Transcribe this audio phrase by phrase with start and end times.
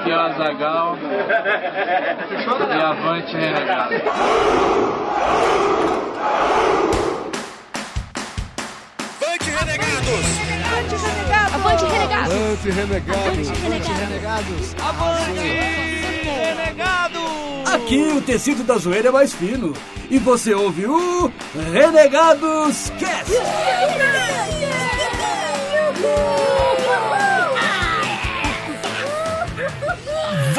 [0.00, 0.96] Aqui é o Azagal
[2.70, 3.94] e avante renegado.
[11.52, 12.30] Avante, renegados!
[12.34, 13.50] Avante, renegados!
[13.50, 14.74] Avante, renegados!
[14.80, 15.40] Avante,
[16.24, 17.74] renegados!
[17.74, 19.74] Aqui o tecido da zoeira é mais fino.
[20.10, 21.30] E você ouve o
[21.72, 23.32] Renegados Cast.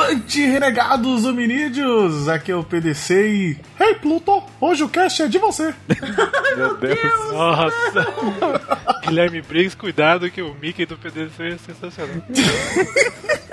[0.02, 2.28] Avante, renegados hominídeos!
[2.28, 3.58] Aqui é o PDC e.
[3.80, 4.44] Hey, Pluto!
[4.60, 5.76] Hoje o cast é de você!
[6.58, 7.32] Meu Deus.
[7.32, 8.08] Nossa!
[9.06, 12.16] Guilherme Briggs, cuidado que o Mickey do PDC é sensacional.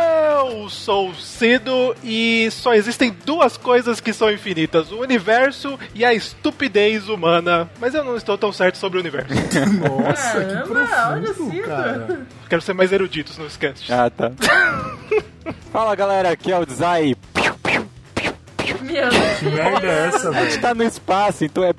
[0.00, 6.12] Eu sou cedo e só existem duas coisas que são infinitas: o universo e a
[6.14, 7.70] estupidez humana.
[7.80, 9.28] Mas eu não estou tão certo sobre o universo.
[9.78, 11.66] Nossa, que Caramba, olha profundo, Cido.
[11.66, 12.20] cara!
[12.48, 13.90] Quero ser mais erudito no sketch.
[13.90, 14.32] Ah, tá.
[15.72, 17.16] Fala galera, aqui é o Zay.
[18.82, 19.38] Meu Deus.
[19.38, 20.60] Que merda é essa, A gente velho?
[20.62, 21.72] tá no espaço, então é.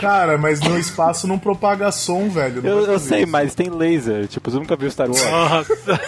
[0.00, 2.64] Cara, mas no espaço não propaga som, velho.
[2.64, 3.32] Eu, eu sei, isso.
[3.32, 4.26] mas tem laser.
[4.26, 5.22] Tipo, você nunca viu Star Wars.
[5.24, 6.00] Nossa!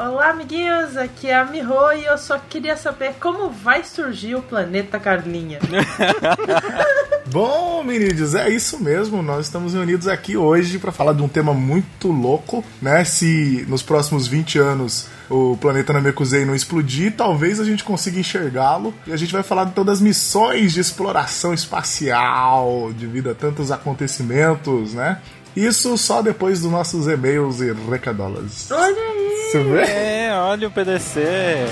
[0.00, 4.42] Olá, amiguinhos, aqui é a Miho e eu só queria saber como vai surgir o
[4.42, 5.58] planeta Carlinha.
[7.26, 9.22] Bom, meninos, é isso mesmo.
[9.22, 13.04] Nós estamos reunidos aqui hoje para falar de um tema muito louco, né?
[13.04, 18.94] Se nos próximos 20 anos o planeta Namekusei não explodir, talvez a gente consiga enxergá-lo.
[19.06, 23.70] E a gente vai falar de todas as missões de exploração espacial, devido a tantos
[23.70, 25.20] acontecimentos, né?
[25.56, 28.70] Isso só depois dos nossos e-mails e recadolas.
[28.70, 29.50] Olha aí!
[29.50, 29.80] Você vê?
[29.80, 31.66] É, olha o PDC.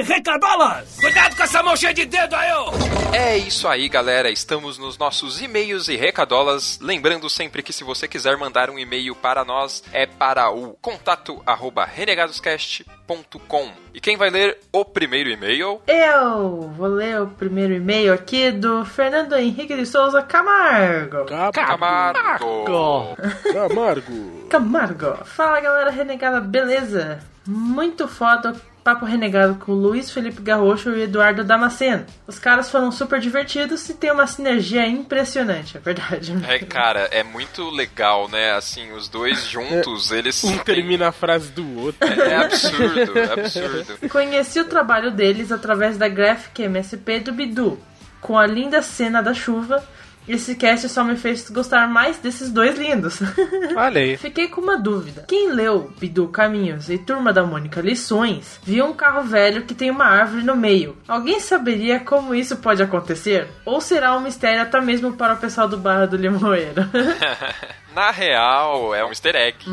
[0.00, 0.96] E recadolas.
[1.00, 2.70] Cuidado com essa mão cheia de dedo aí, ô!
[3.12, 4.30] É isso aí, galera.
[4.30, 6.78] Estamos nos nossos e-mails e recadolas.
[6.80, 11.42] Lembrando sempre que se você quiser mandar um e-mail para nós, é para o contato
[11.44, 13.72] arroba renegadoscast.com.
[13.92, 15.82] E quem vai ler o primeiro e-mail?
[15.86, 21.26] Eu vou ler o primeiro e-mail aqui do Fernando Henrique de Souza Camargo.
[21.26, 23.12] Camargo.
[23.52, 24.48] Camargo!
[24.48, 25.24] Camargo.
[25.24, 27.18] Fala galera renegada, beleza?
[27.46, 32.06] Muito foda o Papo Renegado com o Luiz Felipe Garrocho e o Eduardo Damasceno.
[32.26, 36.34] Os caras foram super divertidos e tem uma sinergia impressionante, é verdade.
[36.48, 38.52] É, cara, é muito legal, né?
[38.52, 40.42] Assim, os dois juntos, eles.
[40.44, 42.08] Um termina a frase do outro.
[42.08, 43.98] É absurdo, é absurdo.
[44.08, 47.78] Conheci o trabalho deles através da Graphic MSP do Bidu,
[48.20, 49.84] com a linda cena da chuva.
[50.30, 53.20] Esse cast só me fez gostar mais desses dois lindos.
[53.76, 54.16] Olha aí.
[54.16, 55.24] Fiquei com uma dúvida.
[55.26, 59.90] Quem leu Bidu Caminhos e Turma da Mônica Lições viu um carro velho que tem
[59.90, 60.96] uma árvore no meio.
[61.08, 63.48] Alguém saberia como isso pode acontecer?
[63.64, 66.88] Ou será um mistério até mesmo para o pessoal do Barra do Limoeiro?
[67.92, 69.64] Na real, é um easter egg.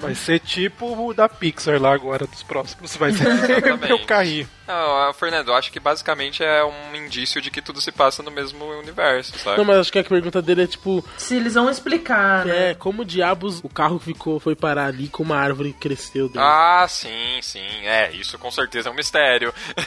[0.00, 2.96] Vai ser tipo o da Pixar lá agora, dos próximos.
[2.96, 3.26] Vai ser
[3.86, 4.48] meu carrinho.
[4.66, 8.30] Não, Fernando, eu acho que basicamente é um indício de que tudo se passa no
[8.30, 9.58] mesmo universo, sabe?
[9.58, 12.70] Não, mas acho que a pergunta dele é tipo, Se eles vão explicar, né?
[12.70, 16.40] é, como diabos o carro ficou, foi parar ali com uma árvore que cresceu dentro?
[16.42, 17.86] Ah, sim, sim.
[17.86, 19.52] É, isso com certeza é um mistério.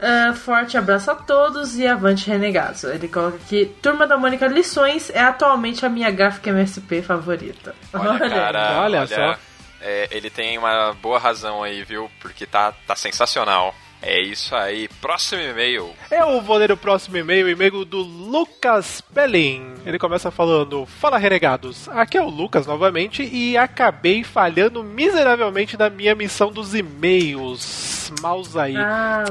[0.00, 2.84] Ah, forte abraço a todos e avante renegados.
[2.84, 7.74] Ele coloca aqui: Turma da Mônica Lições é atualmente a minha gráfica MSP favorita.
[7.92, 9.36] Olha, cara, olha só.
[9.80, 12.10] é, ele tem uma boa razão aí, viu?
[12.20, 13.74] Porque tá, tá sensacional.
[14.00, 14.88] É isso aí.
[15.00, 15.90] Próximo e-mail.
[16.10, 19.74] Eu vou ler o próximo e-mail, o e-mail do Lucas Pelin.
[19.84, 25.90] Ele começa falando: Fala renegados, aqui é o Lucas novamente e acabei falhando miseravelmente na
[25.90, 28.12] minha missão dos e-mails.
[28.22, 28.76] Maus aí.
[28.76, 29.24] Ah.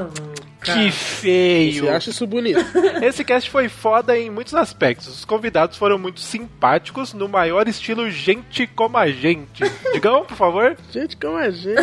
[0.74, 1.84] Que feio.
[1.84, 2.60] Você acha isso bonito?
[3.02, 5.08] Esse cast foi foda em muitos aspectos.
[5.08, 9.64] Os convidados foram muito simpáticos, no maior estilo gente como a gente.
[9.92, 10.76] Digam, por favor.
[10.90, 11.78] gente, como é gente?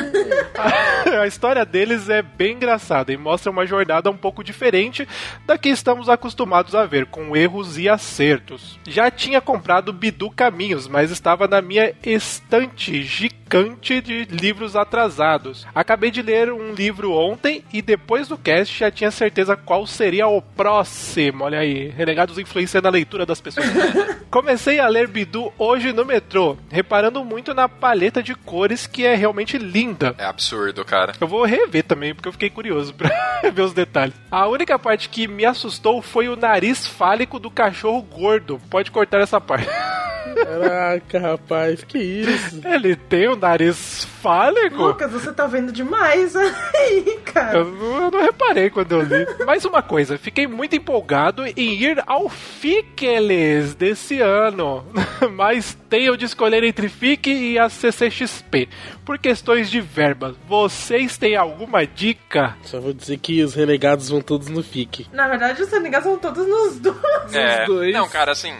[1.20, 5.08] a história deles é bem engraçada e mostra uma jornada um pouco diferente
[5.46, 8.80] da que estamos acostumados a ver, com erros e acertos.
[8.88, 15.66] Já tinha comprado Bidu Caminhos, mas estava na minha estante gigante de livros atrasados.
[15.74, 20.28] Acabei de ler um livro ontem e depois do cast já tinha certeza qual seria
[20.28, 21.44] o próximo.
[21.44, 23.66] Olha aí, renegados influenciando a leitura das pessoas.
[24.30, 29.16] Comecei a ler Bidu hoje no metrô, reparando muito na paleta de cores que é
[29.16, 30.16] realmente linda.
[30.18, 31.14] É absurdo, cara.
[31.20, 33.10] Eu vou rever também, porque eu fiquei curioso pra
[33.54, 34.16] ver os detalhes.
[34.30, 38.62] A única parte que me assustou foi o nariz fálico do cachorro gordo.
[38.70, 39.70] Pode cortar essa parte.
[40.44, 42.62] Caraca, rapaz, que isso?
[42.66, 44.76] Ele tem um nariz fálico?
[44.76, 47.60] Lucas, você tá vendo demais aí, cara.
[47.60, 49.46] Eu não, eu não reparei quando eu li.
[49.46, 54.86] Mais uma coisa, fiquei muito empolgado em ir ao Fiqueles desse ano.
[55.32, 58.68] Mas tenho de escolher entre FIC e a CCXP.
[59.06, 60.36] Por questões de verba.
[60.48, 62.56] Vocês têm alguma dica?
[62.64, 65.08] Só vou dizer que os renegados vão todos no FIC.
[65.14, 67.34] Na verdade, os renegados são todos nos dois.
[67.34, 67.94] É, dois.
[67.94, 68.54] não, cara, assim,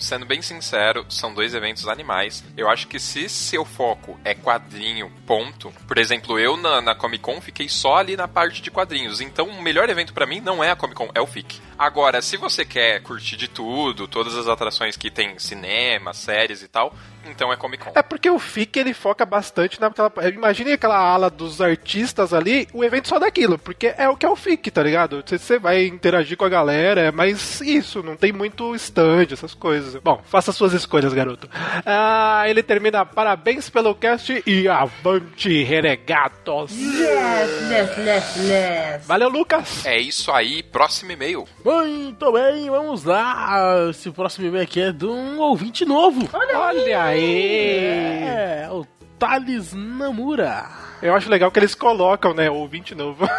[0.00, 2.44] sendo bem sincero, são dois eventos animais.
[2.56, 5.72] Eu acho que se seu foco é quadrinho, ponto.
[5.86, 9.20] Por exemplo, eu na, na Comic Con fiquei só ali na parte de quadrinhos.
[9.20, 11.60] Então, o melhor evento pra mim não é a Comic Con, é o FIC.
[11.78, 16.68] Agora, se você quer curtir de tudo, todas as atrações que tem cinema, séries e
[16.68, 16.94] tal,
[17.28, 17.92] então é Comic Con.
[17.94, 20.10] É porque o FIC ele foca bastante naquela.
[20.32, 24.28] Imagine aquela ala dos artistas ali, o evento só daquilo, porque é o que é
[24.30, 25.22] o FIC, tá ligado?
[25.26, 30.00] Você- vai interagir com a galera, é mais isso, não tem muito stand, essas coisas.
[30.02, 31.48] Bom, faça suas escolhas, garoto.
[31.84, 36.72] Ah, ele termina parabéns pelo cast e avante, renegados!
[36.72, 39.06] Yes, yes, yes, yes.
[39.06, 39.84] Valeu, Lucas!
[39.86, 41.46] É isso aí, próximo e-mail.
[41.66, 43.88] Muito bem, vamos lá.
[43.90, 46.28] Esse próximo e-mail aqui é de um ouvinte novo.
[46.32, 47.78] Olha aí!
[48.22, 48.86] É, o
[49.18, 50.64] Thales Namura.
[51.02, 53.26] Eu acho legal que eles colocam, né, ouvinte novo.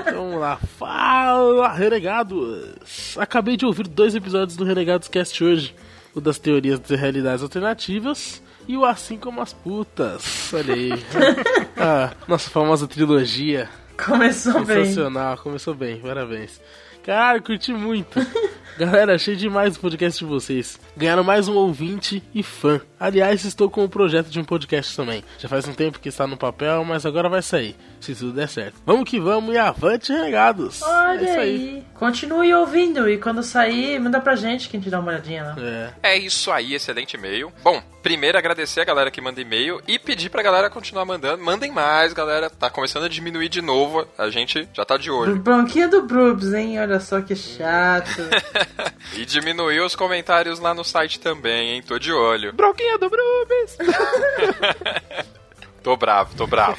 [0.00, 0.58] Então vamos lá.
[0.78, 3.18] Fala, Renegados!
[3.18, 5.76] Acabei de ouvir dois episódios do Renegados Cast hoje.
[6.14, 10.54] O das teorias de realidades alternativas e o Assim Como as Putas.
[10.54, 10.92] Olha aí.
[11.76, 13.68] ah, nossa famosa trilogia.
[14.02, 14.86] Começou bem.
[14.86, 16.58] Sensacional, começou bem, parabéns.
[17.02, 18.20] Cara, curti muito.
[18.78, 20.80] Galera, achei demais o podcast de vocês.
[20.96, 22.80] Ganharam mais um ouvinte e fã.
[22.98, 25.22] Aliás, estou com o projeto de um podcast também.
[25.38, 27.76] Já faz um tempo que está no papel, mas agora vai sair.
[28.02, 28.74] Se tudo der certo.
[28.84, 30.82] Vamos que vamos e avante, renegados!
[30.82, 31.74] Olha é isso aí.
[31.76, 31.84] aí.
[31.94, 35.56] Continue ouvindo e quando sair, manda pra gente que a gente dá uma olhadinha lá.
[35.56, 36.14] É.
[36.14, 37.52] É isso aí, excelente e-mail.
[37.62, 41.44] Bom, primeiro agradecer a galera que manda e-mail e pedir pra galera continuar mandando.
[41.44, 42.50] Mandem mais, galera.
[42.50, 44.04] Tá começando a diminuir de novo.
[44.18, 45.36] A gente já tá de olho.
[45.40, 46.80] Bronquinha do Brubs, hein?
[46.80, 48.20] Olha só que chato.
[49.14, 51.82] E diminuiu os comentários lá no site também, hein?
[51.82, 52.52] Tô de olho.
[52.52, 53.76] Bronquinha do Brubis!
[55.82, 56.76] Tô bravo, tô bravo.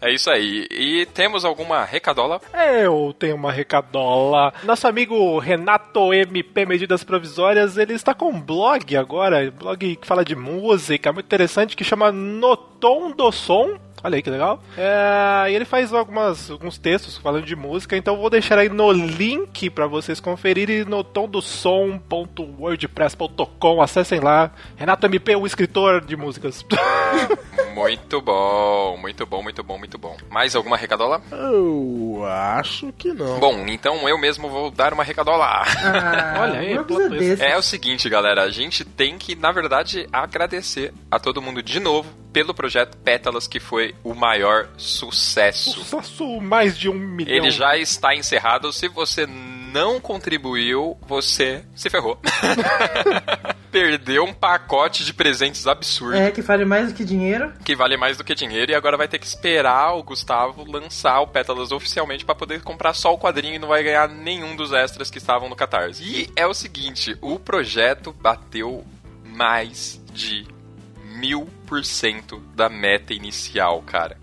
[0.00, 0.66] É isso aí.
[0.70, 2.40] E temos alguma recadola?
[2.82, 4.52] Eu tenho uma recadola.
[4.62, 10.06] Nosso amigo Renato MP Medidas Provisórias, ele está com um blog agora, um blog que
[10.06, 13.78] fala de música, muito interessante, que chama Notom do Som.
[14.06, 14.62] Olha aí que legal.
[14.78, 18.68] É, e ele faz algumas, alguns textos falando de música, então eu vou deixar aí
[18.68, 23.82] no link para vocês conferirem no tomdosom.wordpress.com.
[23.82, 24.52] Acessem lá.
[24.76, 26.64] Renato MP, o escritor de músicas.
[27.74, 30.16] Muito bom, muito bom, muito bom, muito bom.
[30.30, 31.20] Mais alguma recadola?
[31.30, 33.38] Eu acho que não.
[33.38, 35.44] Bom, então eu mesmo vou dar uma recadola.
[35.44, 36.72] Ah, Olha aí,
[37.38, 37.50] é.
[37.50, 41.78] É o seguinte, galera, a gente tem que, na verdade, agradecer a todo mundo de
[41.78, 45.70] novo pelo projeto Pétalas, que foi o maior sucesso.
[45.70, 47.34] Sucesso mais de um milhão.
[47.34, 48.70] Ele já está encerrado.
[48.74, 52.20] Se você não contribuiu, você se ferrou.
[53.72, 56.14] Perdeu um pacote de presentes absurdo.
[56.14, 57.54] É, que vale mais do que dinheiro.
[57.64, 61.20] Que vale mais do que dinheiro e agora vai ter que esperar o Gustavo lançar
[61.20, 64.74] o Pétalas oficialmente para poder comprar só o quadrinho e não vai ganhar nenhum dos
[64.74, 66.04] extras que estavam no Catarse.
[66.04, 68.84] E é o seguinte, o projeto bateu
[69.24, 70.54] mais de
[71.18, 74.16] mil por cento da meta inicial, cara.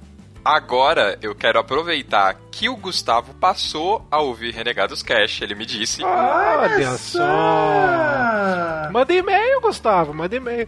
[0.46, 5.42] Agora eu quero aproveitar que o Gustavo passou a ouvir Renegados Cash.
[5.42, 6.04] Ele me disse.
[6.04, 8.90] Olha só.
[8.92, 10.68] Manda e-mail, Gustavo, manda e-mail.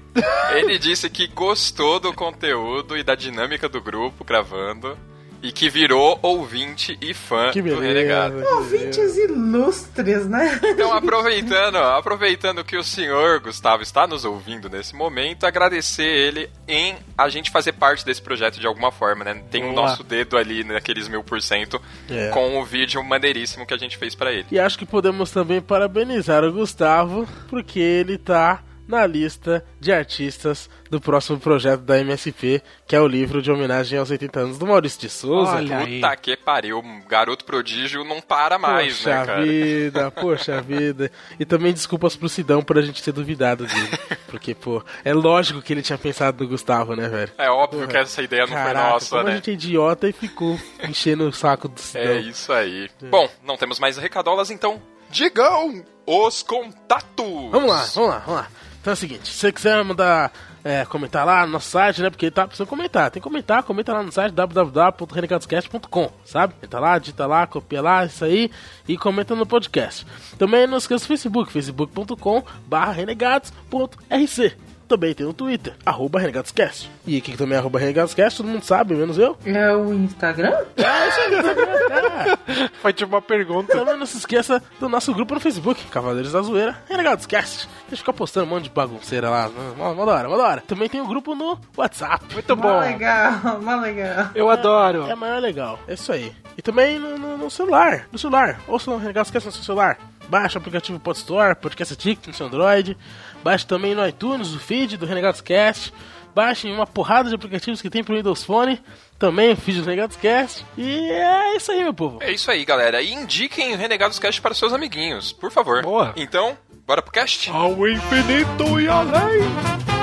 [0.54, 4.98] Ele disse que gostou do conteúdo e da dinâmica do grupo gravando.
[5.46, 7.82] E que virou ouvinte e fã Que do beleza.
[7.86, 8.42] Renegado.
[8.42, 10.60] que Ouvintes ilustres, né?
[10.64, 16.96] Então, aproveitando, aproveitando que o senhor Gustavo está nos ouvindo nesse momento, agradecer ele em
[17.18, 19.42] a gente fazer parte desse projeto de alguma forma, né?
[19.52, 19.84] Tem o Boa.
[19.88, 22.30] nosso dedo ali naqueles mil por cento É.
[22.30, 24.48] com o vídeo maneiríssimo que a gente fez pra ele.
[24.52, 30.70] E acho que podemos também parabenizar o Gustavo, porque ele tá na lista de artistas
[30.90, 34.68] do próximo projeto da MSP, que é o livro de homenagem aos 80 anos do
[34.68, 35.56] Maurício de Souza.
[35.56, 35.96] Olha aí.
[36.02, 39.42] Puta que pariu, garoto prodígio não para mais, poxa né, cara?
[39.44, 41.12] vida, poxa vida.
[41.40, 43.98] E também desculpas pro Sidão por a gente ter duvidado dele.
[44.28, 47.32] Porque, pô, é lógico que ele tinha pensado no Gustavo, né, velho?
[47.38, 47.92] É óbvio Porra.
[47.92, 49.36] que essa ideia não Caraca, foi nossa, como a né?
[49.36, 52.04] gente é idiota e ficou enchendo o saco do Sidão.
[52.04, 52.90] É isso aí.
[53.10, 57.52] Bom, não temos mais recadolas, então digam os contatos!
[57.52, 58.48] Vamos lá, vamos lá, vamos lá.
[58.86, 60.32] Então é o seguinte, se você quiser mandar
[60.64, 62.12] é, comentar lá no nosso site, né?
[62.12, 63.10] Porque tá precisando comentar.
[63.10, 66.54] Tem que comentar, comenta lá no site www.renegadoscast.com, sabe?
[66.62, 68.52] Entra lá, digita lá, copia lá, isso aí
[68.88, 70.06] e comenta no podcast.
[70.38, 74.56] Também não esqueça do Facebook, facebook.com barra renegados.rc.
[74.88, 76.92] Também tem no Twitter, arroba RenegadosCast.
[77.08, 79.36] E aqui também é arroba RenegadosCast, todo mundo sabe, menos eu.
[79.46, 80.54] É o Instagram?
[80.78, 82.70] É, isso aí, Instagram, é.
[82.82, 83.74] Foi tipo uma pergunta.
[83.74, 87.68] Também não se esqueça do nosso grupo no Facebook, Cavaleiros da Zoeira, Renegados Cast.
[87.88, 89.50] A gente fica postando um monte de bagunceira lá.
[89.78, 90.62] Mó mó da hora, mó da hora.
[90.68, 92.26] Também tem o grupo no WhatsApp.
[92.34, 92.80] Muito Mó bom.
[92.82, 94.30] legal, mó legal.
[94.36, 95.08] Eu adoro.
[95.10, 95.80] É maior legal.
[95.88, 96.32] É isso aí.
[96.58, 98.08] E também no, no- no celular.
[98.12, 98.60] No celular.
[98.68, 99.98] Ouça o Renegados Cast no seu celular.
[100.28, 102.98] Baixa o aplicativo Pod Store, Podcast Addict no seu Android.
[103.44, 105.94] Baixe também no iTunes o feed do Renegados Cast.
[106.34, 108.82] Baixem uma porrada de aplicativos que tem pro Windows Phone.
[109.18, 110.66] Também o feed do Renegados Cast.
[110.78, 112.22] E é isso aí, meu povo.
[112.22, 113.02] É isso aí, galera.
[113.02, 115.82] E indiquem o Renegados Cast para seus amiguinhos, por favor.
[115.82, 116.14] Boa.
[116.18, 117.50] Então, bora pro cast?
[117.52, 119.95] Ao infinito e além.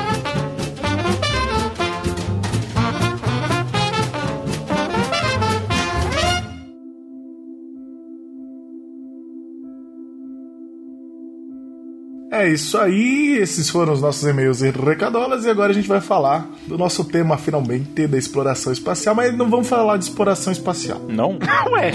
[12.34, 16.00] É isso aí, esses foram os nossos e-mails e recadolas, e agora a gente vai
[16.00, 20.98] falar do nosso tema finalmente da exploração espacial, mas não vamos falar de exploração espacial.
[21.10, 21.38] Não?
[21.72, 21.92] Ué.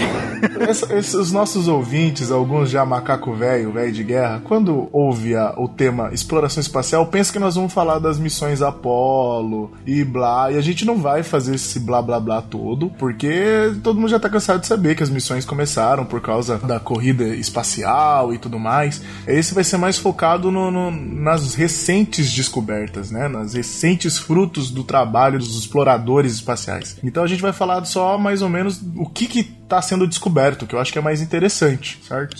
[0.60, 5.54] Essa- esses, os nossos ouvintes, alguns já macaco velho, velho de guerra, quando ouve a-
[5.58, 10.56] o tema exploração espacial, pensa que nós vamos falar das missões Apollo e blá, e
[10.56, 14.28] a gente não vai fazer esse blá blá blá todo, porque todo mundo já tá
[14.30, 19.02] cansado de saber que as missões começaram por causa da corrida espacial e tudo mais.
[19.26, 23.28] Esse vai ser mais focado no- no- nas recentes descobertas, né?
[23.28, 26.96] Nas recentes frutos do trabalho dos exploradores espaciais.
[27.02, 30.66] Então a gente vai falar só mais ou menos o que que tá sendo descoberto,
[30.66, 32.38] que eu acho que é mais interessante, certo?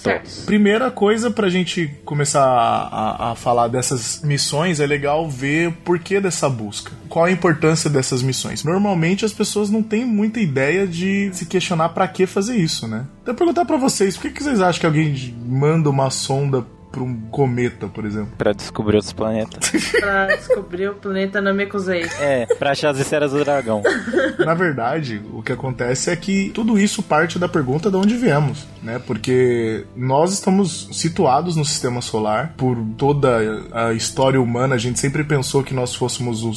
[0.00, 0.46] Certo.
[0.46, 6.20] Primeira coisa pra gente começar a, a- falar dessas missões é legal ver o porquê
[6.20, 6.90] dessa busca.
[7.08, 8.64] Qual a importância dessas missões?
[8.64, 13.04] Normalmente as pessoas não têm muita ideia de se questionar pra que fazer isso, né?
[13.22, 16.64] Então eu perguntar pra vocês, por que, que vocês acham que alguém manda uma sonda
[16.90, 18.32] pra um cometa, por exemplo?
[18.36, 19.70] Pra descobrir outros planetas.
[20.00, 22.04] Pra descobrir o planeta Namekusei.
[22.20, 23.82] É, pra achar as esferas do dragão.
[24.38, 28.66] Na verdade, o que acontece é que tudo isso parte da pergunta de onde viemos,
[28.82, 29.00] né?
[29.06, 32.54] Porque nós estamos situados no sistema solar.
[32.56, 33.38] Por toda
[33.72, 36.54] a história humana, a gente sempre pensou que nós fôssemos o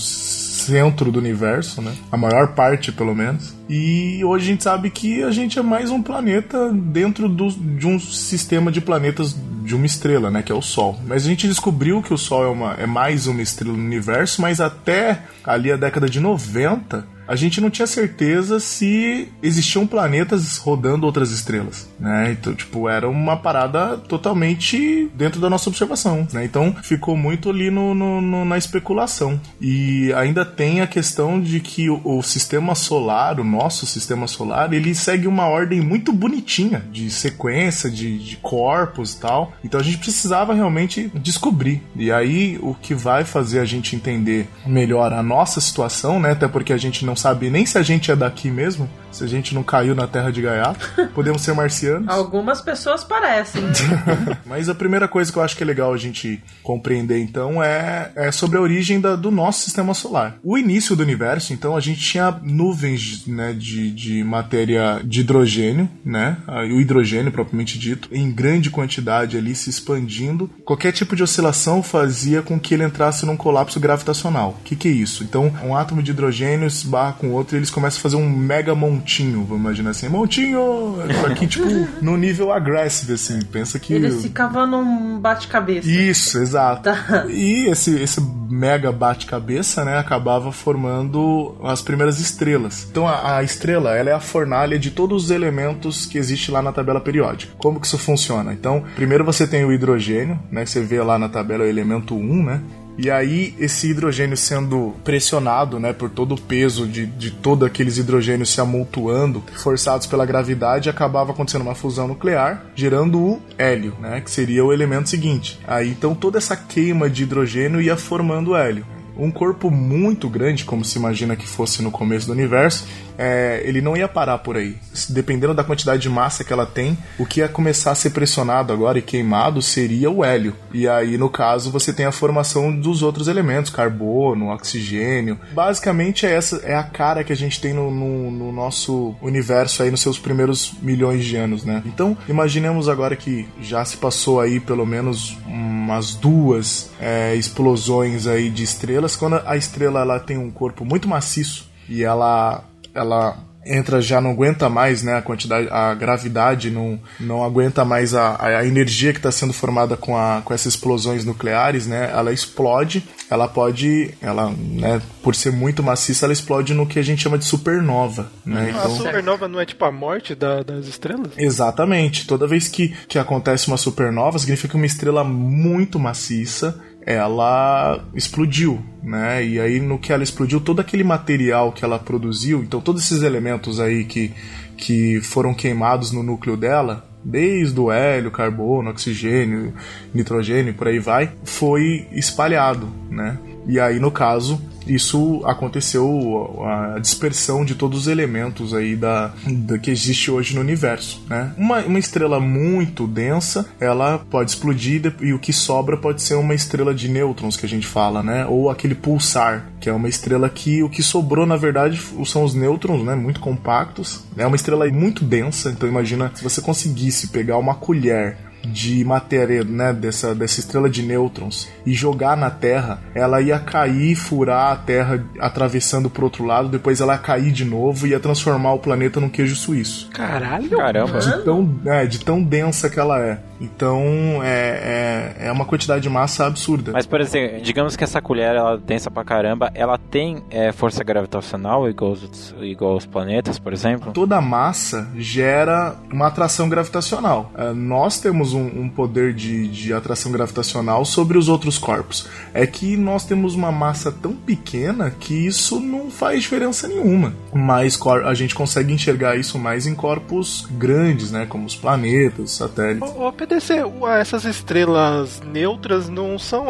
[0.64, 1.94] centro do universo, né?
[2.12, 3.54] A maior parte, pelo menos.
[3.70, 7.88] E hoje a gente sabe que a gente é mais um planeta dentro do- de
[7.88, 10.42] um sistema de planetas de uma estrela, né?
[10.42, 11.00] Que é o Sol.
[11.08, 14.42] Mas a gente descobriu que o Sol é, uma, é mais uma estrela no universo,
[14.42, 20.58] mas até ali a década de 90 a gente não tinha certeza se existiam planetas
[20.58, 22.32] rodando outras estrelas, né?
[22.32, 26.44] Então, tipo, era uma parada totalmente dentro da nossa observação, né?
[26.46, 29.40] Então, ficou muito ali no, no- no- na especulação.
[29.62, 34.74] E ainda tem a questão de que o, o sistema solar, o nosso sistema solar,
[34.74, 39.54] ele segue uma ordem muito bonitinha de sequência, de, de corpos e tal.
[39.64, 41.82] Então, a gente precisava realmente descobrir.
[41.96, 46.32] E aí, o que vai fazer a gente entender melhor a nossa situação, né?
[46.32, 49.28] Até porque a gente não sabe nem se a gente é daqui mesmo, se a
[49.28, 50.90] gente não caiu na terra de gaiato.
[51.14, 52.08] Podemos ser marcianos.
[52.10, 53.62] Algumas pessoas parecem.
[54.46, 58.12] Mas a primeira coisa que eu acho que é legal a gente compreender, então, é,
[58.16, 60.38] é sobre a origem da- do nosso sistema solar.
[60.44, 65.90] O início do universo, então, a gente tinha nuvens né, de, de matéria de hidrogênio,
[66.04, 66.38] né?
[66.48, 70.50] ah, O hidrogênio, propriamente dito, em grande quantidade ali se expandindo.
[70.66, 74.58] Qualquer tipo de oscilação fazia com que ele entrasse num colapso gravitacional.
[74.60, 75.24] O que, que é isso?
[75.24, 76.70] Então, um átomo de hidrogênio
[77.12, 80.08] se com outro e eles começam a fazer um mega montinho, vamos imaginar assim.
[80.08, 80.98] Montinho!
[81.22, 81.68] Só que, tipo,
[82.02, 83.42] no nível aggressive, assim.
[83.42, 83.94] Pensa que.
[83.94, 85.90] Eles ficavam num bate-cabeça.
[85.90, 86.84] Isso, exato.
[86.84, 87.26] Tá.
[87.30, 92.88] E esse, esse mega bate-cabeça, né, acabava formando as primeiras estrelas.
[92.90, 96.62] Então a, a estrela, ela é a fornalha de todos os elementos que existe lá
[96.62, 97.54] na tabela periódica.
[97.58, 98.54] Como que isso funciona?
[98.54, 102.16] Então, primeiro você tem o hidrogênio, né, que você vê lá na tabela o elemento
[102.16, 102.62] 1, né?
[102.98, 107.98] E aí, esse hidrogênio sendo pressionado, né, por todo o peso de, de todos aqueles
[107.98, 114.22] hidrogênios se amoltuando, forçados pela gravidade, acabava acontecendo uma fusão nuclear, gerando o hélio, né,
[114.22, 115.60] que seria o elemento seguinte.
[115.68, 118.86] Aí, então, toda essa queima de hidrogênio ia formando o hélio.
[119.18, 122.86] um corpo muito grande, como se imagina que fosse no começo do universo,
[123.18, 124.78] é, ele não ia parar por aí.
[125.10, 128.74] Dependendo da quantidade de massa que ela tem, o que ia começar a ser pressionado
[128.74, 130.56] agora e queimado seria o hélio.
[130.74, 135.40] E aí, no caso, você tem a formação dos outros elementos, carbono, oxigênio.
[135.52, 139.84] Basicamente, é essa é a cara que a gente tem no, no, no nosso universo
[139.84, 141.82] aí nos seus primeiros milhões de anos, né?
[141.86, 148.50] Então, imaginemos agora que já se passou aí pelo menos umas duas é, explosões aí
[148.50, 149.16] de estrelas.
[149.16, 154.32] Quando a estrela ela tem um corpo muito maciço e ela ela entra já não
[154.32, 159.20] aguenta mais né a quantidade a gravidade não, não aguenta mais a, a energia que
[159.20, 164.52] está sendo formada com, a, com essas explosões nucleares né ela explode ela pode ela
[164.52, 168.72] né por ser muito maciça ela explode no que a gente chama de supernova né
[168.72, 171.32] então, a supernova não é tipo a morte da, das estrelas?
[171.38, 172.28] Exatamente.
[172.28, 179.46] Toda vez que, que acontece uma supernova significa uma estrela muito maciça ela explodiu, né?
[179.46, 183.24] E aí no que ela explodiu, todo aquele material que ela produziu, então todos esses
[183.24, 184.32] elementos aí que,
[184.78, 189.74] que foram queimados no núcleo dela, desde o hélio, carbono, oxigênio,
[190.14, 193.38] nitrogênio, por aí vai, foi espalhado, né?
[193.68, 199.78] E aí no caso isso aconteceu a dispersão de todos os elementos aí da, da
[199.78, 201.54] que existe hoje no universo, né?
[201.58, 206.54] Uma, uma estrela muito densa, ela pode explodir e o que sobra pode ser uma
[206.54, 208.46] estrela de nêutrons que a gente fala, né?
[208.46, 212.54] Ou aquele pulsar, que é uma estrela que o que sobrou na verdade são os
[212.54, 213.16] nêutrons, né?
[213.16, 214.24] Muito compactos.
[214.38, 219.64] É uma estrela muito densa, então imagina se você conseguisse pegar uma colher de matéria,
[219.64, 224.76] né, dessa, dessa estrela de nêutrons e jogar na Terra, ela ia cair, furar a
[224.76, 228.80] Terra atravessando pro outro lado, depois ela ia cair de novo e ia transformar o
[228.80, 230.10] planeta num queijo suíço.
[230.12, 230.78] Caralho!
[230.78, 231.20] Caramba!
[231.20, 233.40] De tão, é, de tão densa que ela é.
[233.60, 236.92] Então é, é, é, uma quantidade de massa absurda.
[236.92, 241.04] Mas, por exemplo, digamos que essa colher ela densa pra caramba, ela tem é, força
[241.04, 244.12] gravitacional igual aos, igual aos planetas, por exemplo?
[244.12, 247.52] Toda massa gera uma atração gravitacional.
[247.56, 252.28] É, nós temos um, um poder de, de atração gravitacional sobre os outros corpos.
[252.54, 257.34] É que nós temos uma massa tão pequena que isso não faz diferença nenhuma.
[257.54, 261.46] Mas a gente consegue enxergar isso mais em corpos grandes, né?
[261.48, 263.10] Como os planetas, satélites.
[263.16, 263.76] Ô, ô PDC,
[264.20, 266.68] essas estrelas neutras não são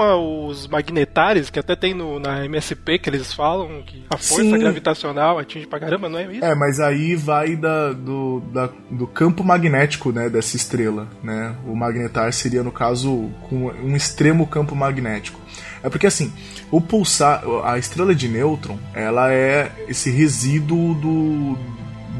[0.48, 4.60] os magnetares que até tem no, na MSP que eles falam que a força Sim.
[4.60, 6.46] gravitacional atinge pra caramba, não é isso?
[6.46, 11.56] É, mas aí vai da, do, da, do campo magnético, né, dessa estrela, né?
[11.66, 15.40] O magnetar seria, no caso, com um extremo campo magnético.
[15.82, 16.32] É porque assim,
[16.72, 21.58] o pulsar, a estrela de nêutron, ela é esse resíduo do,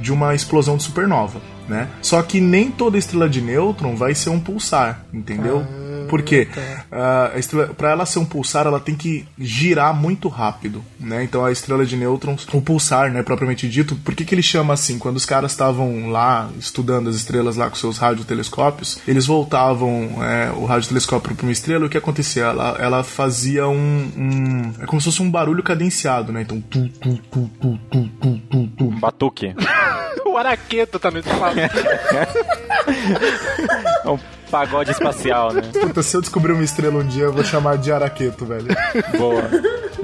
[0.02, 1.88] de uma explosão de supernova, né?
[2.02, 5.66] Só que nem toda estrela de nêutron vai ser um pulsar, entendeu?
[5.80, 5.83] Ah.
[6.14, 6.48] Porque
[6.92, 11.24] uh, para ela ser um pulsar, ela tem que girar muito rápido, né?
[11.24, 14.76] Então a estrela de nêutrons, o pulsar, né, propriamente dito, por que, que ele chama
[14.76, 15.00] assim?
[15.00, 20.52] Quando os caras estavam lá estudando as estrelas lá com seus radiotelescópios, eles voltavam é,
[20.52, 22.44] o radiotelescópio para uma estrela, o que acontecia?
[22.44, 26.44] Ela, ela fazia um, um, É como se fosse um barulho cadenciado, né?
[26.44, 26.62] Então.
[26.62, 28.86] Tu, tu, tu, tu, tu, tu, tu, tu.
[29.00, 29.56] Batuque.
[30.28, 31.58] o araqueto tá no espaço.
[34.06, 35.64] é um pagode espacial, né?
[35.82, 38.68] Puta, se eu descobrir uma estrela um dia, eu vou chamar de Araqueto, velho.
[39.18, 39.50] Boa.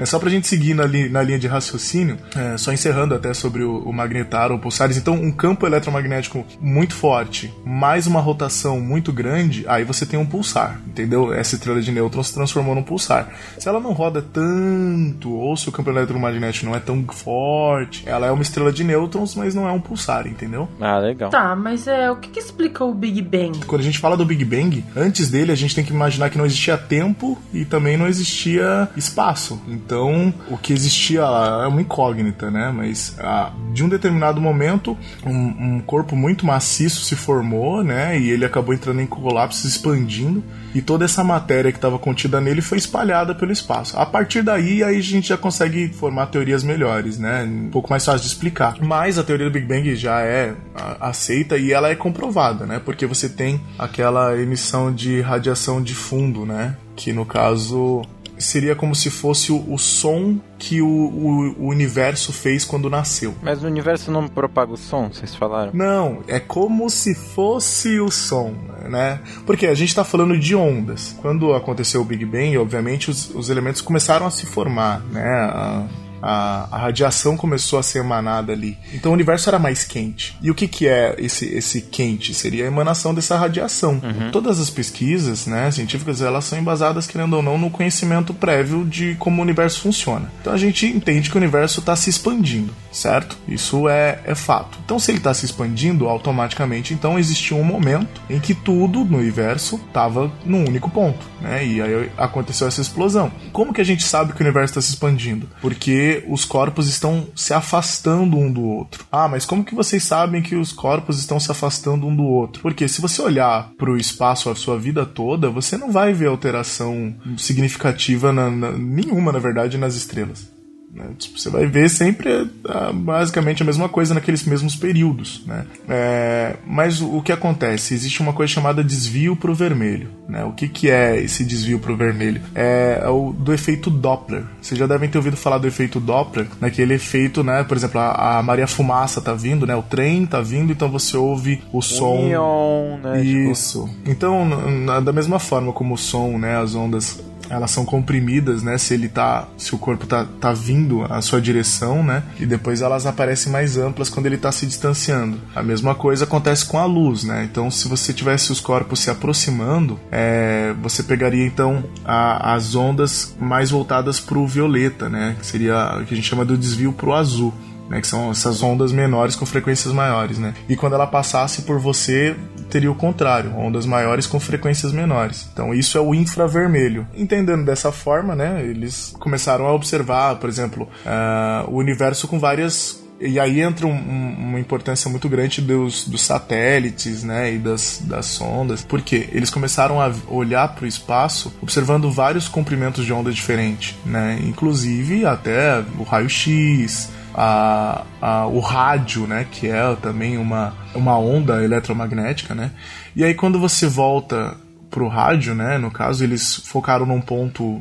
[0.00, 3.34] É só pra gente seguir na, li na linha de raciocínio, é, só encerrando até
[3.34, 4.96] sobre o, o magnetar ou pulsares.
[4.96, 10.24] Então, um campo eletromagnético muito forte, mais uma rotação muito grande, aí você tem um
[10.24, 11.34] pulsar, entendeu?
[11.34, 13.28] Essa estrela de nêutrons se transformou num pulsar.
[13.58, 18.26] Se ela não roda tanto, ou se o campo eletromagnético não é tão forte, ela
[18.26, 20.66] é uma estrela de nêutrons, mas não é um pulsar, entendeu?
[20.80, 21.28] Ah, legal.
[21.28, 23.66] Tá, mas é o que, que explica o Big Bang?
[23.66, 26.38] Quando a gente fala do Big Bang, antes dele a gente tem que imaginar que
[26.38, 29.60] não existia tempo e também não existia espaço.
[29.68, 32.72] Então, o que existia é uma incógnita, né?
[32.74, 38.18] Mas ah, de um determinado momento, um, um, corpo muito maciço se formou, né?
[38.18, 40.42] E ele acabou entrando em colapso, se expandindo.
[40.74, 43.98] E toda essa matéria que estava contida nele foi espalhada pelo espaço.
[43.98, 47.44] A partir daí, aí a gente já consegue formar teorias melhores, né?
[47.44, 48.76] Um pouco mais fácil de explicar.
[48.80, 50.54] Mas a teoria do Big Bang já é
[51.00, 52.80] aceita e ela é comprovada, né?
[52.84, 56.76] Porque você tem aquela emissão de radiação de fundo, né?
[56.94, 58.02] Que no caso
[58.40, 63.34] seria como se fosse o, o som que o, o, o, universo fez quando nasceu.
[63.42, 65.72] Mas o universo não propaga o som, vocês falaram?
[65.72, 68.54] Não, é como se fosse o som,
[68.88, 69.20] né?
[69.46, 71.16] Porque a gente está falando de ondas.
[71.20, 75.24] Quando aconteceu o Big Bang, obviamente os, os elementos começaram a se formar, né?
[75.24, 75.86] A,
[76.22, 78.78] a, a, radiação começou a ser emanada ali.
[78.92, 80.36] Então o universo era mais quente.
[80.42, 82.34] E o que, que é esse, esse quente?
[82.34, 84.00] Seria a emanação dessa radiação.
[84.02, 84.30] Uhum.
[84.30, 89.14] Todas as pesquisas né, científicas elas são embasadas, querendo ou não, no conhecimento prévio de
[89.18, 90.30] como o universo funciona.
[90.40, 93.36] Então a gente entende que o universo está se expandindo, certo?
[93.48, 94.78] Isso é, é fato.
[94.84, 99.18] Então se ele está se expandindo, automaticamente então existia um momento em que tudo no
[99.18, 101.26] universo estava num único ponto.
[101.40, 101.66] Né?
[101.66, 103.30] E aí aconteceu essa explosão.
[103.52, 105.48] Como que a gente sabe que o universo está se expandindo?
[105.60, 109.04] Porque os corpos estão se afastando um do outro.
[109.10, 112.62] Ah, mas como que vocês sabem que os corpos estão se afastando um do outro?
[112.62, 116.26] Porque se você olhar para o espaço a sua vida toda, você não vai ver
[116.26, 120.59] alteração significativa na, na, nenhuma, na verdade, nas estrelas.
[120.92, 121.04] Né?
[121.18, 125.44] Tipo, você vai ver sempre ah, basicamente a mesma coisa naqueles mesmos períodos.
[125.46, 125.66] Né?
[125.88, 127.94] É, mas o, o, que acontece?
[127.94, 130.08] Existe uma coisa chamada desvio para o vermelho.
[130.28, 130.44] Né?
[130.44, 132.40] O que, que é esse desvio para o vermelho?
[132.54, 134.44] É, é, o do efeito Doppler.
[134.60, 137.62] Vocês já devem ter ouvido falar do efeito Doppler, naquele efeito, né?
[137.64, 139.74] Por exemplo, a, a Maria Fumaça tá vindo, né?
[139.74, 142.26] O trem tá vindo, então você ouve o som.
[142.26, 143.22] Neon, né?
[143.22, 143.86] Isso.
[143.86, 144.10] Tipo...
[144.10, 146.56] Então, na, da mesma forma como o som, né?
[146.56, 148.78] As ondas elas são comprimidas, né?
[148.78, 152.22] Se ele tá, se o corpo tá, tá vindo à sua direção, né?
[152.38, 155.38] E depois elas aparecem mais amplas quando ele tá se distanciando.
[155.54, 157.46] A mesma coisa acontece com a luz, né?
[157.50, 163.34] Então, se você tivesse os corpos se aproximando, é, você pegaria então a, as ondas
[163.40, 165.36] mais voltadas para o violeta, né?
[165.38, 167.52] Que seria o que a gente chama do desvio para o azul
[167.90, 170.54] né, que são essas ondas menores com frequências maiores, né?
[170.68, 172.36] E quando ela passasse por você,
[172.70, 175.48] teria o contrário, ondas maiores com frequências menores.
[175.52, 177.06] Então isso é o infravermelho.
[177.14, 183.00] Entendendo dessa forma, né, eles começaram a observar, por exemplo, uh, o universo com várias
[183.20, 188.00] e aí entra um, um, uma importância muito grande dos, dos satélites, né, e das,
[188.02, 193.30] das sondas, porque eles começaram a olhar para o espaço observando vários comprimentos de onda
[193.30, 197.10] diferentes, né, inclusive até o raio-x,
[197.42, 202.70] a, a, o rádio, né, que é também uma, uma onda eletromagnética, né?
[203.16, 204.58] E aí quando você volta
[204.90, 207.80] pro rádio, né, no caso eles focaram num ponto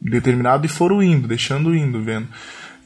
[0.00, 2.28] determinado e foram indo, deixando indo, vendo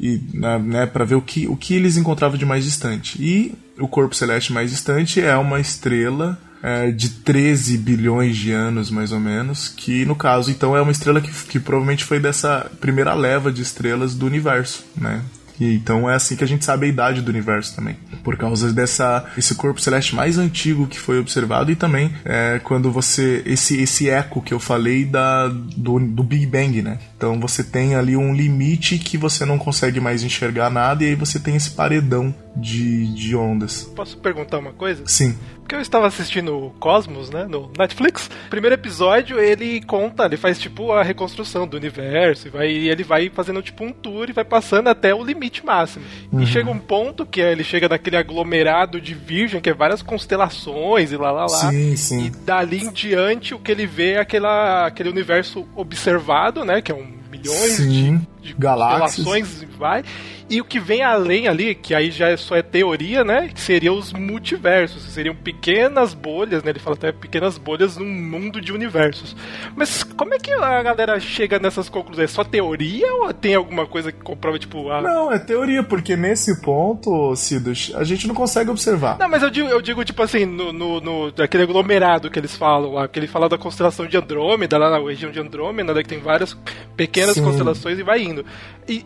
[0.00, 3.22] e né, né para ver o que, o que eles encontravam de mais distante.
[3.22, 8.90] E o corpo celeste mais distante é uma estrela é, de 13 bilhões de anos,
[8.90, 12.68] mais ou menos, que no caso então é uma estrela que, que provavelmente foi dessa
[12.80, 15.22] primeira leva de estrelas do universo, né?
[15.60, 17.96] E então é assim que a gente sabe a idade do universo também.
[18.22, 22.90] Por causa dessa esse corpo celeste mais antigo que foi observado e também é, quando
[22.90, 26.98] você esse esse eco que eu falei da do, do Big Bang, né?
[27.16, 31.14] Então você tem ali um limite que você não consegue mais enxergar nada e aí
[31.14, 33.84] você tem esse paredão de, de ondas.
[33.94, 35.02] Posso perguntar uma coisa?
[35.06, 35.36] Sim.
[35.68, 38.30] Porque eu estava assistindo Cosmos, né, no Netflix.
[38.48, 43.28] Primeiro episódio, ele conta, ele faz tipo a reconstrução do universo, e vai, ele vai
[43.28, 46.06] fazendo tipo um tour e vai passando até o limite máximo.
[46.32, 46.40] Uhum.
[46.40, 50.00] E chega um ponto que é, ele chega naquele aglomerado de virgem, que é várias
[50.00, 51.70] constelações e lá lá lá.
[51.70, 52.26] Sim, sim.
[52.26, 56.90] E dali em diante o que ele vê é aquela, aquele universo observado, né, que
[56.90, 58.18] é um milhões sim.
[58.40, 59.62] de, de galáxias.
[59.62, 60.02] e vai.
[60.50, 63.48] E o que vem além ali, que aí já só é teoria, né?
[63.52, 65.02] Que seriam os multiversos.
[65.04, 66.70] Seriam pequenas bolhas, né?
[66.70, 69.36] Ele fala até pequenas bolhas num mundo de universos.
[69.76, 72.30] Mas como é que a galera chega nessas conclusões?
[72.30, 74.90] É só teoria ou tem alguma coisa que comprova, tipo.
[74.90, 75.02] A...
[75.02, 79.18] Não, é teoria, porque nesse ponto, Cidos, a gente não consegue observar.
[79.18, 82.56] Não, mas eu digo, eu digo tipo assim, no, no, no aquele aglomerado que eles
[82.56, 86.02] falam lá, que ele fala da constelação de Andrômeda, lá na região de Andrômeda, né,
[86.02, 86.56] que tem várias
[86.96, 87.44] pequenas Sim.
[87.44, 88.44] constelações e vai indo.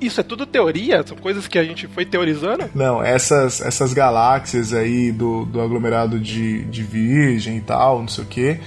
[0.01, 1.05] Isso é tudo teoria?
[1.07, 2.71] São coisas que a gente foi teorizando?
[2.75, 8.25] Não, essas, essas galáxias aí do, do aglomerado de, de Virgem e tal, não sei
[8.25, 8.61] o que,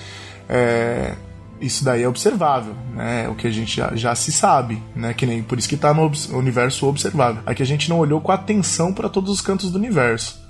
[0.49, 1.13] é,
[1.59, 3.29] isso daí é observável, né?
[3.29, 5.13] O que a gente já, já se sabe, né?
[5.13, 7.41] Que nem por isso que está no universo observável.
[7.45, 10.43] Aqui a gente não olhou com atenção para todos os cantos do universo.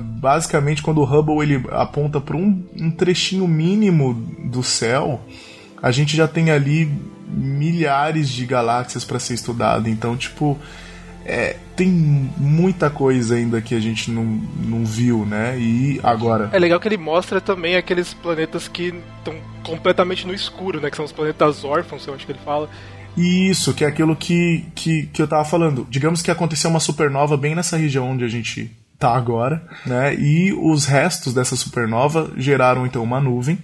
[0.00, 4.14] Basicamente, quando o Hubble ele aponta para um, um trechinho mínimo
[4.50, 5.20] do céu,
[5.86, 6.90] a gente já tem ali
[7.28, 9.88] milhares de galáxias para ser estudada.
[9.88, 10.58] Então, tipo,
[11.24, 15.56] é, tem muita coisa ainda que a gente não, não viu, né?
[15.56, 16.50] E agora.
[16.52, 20.90] É legal que ele mostra também aqueles planetas que estão completamente no escuro, né?
[20.90, 22.68] Que são os planetas órfãos, eu acho que ele fala.
[23.16, 25.86] Isso, que é aquilo que, que, que eu tava falando.
[25.88, 30.16] Digamos que aconteceu uma supernova bem nessa região onde a gente tá agora, né?
[30.16, 33.56] E os restos dessa supernova geraram então uma nuvem,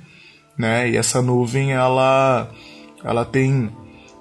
[0.57, 0.91] né?
[0.91, 2.49] E essa nuvem ela
[3.05, 3.71] ela tem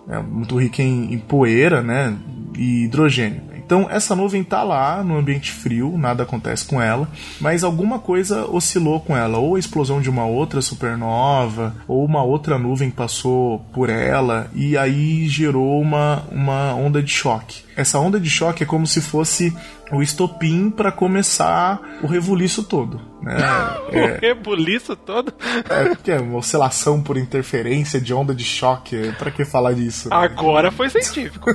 [0.10, 2.16] é muito rica em, em, poeira, né,
[2.58, 3.52] e hidrogênio.
[3.56, 7.08] Então essa nuvem está lá no ambiente frio, nada acontece com ela,
[7.40, 12.22] mas alguma coisa oscilou com ela, ou a explosão de uma outra supernova, ou uma
[12.22, 17.64] outra nuvem passou por ela e aí gerou uma, uma onda de choque.
[17.76, 19.56] Essa onda de choque é como se fosse
[19.92, 23.02] o estopim para começar o rebuliço todo.
[23.22, 23.38] Né?
[24.18, 25.34] o rebuliço todo?
[25.70, 29.14] É, porque é uma oscilação por interferência de onda de choque.
[29.18, 30.10] Para que falar disso?
[30.10, 30.16] Né?
[30.16, 31.50] Agora foi científico.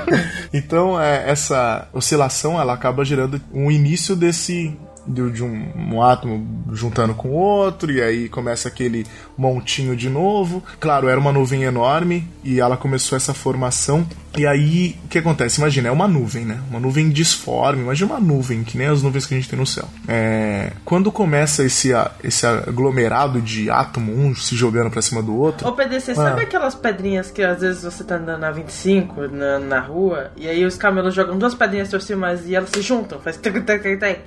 [0.52, 6.64] então, é, essa oscilação ela acaba gerando um início desse de, de um, um, átomo
[6.72, 10.62] juntando com outro, e aí começa aquele montinho de novo.
[10.80, 14.06] Claro, era uma nuvem enorme e ela começou essa formação.
[14.36, 15.60] E aí, o que acontece?
[15.60, 16.58] Imagina, é uma nuvem, né?
[16.70, 19.66] Uma nuvem disforme, imagina uma nuvem, que nem as nuvens que a gente tem no
[19.66, 19.86] céu.
[20.08, 21.90] É, quando começa esse,
[22.24, 25.68] esse aglomerado de átomo, um se jogando pra cima do outro.
[25.68, 26.14] Ô, PDC, ah.
[26.14, 30.48] sabe aquelas pedrinhas que às vezes você tá andando na 25 na, na rua, e
[30.48, 33.38] aí os camelos jogam duas pedrinhas por cima e elas se juntam, faz.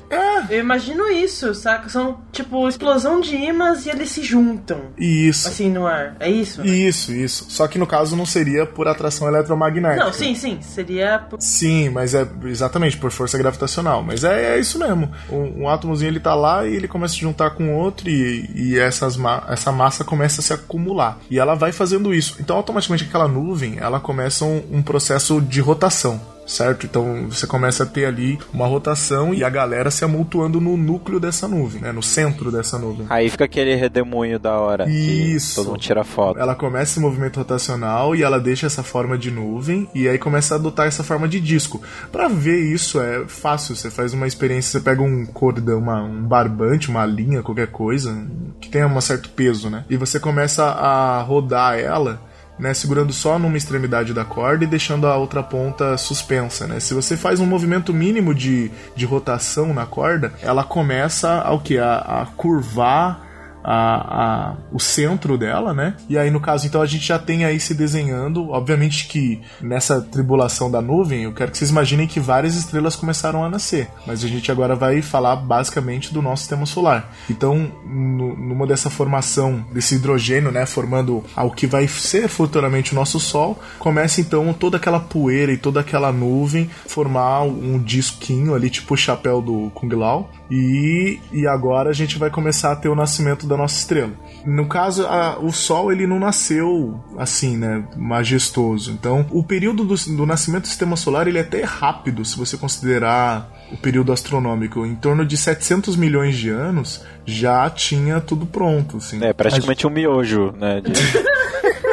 [0.09, 0.55] É.
[0.55, 1.88] Eu imagino isso, saca?
[1.88, 4.82] São tipo explosão de ímãs e eles se juntam.
[4.97, 5.47] Isso.
[5.47, 6.15] Assim no ar.
[6.19, 6.65] É isso?
[6.65, 7.45] Isso, isso.
[7.49, 10.04] Só que no caso não seria por atração eletromagnética.
[10.04, 10.60] Não, sim, sim.
[10.62, 11.19] Seria.
[11.19, 11.41] Por...
[11.41, 14.04] Sim, mas é exatamente por força gravitacional.
[14.04, 15.12] Mas é, é isso mesmo.
[15.32, 18.49] Um, um, átomozinho ele tá lá e ele começa a se juntar com outro e,
[18.56, 21.19] e essas ma essa massa começa a se acumular.
[21.30, 22.38] E ela vai fazendo isso.
[22.39, 26.86] Então automaticamente aquela nuvem ela começa um, um processo de rotação certo?
[26.86, 31.19] Então você começa a ter ali uma rotação e a galera se amultuando no núcleo
[31.19, 31.91] dessa nuvem, né?
[31.91, 33.05] No centro dessa nuvem.
[33.10, 34.89] Aí fica aquele redemoinho da hora.
[34.89, 35.55] Isso.
[35.55, 36.39] Todo mundo tira foto.
[36.39, 40.55] Ela começa esse movimento rotacional e ela deixa essa forma de nuvem e aí começa
[40.55, 41.81] a adotar essa forma de disco.
[42.12, 46.23] Para ver isso é fácil, você faz uma experiência, você pega um cordão, uma, um
[46.23, 48.25] barbante, uma linha, qualquer coisa
[48.60, 49.86] que tenha um certo peso, né?
[49.89, 52.19] E você começa a rodar ela
[52.58, 56.68] né, segurando só numa extremidade da corda e deixando a outra ponta suspensa.
[56.68, 56.80] Né?
[56.80, 61.78] Se você faz um movimento mínimo de, de rotação na corda, ela começa ao que?
[61.78, 63.26] A, a curvar
[63.67, 65.95] a, a, o centro dela, né?
[66.08, 68.51] E aí, no caso, então a gente já tem aí se desenhando.
[68.51, 73.43] Obviamente que nessa tribulação da nuvem, eu quero que vocês imaginem que várias estrelas começaram
[73.43, 73.89] a nascer.
[74.06, 77.12] Mas a gente agora vai falar basicamente do nosso sistema solar.
[77.28, 80.65] Então, no, numa dessa formação desse hidrogênio, né?
[80.67, 85.58] Formando ao que vai ser futuramente o nosso Sol, começa então toda aquela poeira e
[85.58, 90.30] toda aquela nuvem formar um disquinho ali, tipo o chapéu do Kung Lao.
[90.51, 94.12] E, e agora a gente vai começar a ter o nascimento da nossa estrela.
[94.46, 98.91] No caso, a, o Sol ele não nasceu assim, né, majestoso.
[98.91, 102.58] Então, o período do, do nascimento do Sistema Solar ele é até rápido, se você
[102.58, 104.86] considerar o período astronômico.
[104.86, 108.98] Em torno de 700 milhões de anos já tinha tudo pronto.
[108.98, 109.24] Assim.
[109.24, 110.82] É praticamente um miojo, né?
[110.82, 110.91] De...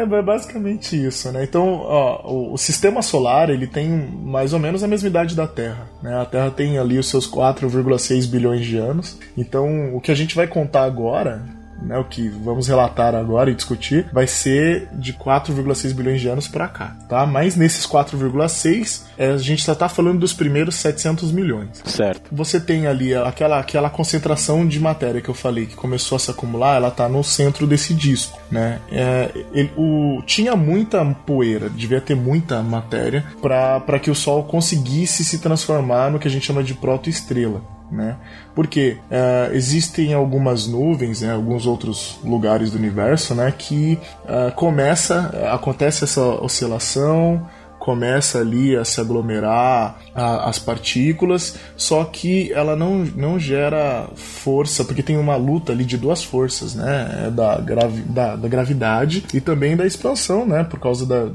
[0.00, 1.44] é basicamente isso, né?
[1.44, 5.46] Então, ó, o, o, sistema solar ele tem mais ou menos a mesma idade da
[5.46, 6.20] Terra, né?
[6.20, 9.18] A Terra tem ali os seus 4,6 bilhões de anos.
[9.36, 13.54] Então, o que a gente vai contar agora né, o que vamos relatar agora e
[13.54, 17.26] discutir, vai ser de 4,6 bilhões de anos para cá, tá?
[17.26, 21.82] Mas nesses 4,6, é, a gente só tá falando dos primeiros 700 milhões.
[21.84, 22.28] Certo.
[22.32, 26.30] Você tem ali aquela, aquela concentração de matéria que eu falei que começou a se
[26.30, 28.80] acumular, ela tá no centro desse disco, né?
[28.90, 35.24] É, ele, o, tinha muita poeira, devia ter muita matéria para que o Sol conseguisse
[35.24, 38.16] se transformar no que a gente chama de protoestrela né?
[38.54, 45.50] Porque uh, existem algumas nuvens, né, alguns outros lugares do universo, né, que uh, começa,
[45.52, 47.46] acontece essa oscilação,
[47.78, 54.84] começa ali a se aglomerar a, as partículas, só que ela não, não gera força,
[54.84, 57.26] porque tem uma luta ali de duas forças, né?
[57.26, 60.64] É da, gravi, da, da gravidade e também da expansão, né?
[60.64, 61.30] Por causa da,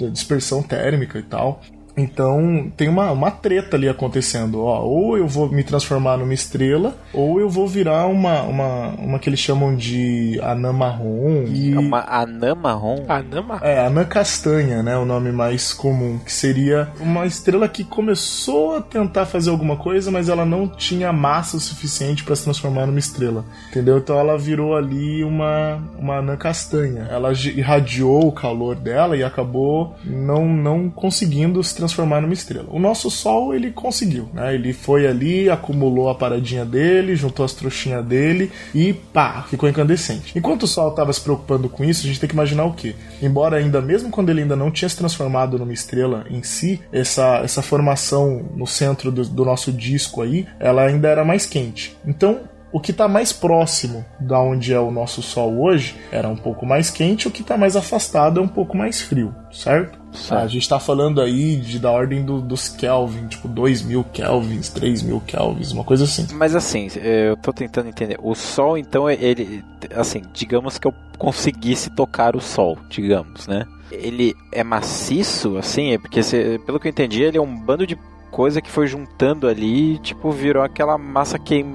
[0.00, 1.60] da dispersão térmica e tal.
[1.96, 4.62] Então tem uma, uma treta ali acontecendo.
[4.62, 9.18] Ó, ou eu vou me transformar numa estrela, ou eu vou virar uma, uma, uma
[9.18, 11.44] que eles chamam de anã marrom.
[11.48, 11.74] E...
[11.74, 13.04] É uma anã marrom?
[13.08, 13.64] Anã marrom?
[13.64, 14.96] É, anã castanha, né?
[14.96, 16.18] O nome mais comum.
[16.18, 21.12] Que seria uma estrela que começou a tentar fazer alguma coisa, mas ela não tinha
[21.12, 23.44] massa o suficiente para se transformar numa estrela.
[23.70, 23.98] Entendeu?
[23.98, 27.06] Então ela virou ali uma, uma anã castanha.
[27.10, 32.66] Ela irradiou o calor dela e acabou não, não conseguindo se transformar numa estrela.
[32.70, 34.54] O nosso Sol, ele conseguiu, né?
[34.54, 40.32] Ele foi ali, acumulou a paradinha dele, juntou as trouxinhas dele e pá, ficou incandescente.
[40.36, 42.94] Enquanto o Sol estava se preocupando com isso, a gente tem que imaginar o quê?
[43.20, 47.38] Embora ainda, mesmo quando ele ainda não tinha se transformado numa estrela em si, essa,
[47.38, 51.96] essa formação no centro do, do nosso disco aí, ela ainda era mais quente.
[52.06, 52.40] Então,
[52.72, 56.64] o que está mais próximo da onde é o nosso Sol hoje era um pouco
[56.64, 60.00] mais quente, o que está mais afastado é um pouco mais frio, certo?
[60.30, 64.68] A gente tá falando aí de da ordem do, dos Kelvin, tipo 2 mil Kelvins,
[64.68, 66.26] 3 mil Kelvins, uma coisa assim.
[66.32, 68.18] Mas assim, eu tô tentando entender.
[68.22, 69.64] O Sol, então, ele.
[69.94, 73.66] Assim, digamos que eu conseguisse tocar o Sol, digamos, né?
[73.90, 75.92] Ele é maciço, assim?
[75.92, 77.96] É porque, se, pelo que eu entendi, ele é um bando de
[78.30, 81.66] coisa que foi juntando ali, tipo, virou aquela massa queim,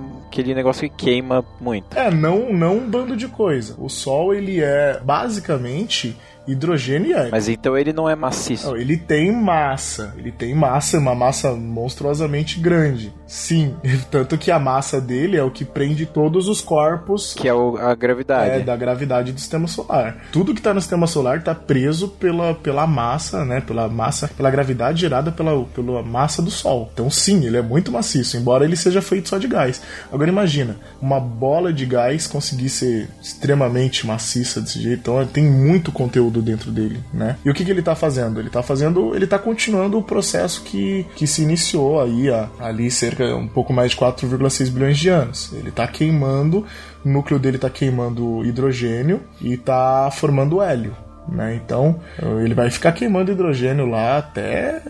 [0.41, 1.97] aquele negócio que queima muito.
[1.97, 3.75] É, não, não um bando de coisa.
[3.79, 6.15] O Sol, ele é basicamente
[6.47, 7.31] hidrogênio e hélio.
[7.31, 8.67] Mas então ele não é maciço.
[8.67, 10.13] Não, ele tem massa.
[10.17, 13.13] Ele tem massa, uma massa monstruosamente grande.
[13.27, 13.75] Sim,
[14.09, 17.33] tanto que a massa dele é o que prende todos os corpos.
[17.33, 18.51] Que é o, a gravidade.
[18.51, 20.17] É, da gravidade do sistema solar.
[20.31, 23.59] Tudo que tá no sistema solar tá preso pela, pela massa, né?
[23.59, 26.89] Pela massa, pela gravidade gerada pela, pela massa do Sol.
[26.93, 29.81] Então, sim, ele é muito maciço, embora ele seja feito só de gás.
[30.11, 35.91] Agora imagina, uma bola de gás conseguir ser extremamente maciça desse jeito, então tem muito
[35.91, 37.37] conteúdo dentro dele, né?
[37.43, 38.39] E o que, que ele tá fazendo?
[38.39, 42.89] Ele tá fazendo, ele tá continuando o processo que, que se iniciou aí a, ali
[42.89, 45.51] cerca um pouco mais de 4,6 bilhões de anos.
[45.53, 46.65] Ele tá queimando,
[47.05, 50.95] o núcleo dele tá queimando hidrogênio e tá formando hélio.
[51.27, 51.55] Né?
[51.55, 51.99] Então
[52.43, 54.81] ele vai ficar queimando hidrogênio lá até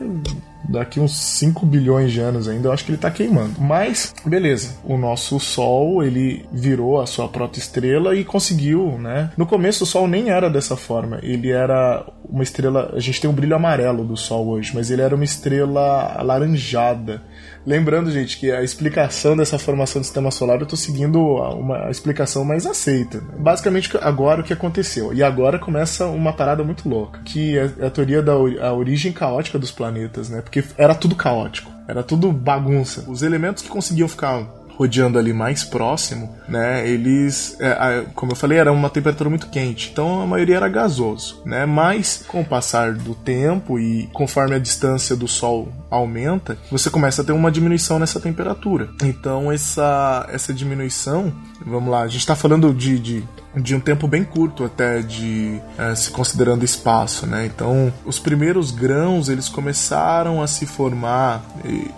[0.68, 3.60] daqui uns 5 bilhões de anos ainda, eu acho que ele tá queimando.
[3.60, 9.32] Mas, beleza, o nosso Sol, ele virou a sua protoestrela e conseguiu, né?
[9.38, 13.30] No começo o Sol nem era dessa forma, ele era uma estrela, a gente tem
[13.30, 17.22] um brilho amarelo do Sol hoje, mas ele era uma estrela alaranjada.
[17.68, 22.46] Lembrando, gente, que a explicação dessa formação do sistema solar eu tô seguindo uma explicação
[22.46, 23.22] mais aceita.
[23.38, 25.14] Basicamente, agora o que aconteceu.
[25.14, 29.60] E agora começa uma parada muito louca, que é a teoria da a origem caótica
[29.60, 30.42] dos planetas, né?
[30.42, 33.04] Porque era tudo caótico, era tudo bagunça.
[33.06, 36.88] Os elementos que conseguiam ficar rodeando ali mais próximo, né?
[36.88, 41.42] Eles, é, como eu falei, era uma temperatura muito quente, então a maioria era gasoso,
[41.44, 41.66] né?
[41.66, 47.22] Mas com o passar do tempo e conforme a distância do Sol aumenta, você começa
[47.22, 48.90] a ter uma diminuição nessa temperatura.
[49.04, 51.34] Então essa essa diminuição,
[51.66, 53.24] vamos lá, a gente está falando de, de
[53.56, 57.46] de um tempo bem curto até de é, se considerando espaço, né?
[57.46, 61.90] Então, os primeiros grãos eles começaram a se formar e,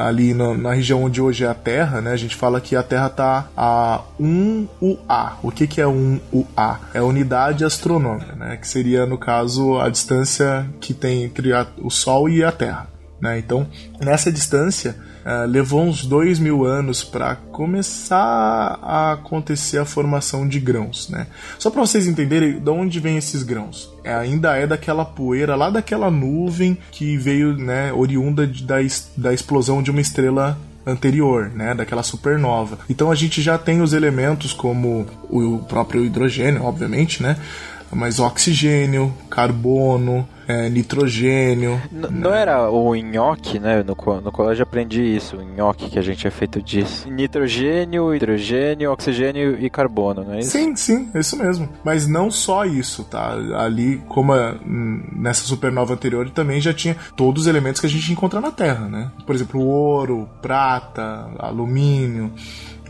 [0.00, 2.12] ali na, na, região onde hoje é a Terra, né?
[2.12, 5.38] A gente fala que a Terra está a 1 UA.
[5.42, 6.80] O que, que é 1 UA?
[6.94, 8.56] É a unidade astronômica, né?
[8.56, 12.88] Que seria, no caso, a distância que tem entre a, o Sol e a Terra.
[13.20, 13.38] Né?
[13.38, 13.66] Então,
[14.00, 20.58] nessa distância, Uh, levou uns dois mil anos para começar a acontecer a formação de
[20.58, 21.26] grãos, né?
[21.58, 23.92] Só para vocês entenderem de onde vem esses grãos.
[24.02, 28.76] É, ainda é daquela poeira lá daquela nuvem que veio, né, oriunda de, da,
[29.16, 32.78] da explosão de uma estrela anterior, né, daquela supernova.
[32.88, 37.36] Então a gente já tem os elementos como o próprio hidrogênio, obviamente, né?
[37.92, 41.80] Mas oxigênio, carbono, é, nitrogênio.
[41.92, 42.08] N né?
[42.10, 43.84] Não era o nhoque, né?
[43.84, 47.08] No, no colégio aprendi isso, o nhoque que a gente é feito disso.
[47.08, 50.50] Nitrogênio, hidrogênio, oxigênio e carbono, não é isso?
[50.50, 51.68] Sim, sim, isso mesmo.
[51.84, 53.32] Mas não só isso, tá?
[53.58, 58.12] Ali, como a, nessa supernova anterior, também já tinha todos os elementos que a gente
[58.12, 59.10] encontra na Terra, né?
[59.24, 62.32] Por exemplo, ouro, prata, alumínio.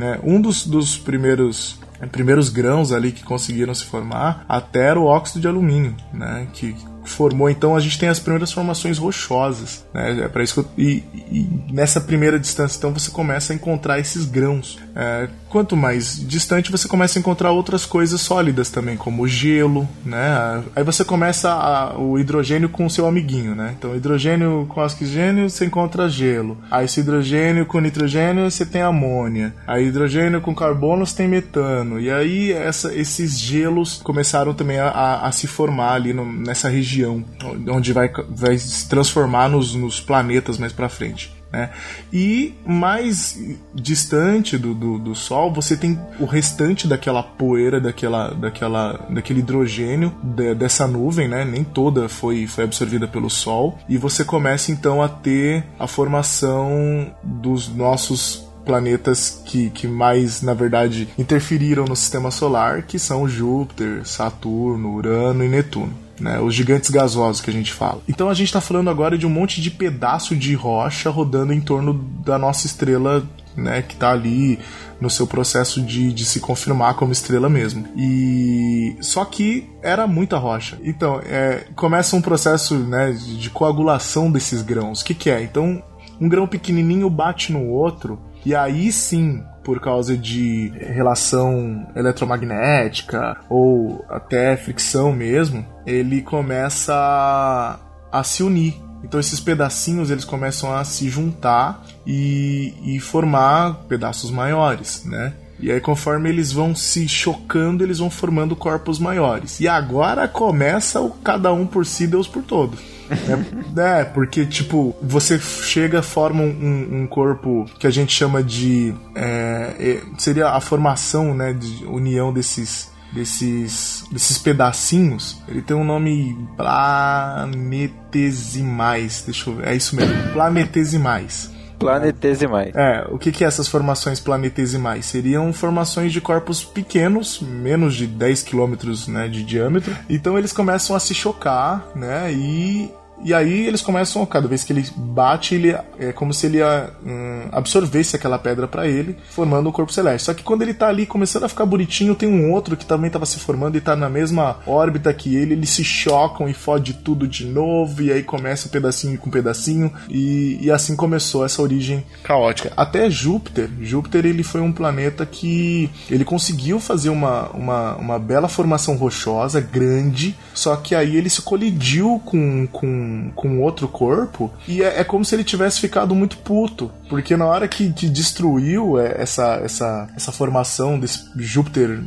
[0.01, 0.19] Né?
[0.25, 1.79] Um dos, dos primeiros
[2.11, 6.49] primeiros grãos ali que conseguiram se formar até era o óxido de alumínio, né?
[6.55, 6.75] Que
[7.13, 10.25] formou então a gente tem as primeiras formações rochosas, né?
[10.25, 14.25] É para isso eu, e, e, nessa primeira distância então você começa a encontrar esses
[14.25, 14.79] grãos.
[14.95, 20.63] É, quanto mais distante você começa a encontrar outras coisas sólidas também, como gelo, né?
[20.75, 23.75] Aí você começa a, o hidrogênio com o seu amiguinho, né?
[23.77, 26.59] Então hidrogênio com oxigênio você encontra gelo.
[26.71, 29.55] Aí esse hidrogênio com nitrogênio você tem amônia.
[29.67, 32.01] Aí hidrogênio com carbono você tem metano.
[32.01, 36.69] E aí essa, esses gelos começaram também a, a, a se formar ali no, nessa
[36.69, 37.25] região região
[37.69, 41.33] onde vai, vai se transformar nos, nos planetas mais para frente.
[41.53, 41.71] Né?
[42.13, 43.37] E mais
[43.75, 50.15] distante do, do, do, Sol, você tem o restante daquela poeira, daquela, daquela, daquele hidrogênio
[50.23, 51.45] de, dessa nuvem, né?
[51.45, 57.13] nem toda foi, foi absorvida pelo Sol, e você começa então a ter a formação
[57.23, 64.07] dos nossos planetas que, que mais, na verdade, interferiram no sistema solar, que são Júpiter,
[64.07, 68.03] Saturno, Urano e Netuno né, os gigantes gasosos que a gente fala.
[68.09, 71.61] Então a gente está falando agora de um monte de pedaço de rocha rodando em
[71.61, 74.59] torno da nossa estrela, né, que está ali
[75.01, 77.87] no seu processo de, de se confirmar como estrela mesmo.
[77.97, 80.79] E só que era muita rocha.
[80.85, 85.01] Então é, começa um processo né, de coagulação desses grãos.
[85.01, 85.43] O que, que é?
[85.43, 85.83] Então
[86.21, 94.05] um grão pequenininho bate no outro e aí sim por causa de relação eletromagnética ou
[94.09, 97.79] até fricção mesmo, ele começa
[98.11, 98.81] a se unir.
[99.03, 105.33] Então esses pedacinhos eles começam a se juntar e, e formar pedaços maiores, né?
[105.61, 109.61] E aí, conforme eles vão se chocando, eles vão formando corpos maiores.
[109.61, 112.81] E agora começa o cada um por si, Deus por todos.
[113.11, 118.95] É, é, porque, tipo, você chega, forma um, um corpo que a gente chama de.
[119.15, 121.53] É, é, seria a formação, né?
[121.53, 122.89] De união desses.
[123.13, 129.25] Desses, desses pedacinhos, ele tem um nome planetesimais.
[129.27, 131.51] Deixa eu ver, é isso mesmo, planetesimais.
[131.81, 132.75] Planetesimais.
[132.77, 135.07] É, o que, que é essas formações planetesimais?
[135.07, 139.97] Seriam formações de corpos pequenos, menos de 10 quilômetros né, de diâmetro.
[140.09, 142.31] Então eles começam a se chocar, né?
[142.33, 142.93] E
[143.25, 147.49] e aí eles começam, cada vez que ele bate, ele é como se ele hum,
[147.53, 150.27] absorvesse aquela pedra para ele, formando o corpo celeste.
[150.27, 153.11] Só que quando ele tá ali começando a ficar bonitinho, tem um outro que também
[153.11, 156.95] tava se formando e tá na mesma órbita que ele, eles se chocam e fode
[156.95, 161.61] tudo de novo, e aí começa um pedacinho com pedacinho, e, e assim começou essa
[161.61, 162.73] origem caótica.
[162.77, 168.49] Até Júpiter, Júpiter ele foi um planeta que ele conseguiu fazer uma, uma, uma bela
[168.49, 174.83] formação rochosa, grande, só que aí ele se colidiu com, com com, outro corpo, e
[174.83, 178.99] é, é, como se ele tivesse ficado muito puto, porque na hora que, que destruiu
[178.99, 182.01] é, essa, essa, essa formação desse Júpiter,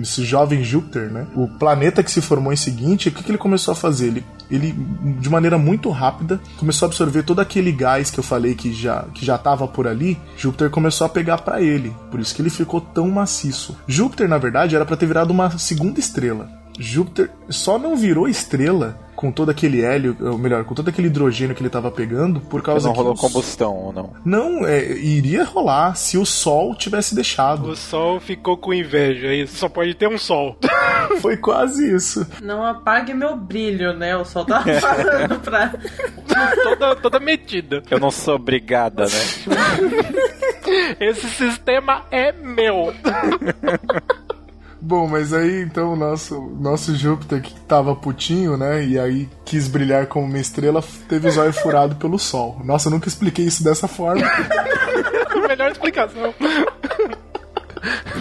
[0.00, 1.26] esse jovem Júpiter, né?
[1.34, 4.06] O planeta que se formou em seguinte, o que, que ele começou a fazer?
[4.08, 4.72] Ele, ele,
[5.20, 9.04] de maneira muito rápida, começou a absorver todo aquele gás que eu falei que já
[9.14, 10.18] que já estava por ali.
[10.36, 13.76] Júpiter começou a pegar para ele, por isso que ele ficou tão maciço.
[13.86, 16.57] Júpiter, na verdade, era para ter virado uma segunda estrela.
[16.78, 21.52] Júpiter só não virou estrela com todo aquele hélio, ou melhor, com todo aquele hidrogênio
[21.52, 22.98] que ele estava pegando, por causa não que.
[22.98, 23.20] Não rolou os...
[23.20, 24.12] combustão ou não?
[24.24, 27.68] Não, é, iria rolar se o Sol tivesse deixado.
[27.68, 30.56] O Sol ficou com inveja, isso só pode ter um Sol.
[31.20, 32.24] Foi quase isso.
[32.40, 34.16] Não apague meu brilho, né?
[34.16, 35.74] O Sol tá falando pra.
[36.62, 37.82] toda, toda metida.
[37.90, 40.94] Eu não sou obrigada, né?
[41.00, 42.94] Esse sistema é meu.
[44.80, 48.84] Bom, mas aí então o nosso, nosso Júpiter que tava putinho, né?
[48.84, 52.60] E aí quis brilhar como uma estrela, teve o zóio furado pelo Sol.
[52.64, 54.22] Nossa, eu nunca expliquei isso dessa forma.
[55.48, 56.34] Melhor explicação.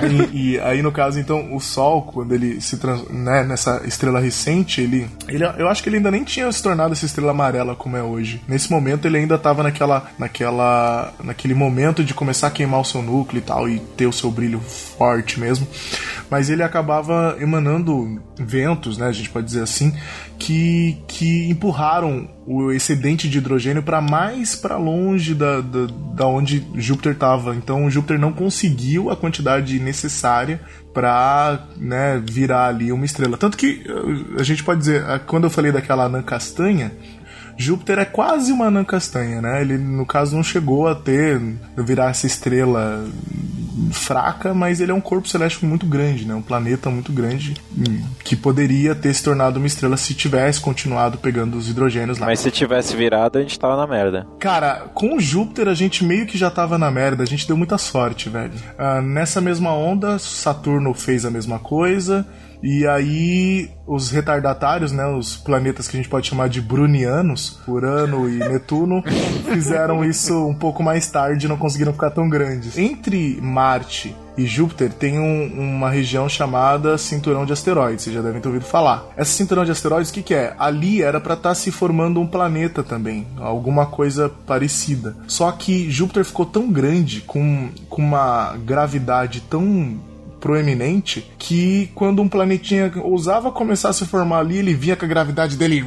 [0.04, 4.20] E, e, aí, no caso, então, o Sol, quando ele se trans, né, nessa estrela
[4.20, 5.44] recente, ele, ele.
[5.58, 8.42] Eu acho que ele ainda nem tinha se tornado essa estrela amarela como é hoje.
[8.48, 11.14] Nesse momento, ele ainda estava naquela, naquela.
[11.24, 14.30] naquele momento de começar a queimar o seu núcleo e tal, e ter o seu
[14.30, 15.68] brilho forte mesmo.
[16.30, 19.08] Mas ele acabava emanando ventos, né?
[19.08, 19.94] A gente pode dizer assim,
[20.38, 26.66] que, que empurraram o excedente de hidrogênio para mais para longe da, da, da onde
[26.76, 27.56] Júpiter estava.
[27.56, 30.62] Então Júpiter não conseguiu a quantidade necessária
[30.94, 33.38] para né, virar ali uma estrela.
[33.38, 33.84] Tanto que
[34.40, 36.92] a gente pode dizer, quando eu falei daquela anã castanha,
[37.58, 39.62] Júpiter é quase uma anã castanha, né?
[39.62, 41.42] Ele, no caso, não chegou a ter,
[41.76, 43.06] virar essa estrela
[43.92, 46.34] fraca, mas ele é um corpo celeste muito grande, né?
[46.34, 51.18] Um planeta muito grande hum, que poderia ter se tornado uma estrela se tivesse continuado
[51.18, 52.26] pegando os hidrogênios lá.
[52.26, 54.28] Mas se tivesse virado, a gente tava na merda.
[54.40, 57.78] Cara, com Júpiter a gente meio que já tava na merda, a gente deu muita
[57.78, 58.54] sorte, velho.
[58.78, 62.26] Ah, nessa mesma onda, Saturno fez a mesma coisa.
[62.62, 68.30] E aí os retardatários, né, os planetas que a gente pode chamar de brunianos, Urano
[68.30, 69.04] e Netuno,
[69.54, 72.78] fizeram isso um pouco mais tarde e não conseguiram ficar tão grandes.
[72.78, 78.40] Entre Marte e Júpiter tem um, uma região chamada cinturão de asteroides, vocês já devem
[78.40, 79.08] ter ouvido falar.
[79.16, 80.54] Essa cinturão de asteroides, o que, que é?
[80.60, 85.16] Ali era para estar tá se formando um planeta também, alguma coisa parecida.
[85.28, 89.98] Só que Júpiter ficou tão grande, com, com uma gravidade tão
[90.40, 95.08] proeminente que quando um planetinha ousava começar a se formar ali, ele via com a
[95.08, 95.84] gravidade dele,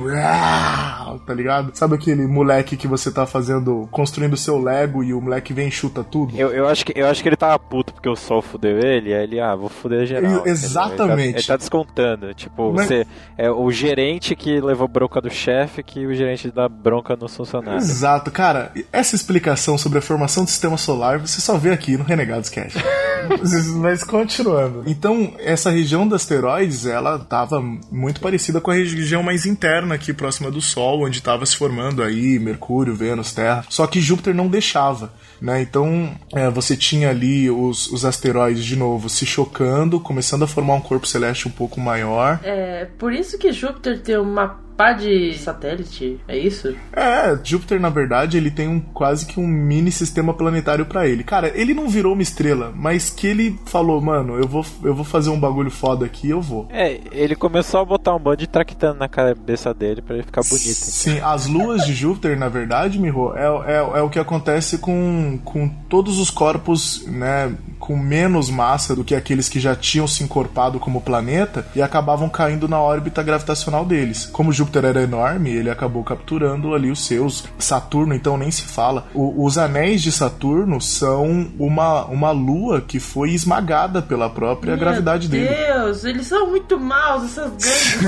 [1.27, 1.71] tá ligado?
[1.75, 5.71] Sabe aquele moleque que você tá fazendo, construindo seu Lego e o moleque vem e
[5.71, 6.37] chuta tudo?
[6.37, 9.15] Eu, eu, acho, que, eu acho que ele tava puto porque o sol fudeu ele,
[9.15, 10.47] aí ele, ah, vou fuder geral.
[10.47, 11.21] Exatamente.
[11.21, 12.35] Ele tá, ele tá, descontando.
[12.35, 12.87] Tipo, Mas...
[12.87, 17.29] você é o gerente que levou bronca do chefe que o gerente dá bronca no
[17.29, 17.79] funcionário.
[17.79, 18.73] Exato, cara.
[18.93, 22.79] Essa explicação sobre a formação do sistema solar você só vê aqui no Renegados Cast.
[23.77, 24.03] Mas
[24.41, 24.83] continuando.
[24.87, 27.61] Então, essa região dos asteroides, ela estava
[27.91, 32.03] muito parecida com a região mais interna aqui próxima do Sol, onde estava se formando
[32.03, 33.65] aí Mercúrio, Vênus, Terra.
[33.69, 35.13] Só que Júpiter não deixava.
[35.41, 35.63] Né?
[35.63, 40.75] Então é, você tinha ali os, os asteroides de novo se chocando, começando a formar
[40.75, 42.41] um corpo celeste um pouco maior.
[42.43, 46.75] É por isso que Júpiter tem uma pá de satélite, é isso?
[46.95, 51.23] É, Júpiter, na verdade, ele tem um quase que um mini sistema planetário pra ele.
[51.23, 55.05] Cara, ele não virou uma estrela, mas que ele falou, mano, eu vou, eu vou
[55.05, 56.67] fazer um bagulho foda aqui, eu vou.
[56.71, 60.41] É, ele começou a botar um bando de traquitano na cabeça dele pra ele ficar
[60.41, 60.63] bonito.
[60.63, 65.30] Sim, as luas de Júpiter, na verdade, Miho, é, é, é o que acontece com,
[65.39, 70.23] com todos os corpos, né, com menos massa do que aqueles que já tinham se
[70.23, 74.27] encorpado como planeta e acabavam caindo na órbita gravitacional deles.
[74.27, 77.45] Como Júpiter era enorme, ele acabou capturando ali os seus.
[77.59, 79.07] Saturno, então, nem se fala.
[79.15, 84.81] O, os anéis de Saturno são uma, uma lua que foi esmagada pela própria Meu
[84.81, 85.49] gravidade dele.
[85.49, 87.99] Deus, eles são muito maus, essas gangues.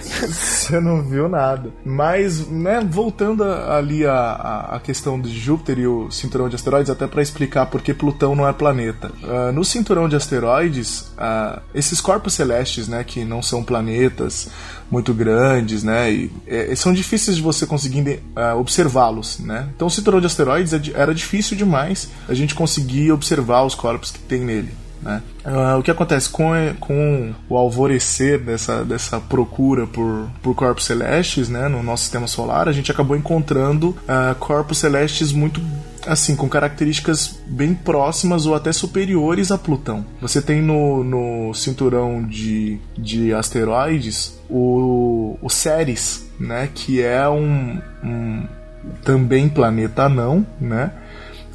[0.30, 1.70] Você não viu nada.
[1.84, 6.90] Mas, né, voltando ali a, a, a questão de Júpiter e o cinturão de asteroides,
[6.90, 9.10] até para explicar por que Plutão não é planeta.
[9.22, 14.48] Ah, no cinturão de asteroides, ah, esses corpos celestes, né, que não são planetas
[14.90, 19.68] muito grandes, né, e, é, são difíceis de você conseguir ah, observá-los, né.
[19.74, 24.10] Então, o cinturão de asteroides é era difícil demais a gente conseguir observar os corpos
[24.10, 24.84] que tem nele.
[25.04, 25.22] Né?
[25.44, 31.50] Ah, o que acontece com, com o alvorecer dessa, dessa procura por, por corpos celestes
[31.50, 35.60] né, no nosso sistema solar, a gente acabou encontrando ah, corpos celestes muito
[36.06, 40.04] assim com características bem próximas ou até superiores a Plutão.
[40.20, 47.80] Você tem no, no cinturão de, de asteroides o, o Ceres, né, que é um,
[48.02, 48.46] um
[49.02, 50.92] também planeta anão, né,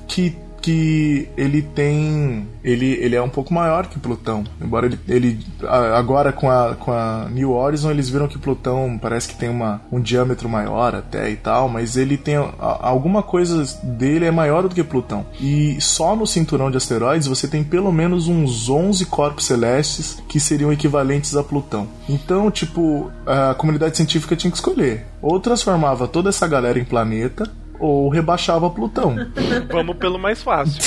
[0.08, 4.44] que que ele tem ele, ele é um pouco maior que Plutão.
[4.62, 9.28] Embora ele, ele agora com a, com a New Horizon eles viram que Plutão parece
[9.28, 14.26] que tem uma, um diâmetro maior até e tal mas ele tem alguma coisa dele
[14.26, 15.26] é maior do que Plutão.
[15.40, 20.40] E só no cinturão de asteroides você tem pelo menos uns 11 corpos celestes que
[20.40, 21.88] seriam equivalentes a Plutão.
[22.08, 25.06] Então tipo a comunidade científica tinha que escolher.
[25.22, 27.50] Ou transformava toda essa galera em planeta
[27.80, 29.16] ou rebaixava Plutão.
[29.72, 30.82] Vamos pelo mais fácil.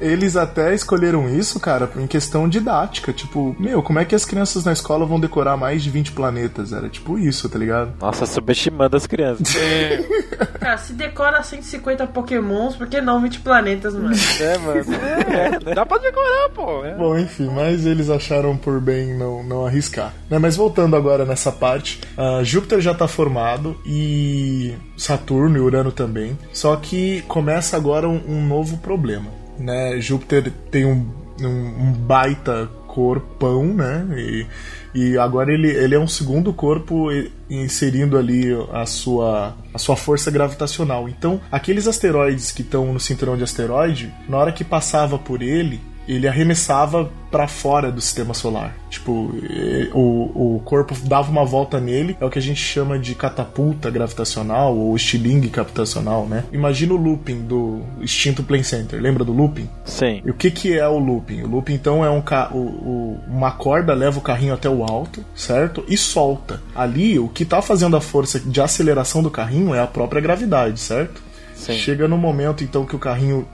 [0.00, 3.12] Eles até escolheram isso, cara, em questão didática.
[3.12, 6.72] Tipo, meu, como é que as crianças na escola vão decorar mais de 20 planetas?
[6.72, 7.92] Era tipo isso, tá ligado?
[8.00, 9.54] Nossa, subestimando as crianças.
[10.58, 14.14] Cara, se decora 150 pokémons, por que não 20 planetas, mano?
[14.40, 14.84] é, mano.
[15.74, 16.84] Dá pra decorar, pô.
[16.84, 16.94] É.
[16.94, 20.12] Bom, enfim, mas eles acharam por bem não, não arriscar.
[20.28, 25.91] Né, mas voltando agora nessa parte, ah, Júpiter já tá formado e Saturno e Urano
[25.92, 26.38] também.
[26.52, 29.30] Só que começa agora um, um novo problema.
[29.58, 30.00] Né?
[30.00, 31.06] Júpiter tem um,
[31.40, 34.06] um, um baita corpão, né?
[34.16, 34.46] E,
[34.94, 37.08] e agora ele, ele é um segundo corpo
[37.48, 41.08] inserindo ali a sua, a sua força gravitacional.
[41.08, 45.80] Então, aqueles asteroides que estão no cinturão de asteroide, na hora que passava por ele,
[46.06, 48.74] ele arremessava para fora do sistema solar.
[48.90, 49.32] Tipo,
[49.94, 53.90] o, o corpo dava uma volta nele, é o que a gente chama de catapulta
[53.90, 56.44] gravitacional ou estilingue gravitacional, né?
[56.52, 59.00] Imagina o looping do extinto Plane Center.
[59.00, 59.68] Lembra do looping?
[59.84, 60.20] Sim.
[60.24, 61.42] E o que, que é o looping?
[61.42, 62.50] O looping, então, é um ca...
[62.52, 65.84] o, o- uma corda leva o carrinho até o alto, certo?
[65.88, 66.60] E solta.
[66.74, 70.78] Ali, o que tá fazendo a força de aceleração do carrinho é a própria gravidade,
[70.80, 71.22] certo?
[71.54, 71.74] Sim.
[71.74, 73.46] Chega no momento, então, que o carrinho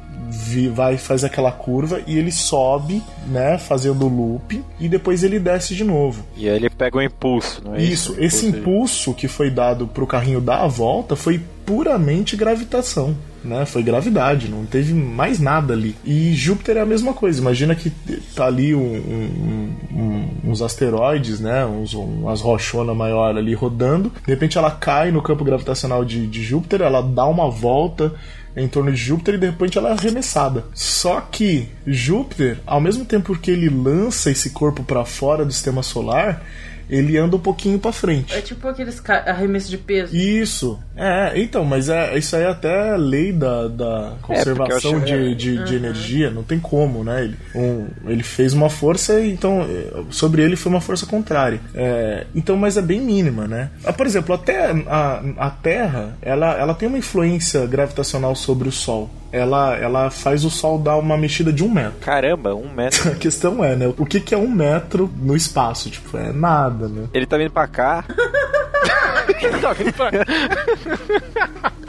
[0.68, 5.74] vai faz aquela curva e ele sobe, né, fazendo o looping, e depois ele desce
[5.74, 6.24] de novo.
[6.36, 8.20] E aí ele pega o impulso, não é Isso, isso?
[8.20, 13.16] esse impulso que foi dado pro carrinho dar a volta foi puramente gravitação.
[13.44, 13.64] Né?
[13.64, 15.94] Foi gravidade, não teve mais nada ali.
[16.04, 17.40] E Júpiter é a mesma coisa.
[17.40, 17.88] Imagina que
[18.34, 21.64] tá ali um- um- um- uns asteroides, né?
[21.64, 24.10] Uns, umas rochonas maior ali rodando.
[24.26, 28.12] De repente ela cai no campo gravitacional de, de Júpiter, ela dá uma volta
[28.58, 30.64] em torno de Júpiter e de repente ela é arremessada.
[30.74, 35.82] Só que Júpiter, ao mesmo tempo que ele lança esse corpo para fora do sistema
[35.82, 36.44] solar,
[36.88, 38.34] ele anda um pouquinho para frente.
[38.34, 40.14] É tipo aqueles arremessos de peso.
[40.16, 40.78] Isso.
[40.96, 45.34] É, então, mas é, isso aí é até lei da, da conservação acho- de, é.
[45.34, 47.24] de, de energia, não tem como, né?
[47.24, 51.60] Ele, um, ele fez uma força, então é, sobre ele foi uma força contrária.
[51.74, 53.70] É, então, mas é bem mínima, né?
[53.84, 58.72] Ah, Por exemplo, até a, a Terra, ela, ela tem uma influência gravitacional sobre o
[58.72, 59.08] Sol.
[59.30, 61.98] Ela, ela faz o Sol dar uma mexida de um metro.
[62.00, 63.10] Caramba, um metro.
[63.12, 63.92] A questão é, né?
[63.98, 65.90] O que, que é um metro no espaço?
[65.90, 67.08] Tipo, é nada, né?
[67.12, 68.04] Ele tá vindo pra cá.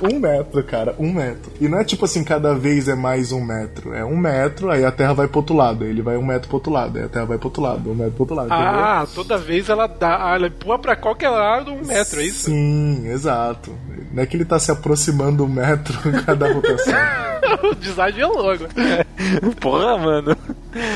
[0.02, 1.52] Um metro, cara, um metro.
[1.60, 3.94] E não é tipo assim, cada vez é mais um metro.
[3.94, 5.84] É um metro, aí a Terra vai pro outro lado.
[5.84, 6.98] Aí ele vai um metro pro outro lado.
[6.98, 8.48] Aí a Terra vai pro outro lado, um metro pro outro lado.
[8.48, 8.66] entendeu?
[8.66, 10.32] Ah, toda vez ela dá.
[10.32, 12.46] ah, Ela empurra pra qualquer lado um metro, é isso?
[12.46, 13.76] Sim, exato.
[14.14, 16.94] Não é que ele tá se aproximando um metro em cada rotação.
[17.70, 18.68] o design é logo.
[19.60, 20.38] Porra, mano.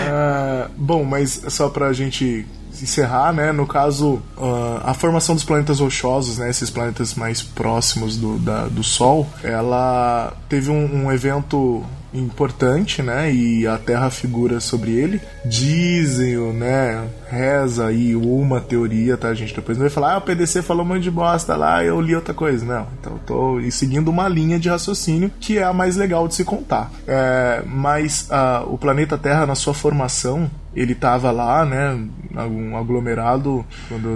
[0.09, 2.45] Ah, bom, mas só pra gente
[2.84, 3.51] encerrar, né?
[3.51, 6.49] No caso, uh, a formação dos planetas rochosos, né?
[6.49, 13.34] Esses planetas mais próximos do, da, do Sol, ela teve um, um evento importante, né?
[13.34, 15.21] E a Terra figura sobre ele.
[15.45, 17.07] Dizem, né?
[17.29, 19.55] Reza aí uma teoria, tá, gente?
[19.55, 22.15] Depois não vai falar, ah, o PDC falou um monte de bosta lá, eu li
[22.15, 22.63] outra coisa.
[22.63, 26.36] Não, então eu tô seguindo uma linha de raciocínio que é a mais legal de
[26.36, 26.91] se contar.
[27.07, 31.97] É, mas uh, o planeta Terra, na sua formação, ele estava lá, né,
[32.47, 33.65] um aglomerado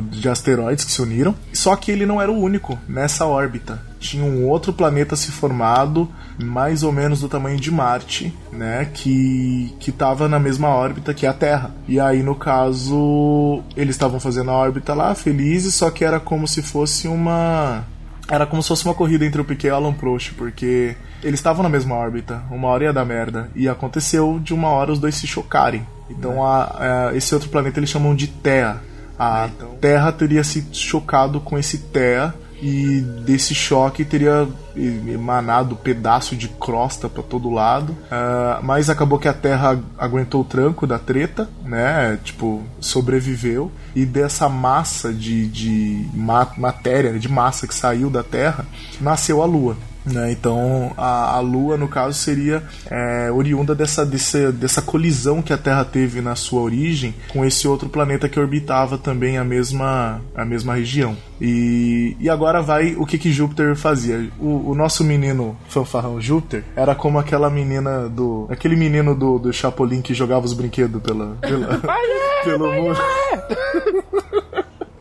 [0.09, 1.35] de asteroides que se uniram.
[1.53, 3.81] Só que ele não era o único nessa órbita.
[3.99, 6.09] Tinha um outro planeta se formado,
[6.41, 11.25] mais ou menos do tamanho de Marte, né, que que estava na mesma órbita que
[11.25, 11.71] a Terra.
[11.87, 16.47] E aí no caso eles estavam fazendo a órbita lá, felizes, só que era como
[16.47, 17.85] se fosse uma
[18.27, 21.39] era como se fosse uma corrida entre o Piquet e o Alan Prost, porque eles
[21.39, 24.99] estavam na mesma órbita, uma hora ia dar merda, e aconteceu de uma hora os
[24.99, 25.85] dois se chocarem.
[26.09, 28.83] Então a, a, esse outro planeta eles chamam de Terra.
[29.17, 29.75] A então...
[29.81, 37.07] Terra teria se chocado com esse Terra e desse choque teria emanado pedaço de crosta
[37.07, 42.17] para todo lado, uh, mas acabou que a Terra aguentou o tranco da treta, né?
[42.23, 46.09] Tipo, sobreviveu e dessa massa de, de
[46.57, 48.65] matéria, de massa que saiu da Terra,
[48.99, 49.77] nasceu a Lua.
[50.11, 50.31] Né?
[50.31, 55.57] Então a, a, Lua, no caso, seria é, oriunda dessa, dessa, dessa colisão que a
[55.57, 60.45] Terra teve na sua origem com esse outro planeta que orbitava também a mesma, a
[60.45, 61.15] mesma região.
[61.39, 64.29] E, e agora vai o que, que Júpiter fazia.
[64.39, 68.47] O, o nosso menino fanfarrão Júpiter era como aquela menina do.
[68.49, 71.81] aquele menino do, do Chapolin que jogava os brinquedos pela, pela,
[72.43, 72.99] pelo mundo.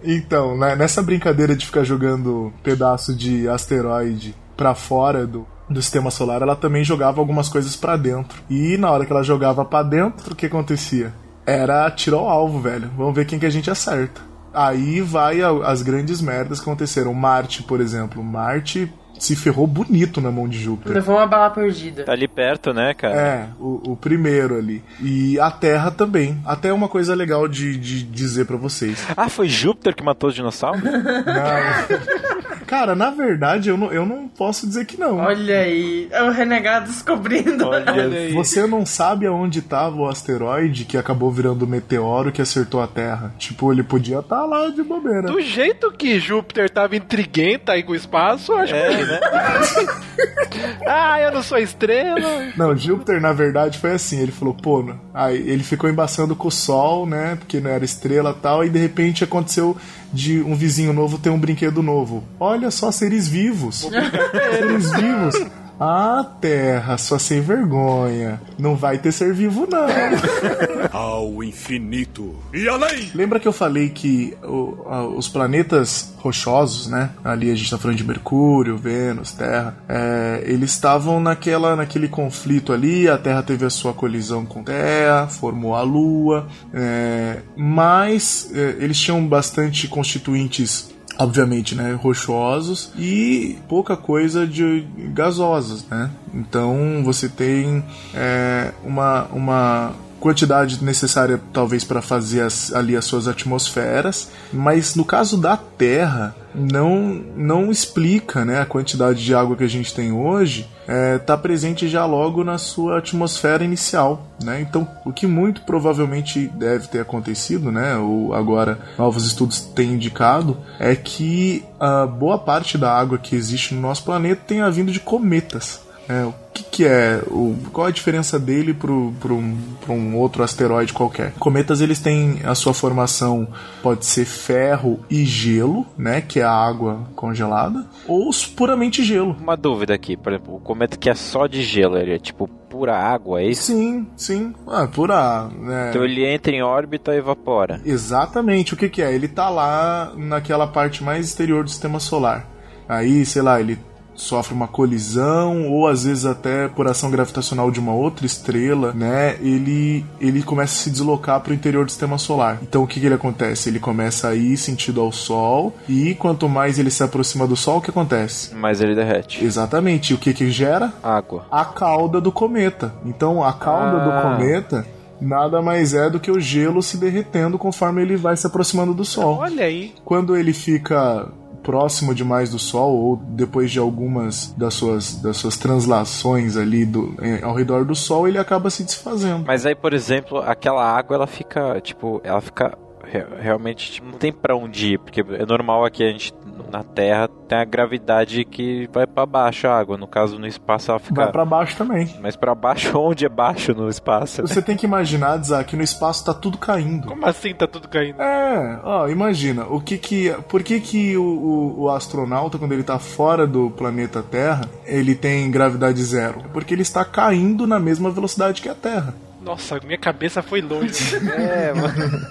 [0.02, 6.11] Então, né, nessa brincadeira de ficar jogando pedaço de asteroide para fora do, do sistema
[6.11, 8.42] solar, ela também jogava algumas coisas para dentro.
[8.48, 11.14] E na hora que ela jogava para dentro, o que acontecia?
[11.44, 12.90] Era tiro ao alvo, velho.
[12.96, 14.20] Vamos ver quem que a gente acerta.
[14.52, 17.12] Aí vai as grandes merdas que aconteceram.
[17.12, 18.24] Marte, por exemplo.
[18.24, 20.94] Marte se ferrou bonito na mão de Júpiter.
[20.94, 22.04] Levou uma bala perdida.
[22.04, 23.14] Tá ali perto, né, cara?
[23.14, 24.82] É, o, o primeiro ali.
[25.00, 26.40] E a Terra também.
[26.44, 29.06] Até uma coisa legal de, de dizer para vocês.
[29.16, 30.82] Ah, foi Júpiter que matou os dinossauros?
[30.84, 32.56] Não.
[32.66, 35.18] Cara, na verdade, eu não, eu não posso dizer que não.
[35.18, 37.68] Olha aí, é o renegado descobrindo.
[37.68, 38.32] Olha aí.
[38.32, 42.88] Você não sabe aonde estava o asteroide que acabou virando o meteoro que acertou a
[42.88, 43.32] Terra.
[43.38, 45.22] Tipo, ele podia estar tá lá de bobeira.
[45.22, 49.05] Do jeito que Júpiter tava intriguento aí com o espaço, acho é, que.
[49.07, 49.20] Né?
[50.86, 52.52] ah, eu não sou estrela.
[52.57, 54.20] Não, Júpiter, na verdade, foi assim.
[54.20, 54.84] Ele falou, pô,
[55.14, 57.36] aí ele ficou embaçando com o Sol, né?
[57.36, 59.76] Porque não era estrela e tal, e de repente aconteceu
[60.12, 62.24] de um vizinho novo ter um brinquedo novo.
[62.40, 63.80] Olha só, seres vivos.
[63.90, 65.65] seres vivos.
[65.78, 68.40] Ah, Terra, só sem vergonha.
[68.58, 69.86] Não vai ter ser vivo, não.
[70.92, 73.10] Ao infinito e além.
[73.14, 77.10] Lembra que eu falei que o, a, os planetas rochosos, né?
[77.22, 79.76] Ali a gente tá falando de Mercúrio, Vênus, Terra.
[79.88, 83.08] É, eles estavam naquela, naquele conflito ali.
[83.08, 86.48] A Terra teve a sua colisão com Terra, formou a Lua.
[86.72, 95.86] É, mas é, eles tinham bastante constituintes obviamente, né, rochosos e pouca coisa de gasosas,
[95.88, 96.10] né?
[96.34, 99.94] Então você tem é, uma, uma
[100.26, 106.34] quantidade necessária talvez para fazer as, ali as suas atmosferas, mas no caso da Terra
[106.52, 111.18] não não explica né, a quantidade de água que a gente tem hoje está é,
[111.18, 114.26] tá presente já logo na sua atmosfera inicial.
[114.42, 114.60] Né?
[114.62, 120.56] Então, o que muito provavelmente deve ter acontecido, né, ou agora novos estudos têm indicado,
[120.80, 124.98] é que a boa parte da água que existe no nosso planeta tenha vindo de
[124.98, 125.86] cometas.
[126.09, 127.22] É, o que, que é?
[127.26, 129.57] O, qual a diferença dele para um,
[129.88, 131.32] um outro asteroide qualquer?
[131.38, 133.48] Cometas eles têm a sua formação
[133.82, 136.20] pode ser ferro e gelo, né?
[136.20, 139.36] Que é a água congelada, ou puramente gelo.
[139.40, 142.48] Uma dúvida aqui, por exemplo, o cometa que é só de gelo, ele é tipo
[142.48, 143.72] pura água, é isso?
[143.72, 144.54] Sim, sim.
[144.66, 145.48] Ah, pura.
[145.48, 145.90] Né?
[145.90, 147.80] Então ele entra em órbita e evapora.
[147.84, 148.74] Exatamente.
[148.74, 149.14] O que, que é?
[149.14, 152.46] Ele tá lá naquela parte mais exterior do sistema solar.
[152.88, 153.78] Aí, sei lá, ele
[154.16, 159.36] sofre uma colisão ou às vezes até por ação gravitacional de uma outra estrela, né?
[159.40, 162.58] Ele ele começa a se deslocar para o interior do sistema solar.
[162.62, 163.68] Então o que, que ele acontece?
[163.68, 167.78] Ele começa a ir sentido ao Sol e quanto mais ele se aproxima do Sol,
[167.78, 168.54] o que acontece?
[168.54, 169.44] Mais ele derrete.
[169.44, 170.10] Exatamente.
[170.10, 170.92] E o que que gera?
[171.02, 171.46] Água.
[171.50, 172.94] A cauda do cometa.
[173.04, 174.04] Então a cauda ah.
[174.04, 174.86] do cometa
[175.20, 179.04] nada mais é do que o gelo se derretendo conforme ele vai se aproximando do
[179.04, 179.38] Sol.
[179.38, 179.94] Olha aí.
[180.04, 181.28] Quando ele fica
[181.66, 187.14] próximo demais do Sol ou depois de algumas das suas, das suas translações ali do,
[187.42, 189.44] ao redor do Sol, ele acaba se desfazendo.
[189.44, 194.18] Mas aí, por exemplo, aquela água ela fica, tipo, ela fica re- realmente tipo, não
[194.18, 196.32] tem pra onde ir, porque é normal aqui a gente
[196.70, 200.90] na Terra tem a gravidade que vai pra baixo a água, no caso no espaço
[200.90, 202.12] ela fica Vai pra baixo também.
[202.20, 204.42] mas pra baixo onde é baixo no espaço?
[204.42, 204.48] né?
[204.48, 207.06] Você tem que imaginar, Zá, que no espaço tá tudo caindo.
[207.08, 208.20] Como assim tá tudo caindo?
[208.20, 212.82] É, ó, imagina, o que que, por que que o, o, o astronauta, quando ele
[212.82, 216.42] tá fora do planeta Terra, ele tem gravidade zero?
[216.52, 219.14] Porque ele está caindo na mesma velocidade que a Terra.
[219.47, 221.14] Nossa, minha cabeça foi longe.
[221.36, 222.26] É, mano.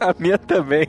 [0.00, 0.86] A minha também.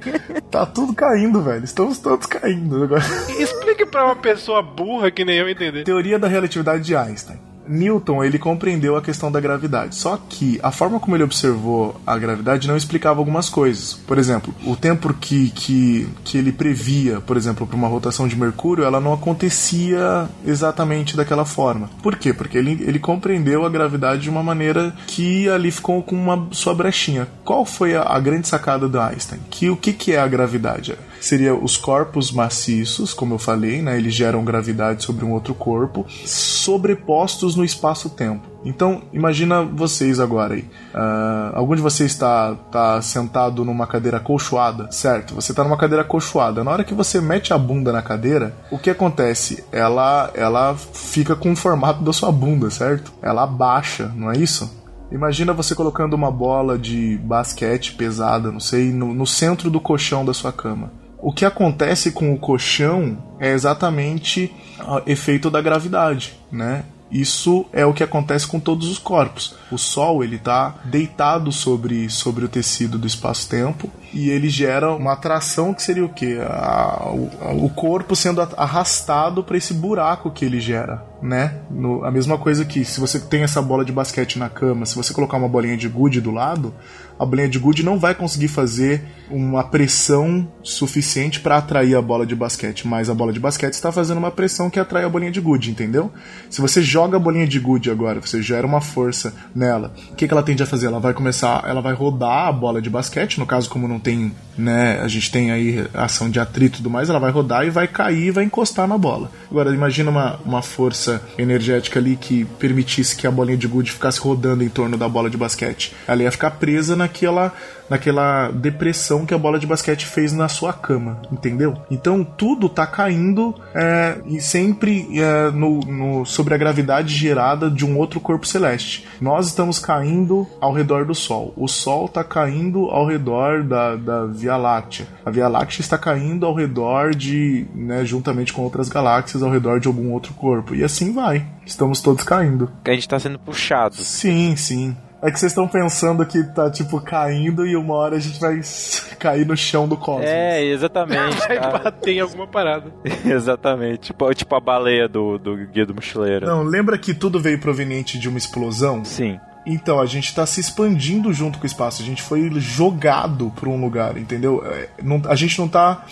[0.50, 1.64] Tá tudo caindo, velho.
[1.64, 3.04] Estamos todos caindo agora.
[3.40, 5.84] Explique pra uma pessoa burra que nem eu entender.
[5.84, 7.40] Teoria da relatividade de Einstein.
[7.68, 9.96] Newton, ele compreendeu a questão da gravidade.
[9.96, 13.94] Só que a forma como ele observou a gravidade não explicava algumas coisas.
[13.94, 18.36] Por exemplo, o tempo que, que, que ele previa, por exemplo, para uma rotação de
[18.36, 21.90] Mercúrio, ela não acontecia exatamente daquela forma.
[22.02, 22.34] Por quê?
[22.34, 26.74] Porque ele, ele compreendeu a gravidade de uma maneira que ali ficou com uma sua
[26.74, 27.28] brechinha.
[27.44, 29.40] Qual foi a, a grande sacada do Einstein?
[29.50, 30.96] Que o que, que é a gravidade?
[31.20, 33.98] Seria os corpos maciços, como eu falei, né?
[33.98, 38.58] Eles geram gravidade sobre um outro corpo, sobrepostos no espaço-tempo.
[38.66, 40.66] Então, imagina vocês agora aí.
[40.94, 45.36] Ah, algum de vocês está tá sentado numa cadeira acolchoada, certo?
[45.36, 46.64] Você está numa cadeira acolchoada.
[46.64, 49.64] Na hora que você mete a bunda na cadeira, o que acontece?
[49.72, 53.14] Ela, ela fica com o formato da sua bunda, certo?
[53.22, 54.70] Ela abaixa, não é isso?
[55.10, 60.26] Imagina você colocando uma bola de basquete pesada, não sei, no, no centro do colchão
[60.26, 60.92] da sua cama.
[61.20, 66.84] O que acontece com o colchão é exatamente o efeito da gravidade, né?
[67.10, 69.56] Isso é o que acontece com todos os corpos.
[69.72, 75.14] O Sol ele está deitado sobre, sobre o tecido do espaço-tempo e ele gera uma
[75.14, 76.38] atração que seria o quê?
[76.42, 81.56] A- o, o corpo sendo arrastado para esse buraco que ele gera, né?
[81.72, 84.94] No- a mesma coisa que se você tem essa bola de basquete na cama, se
[84.94, 86.74] você colocar uma bolinha de gude do lado,
[87.20, 92.26] a bolinha de gude não vai conseguir fazer uma pressão suficiente para atrair a bola
[92.26, 95.32] de basquete, mas a bola de basquete está fazendo uma pressão que atrai a bolinha
[95.32, 96.12] de gude, entendeu?
[96.50, 100.28] Se você joga a bolinha de gude agora, você gera uma força nela, o que,
[100.28, 100.88] que ela tende a fazer?
[100.88, 104.32] Ela vai começar, ela vai rodar a bola de basquete, no caso como não tem,
[104.58, 107.70] né, a gente tem aí ação de atrito e tudo mais, ela vai rodar e
[107.70, 109.30] vai cair e vai encostar na bola.
[109.50, 114.20] Agora imagina uma, uma força energética ali que permitisse que a bolinha de gude ficasse
[114.20, 115.94] rodando em torno da bola de basquete.
[116.08, 117.54] Ela ia ficar presa naquela
[117.90, 121.74] naquela depressão que a bola de basquete fez na sua cama, entendeu?
[121.90, 127.86] Então tudo tá caindo é, e sempre é, no, no- sobre a gravidade gerada de
[127.86, 129.08] um outro corpo celeste.
[129.22, 131.54] Nós estamos caindo ao redor do Sol.
[131.56, 135.08] O Sol está caindo ao redor da, da Via Láctea.
[135.26, 139.80] A Via Láctea está caindo ao redor de, né, juntamente com outras galáxias, ao redor
[139.80, 140.76] de algum outro corpo.
[140.76, 141.46] E assim vai.
[141.66, 142.70] Estamos todos caindo.
[142.86, 143.96] A gente tá sendo puxado.
[143.96, 144.96] Sim, sim.
[145.22, 148.60] É que vocês estão pensando que tá, tipo, caindo e uma hora a gente vai
[149.18, 150.26] cair no chão do cosmos.
[150.30, 151.38] É, exatamente.
[151.48, 152.92] Vai bater em alguma parada.
[153.26, 154.00] exatamente.
[154.08, 156.46] Tipo, tipo a baleia do, do Guia do Mochileiro.
[156.46, 159.04] Não, lembra que tudo veio proveniente de uma explosão?
[159.04, 159.40] Sim.
[159.66, 162.02] Então, a gente tá se expandindo junto com o espaço.
[162.02, 164.64] A gente foi jogado pra um lugar, entendeu?
[164.66, 166.06] É, não- a gente não tá.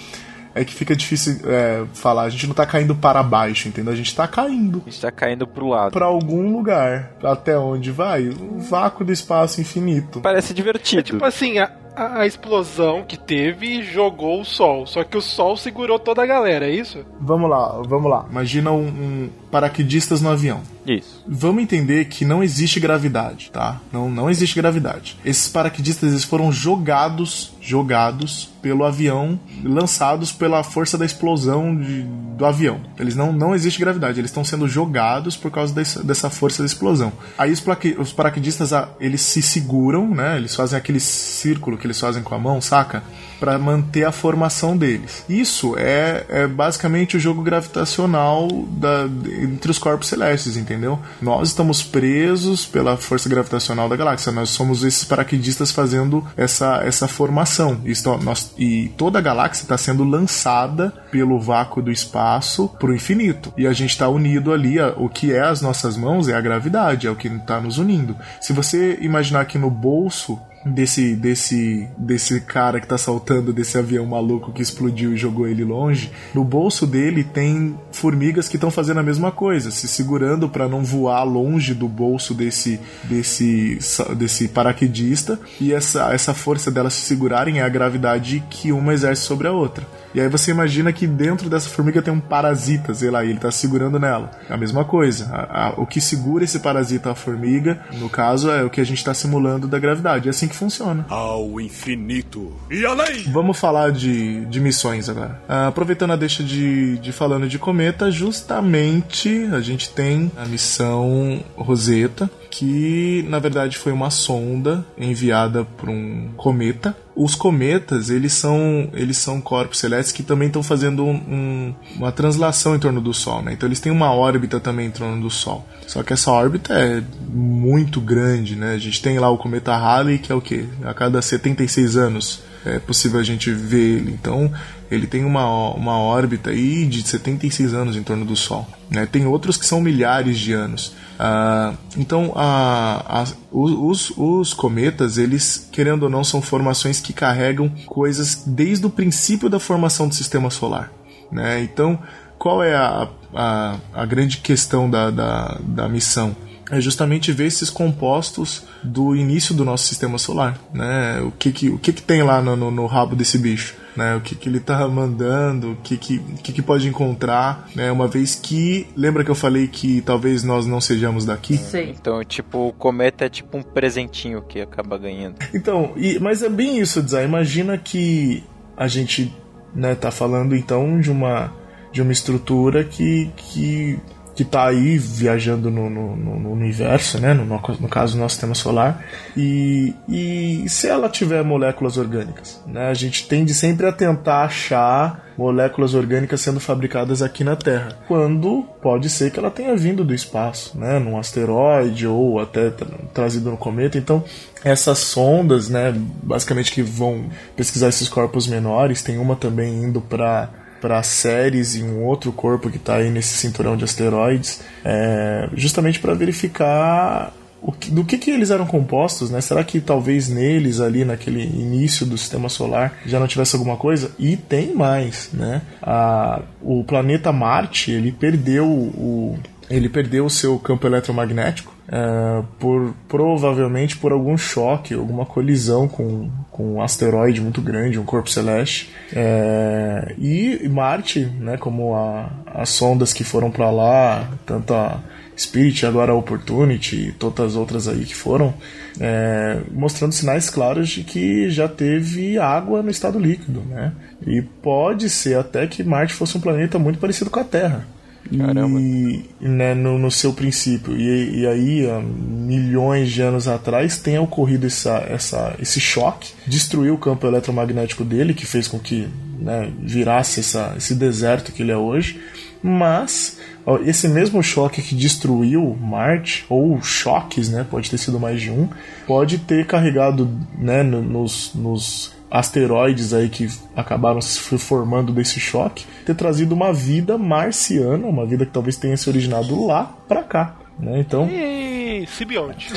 [0.55, 2.23] É que fica difícil é, falar.
[2.23, 3.91] A gente não tá caindo para baixo, entendeu?
[3.91, 5.91] A gente tá caindo A gente tá caindo pro lado.
[5.91, 7.11] pra algum lugar.
[7.21, 8.29] Até onde vai?
[8.29, 10.21] O vácuo do espaço infinito.
[10.21, 11.03] Parece divertido.
[11.03, 14.85] Tipo assim, a, a a explosão que teve jogou o sol.
[14.87, 17.05] Só que o sol segurou toda a galera, é isso?
[17.19, 18.25] Vamos lá, vamos lá.
[18.29, 20.61] Imagina um, um paraquedistas no avião.
[20.85, 21.23] Isso.
[21.27, 23.79] Vamos entender que não existe gravidade, tá?
[23.91, 25.17] Não, não existe gravidade.
[25.25, 32.45] Esses paraquedistas eles foram jogados, jogados pelo avião, lançados pela força da explosão de- do
[32.45, 32.81] avião.
[32.99, 36.65] Eles não, não existe gravidade, eles estão sendo jogados por causa dessa, dessa força da
[36.67, 37.11] explosão.
[37.37, 40.37] Aí os, plaque- os paraquedistas ah, eles se seguram, né?
[40.37, 43.03] Eles fazem aquele círculo que eles fazem com a mão, saca?
[43.39, 45.23] Para manter a formação deles.
[45.27, 49.05] Isso é, é basicamente o jogo gravitacional da-
[49.41, 50.99] entre os corpos celestes, entendeu?
[51.21, 54.31] Nós estamos presos pela força gravitacional da galáxia.
[54.31, 57.81] Nós somos esses paraquedistas fazendo essa, essa formação.
[57.85, 62.95] Isso, nós, e toda a galáxia está sendo lançada pelo vácuo do espaço para o
[62.95, 63.53] infinito.
[63.57, 64.79] E a gente está unido ali.
[64.79, 67.77] a- O que é as nossas mãos é a gravidade, é o que está nos
[67.77, 68.15] unindo.
[68.39, 74.05] Se você imaginar que no bolso desse desse desse cara que tá saltando desse avião
[74.05, 78.99] maluco que explodiu e jogou ele longe, no bolso dele tem formigas que estão fazendo
[78.99, 83.77] a mesma coisa, se segurando para não voar longe do bolso desse desse
[84.17, 89.23] desse paraquedista e essa essa força delas se segurarem é a gravidade que uma exerce
[89.23, 89.85] sobre a outra.
[90.15, 93.39] E aí você imagina que dentro dessa formiga tem um parasita, sei lá, e ele
[93.39, 94.31] tá segurando nela.
[94.49, 95.25] A mesma coisa.
[95.29, 98.85] A, a, o que segura esse parasita a formiga, no caso, é o que a
[98.85, 100.29] gente está simulando da gravidade.
[100.29, 101.05] É assim que funciona.
[101.09, 103.23] Ao infinito e além!
[103.31, 105.41] Vamos falar de, de missões agora.
[105.47, 111.43] Ah, aproveitando a deixa de, de falando de cometa, justamente a gente tem a missão
[111.55, 116.95] Rosetta, que na verdade foi uma sonda enviada por um cometa.
[117.13, 122.13] Os cometas, eles são, eles são corpos celestes que também estão fazendo um, um, uma
[122.13, 123.51] translação em torno do Sol, né?
[123.53, 125.67] Então eles têm uma órbita também em torno do Sol.
[125.85, 128.73] Só que essa órbita é muito grande, né?
[128.73, 130.65] A gente tem lá o cometa Halley, que é o quê?
[130.83, 134.11] A cada 76 anos é possível a gente ver ele.
[134.11, 134.51] Então,
[134.89, 138.67] ele tem uma, uma órbita aí de 76 anos em torno do Sol.
[138.89, 139.05] Né?
[139.05, 140.93] Tem outros que são milhares de anos.
[141.15, 147.69] Uh, então, a, a, os, os cometas, eles, querendo ou não, são formações que carregam
[147.85, 150.91] coisas desde o princípio da formação do sistema solar.
[151.31, 151.61] Né?
[151.63, 151.99] Então,
[152.37, 156.35] qual é a, a, a grande questão da, da, da missão?
[156.71, 161.21] é justamente ver esses compostos do início do nosso sistema solar, né?
[161.21, 164.15] O que que, o que, que tem lá no, no, no rabo desse bicho, né?
[164.15, 167.91] O que, que ele está mandando, o que que, que que pode encontrar, né?
[167.91, 171.57] Uma vez que, lembra que eu falei que talvez nós não sejamos daqui?
[171.57, 171.93] Sim.
[171.97, 175.35] Então, tipo, o cometa é tipo um presentinho que acaba ganhando.
[175.53, 177.23] Então, e, mas é bem isso, Dzá.
[177.23, 178.43] Imagina que
[178.75, 179.33] a gente,
[179.73, 181.51] né, tá falando então de uma
[181.95, 183.97] de uma estrutura que, que
[184.35, 187.33] que está aí viajando no, no, no, universo, né?
[187.33, 189.01] No, no caso, no nosso sistema solar.
[189.35, 192.61] E, e se ela tiver moléculas orgânicas?
[192.67, 192.89] Né?
[192.89, 198.63] A gente tende sempre a tentar achar moléculas orgânicas sendo fabricadas aqui na Terra, quando
[198.81, 200.99] pode ser que ela tenha vindo do espaço, né?
[200.99, 202.71] Num asteroide ou até
[203.13, 203.97] trazido no cometa.
[203.97, 204.23] Então,
[204.63, 205.93] essas sondas, né?
[206.23, 211.81] Basicamente que vão pesquisar esses corpos menores, tem uma também indo para para Ceres e
[211.81, 217.33] um outro corpo que está aí nesse cinturão de asteroides, é, justamente para verificar
[217.71, 219.41] que, do que, que eles eram compostos, né?
[219.41, 224.11] Será que talvez neles ali naquele início do sistema solar já não tivesse alguma coisa?
[224.19, 225.63] E tem mais, né?
[225.81, 229.39] A, o planeta Marte ele perdeu o
[229.69, 236.29] ele perdeu o seu campo eletromagnético é, por provavelmente por algum choque, alguma colisão com,
[236.51, 238.89] com um asteroide muito grande, um corpo celeste.
[239.13, 244.99] É, e Marte, né, como a, as sondas que foram para lá, tanto a
[245.37, 248.53] Spirit, agora a Opportunity e todas as outras aí que foram,
[248.99, 253.91] é, mostrando sinais claros de que já teve água no estado líquido, né?
[254.25, 257.94] E pode ser até que Marte fosse um planeta muito parecido com a Terra.
[258.37, 258.79] Caramba.
[258.79, 260.97] E, né, no, no, seu princípio.
[260.97, 266.97] E, e, aí, milhões de anos atrás, tem ocorrido essa, essa, esse choque, destruiu o
[266.97, 269.07] campo eletromagnético dele, que fez com que
[269.39, 272.19] né, virasse essa, esse deserto que ele é hoje.
[272.63, 278.41] Mas ó, esse mesmo choque que destruiu Marte, ou choques, né, pode ter sido mais
[278.41, 278.67] de um,
[279.05, 286.15] pode ter carregado né, nos, nos asteroides aí que acabaram se formando desse choque, ter
[286.15, 290.55] trazido uma vida marciana, uma vida que talvez tenha se originado lá para cá.
[290.77, 290.99] Né?
[290.99, 291.29] Então.
[291.31, 292.73] E simbionte.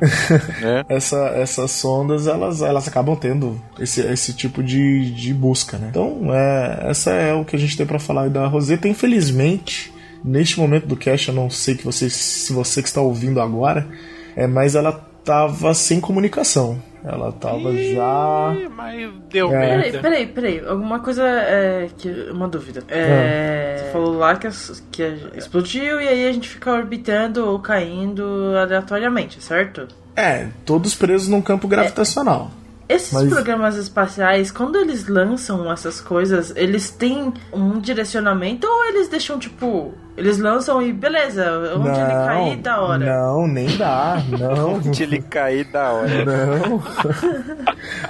[0.64, 0.84] é.
[0.88, 5.76] essa, essas sondas elas, elas acabam tendo esse, esse tipo de, de busca.
[5.76, 5.88] Né?
[5.90, 8.88] Então, é, essa é o que a gente tem para falar da Rosetta.
[8.88, 9.92] Infelizmente,
[10.24, 13.86] neste momento do cast, eu não sei que você, se você que está ouvindo agora,
[14.34, 14.92] é, mas ela
[15.22, 16.80] tava sem comunicação.
[17.04, 18.54] Ela tava Ih, já.
[18.70, 19.58] Mas deu é.
[19.58, 19.98] merda.
[19.98, 20.68] Peraí, peraí, peraí.
[20.68, 21.24] Alguma coisa.
[21.24, 22.84] É, que, uma dúvida.
[22.88, 24.48] É, Você falou lá que,
[24.90, 25.02] que
[25.36, 29.88] explodiu e aí a gente fica orbitando ou caindo aleatoriamente, certo?
[30.14, 32.50] É, todos presos num campo gravitacional.
[32.92, 33.28] Esses Mas...
[33.30, 39.94] programas espaciais, quando eles lançam essas coisas, eles têm um direcionamento ou eles deixam tipo.
[40.14, 42.98] Eles lançam e beleza, onde não, ele cair da hora.
[42.98, 44.74] Não, nem dá, não.
[44.84, 46.24] onde ele cair da hora.
[46.26, 46.82] Não.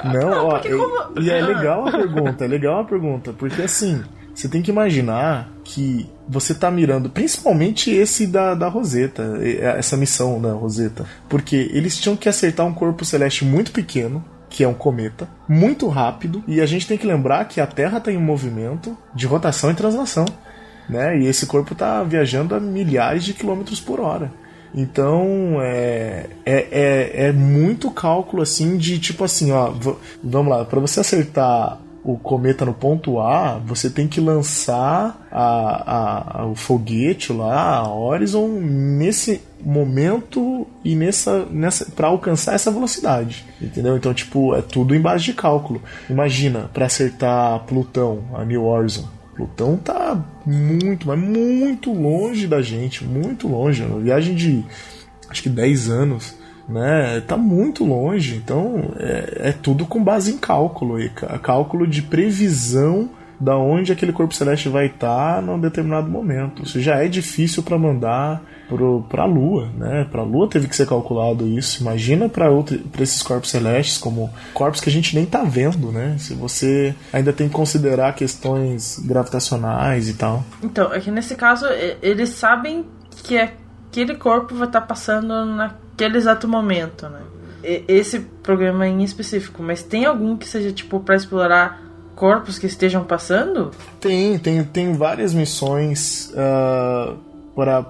[0.13, 0.59] não, ó.
[0.59, 1.21] Como...
[1.21, 4.03] E, e é legal a pergunta, é legal a pergunta, porque assim.
[4.35, 9.39] Você tem que imaginar que você tá mirando principalmente esse da, da Rosetta,
[9.77, 14.63] essa missão da Rosetta, porque eles tinham que acertar um corpo celeste muito pequeno, que
[14.63, 18.13] é um cometa, muito rápido, e a gente tem que lembrar que a Terra está
[18.13, 20.27] em movimento de rotação e translação,
[20.89, 21.19] né?
[21.19, 24.31] E esse corpo está viajando a milhares de quilômetros por hora.
[24.75, 29.73] Então é, é, é, é, muito cálculo assim de tipo assim, ó,
[30.23, 35.41] vamos lá, para você acertar o cometa no ponto A, você tem que lançar a,
[35.41, 42.71] a, a, o foguete lá, a Horizon, nesse momento e nessa, nessa para alcançar essa
[42.71, 43.97] velocidade, entendeu?
[43.97, 45.81] Então, tipo, é tudo em base de cálculo.
[46.11, 49.09] Imagina, para acertar Plutão, a New Horizon.
[49.37, 53.83] Plutão tá muito, mas muito longe da gente, muito longe.
[53.83, 54.65] Uma viagem de
[55.29, 57.21] acho que 10 anos né?
[57.27, 58.37] Tá muito longe.
[58.37, 61.09] Então é, é tudo com base em cálculo e
[61.43, 63.11] cálculo de previsão
[63.43, 66.63] da onde aquele corpo celeste vai estar tá num determinado momento.
[66.63, 68.41] Isso já é difícil para mandar
[69.09, 70.07] para a Lua, né?
[70.11, 71.83] Para a Lua teve que ser calculado isso.
[71.83, 72.47] Imagina para
[73.01, 76.17] esses corpos celestes como corpos que a gente nem tá vendo, né?
[76.19, 80.45] Se você ainda tem que considerar questões gravitacionais e tal.
[80.63, 81.67] Então, é que nesse caso
[82.01, 82.87] eles sabem
[83.25, 87.21] que aquele corpo vai estar tá passando na naquele exato momento, né?
[87.63, 91.81] Esse programa em específico, mas tem algum que seja tipo para explorar
[92.17, 93.71] corpos que estejam passando?
[94.01, 97.17] Tem, tem, tem várias missões uh,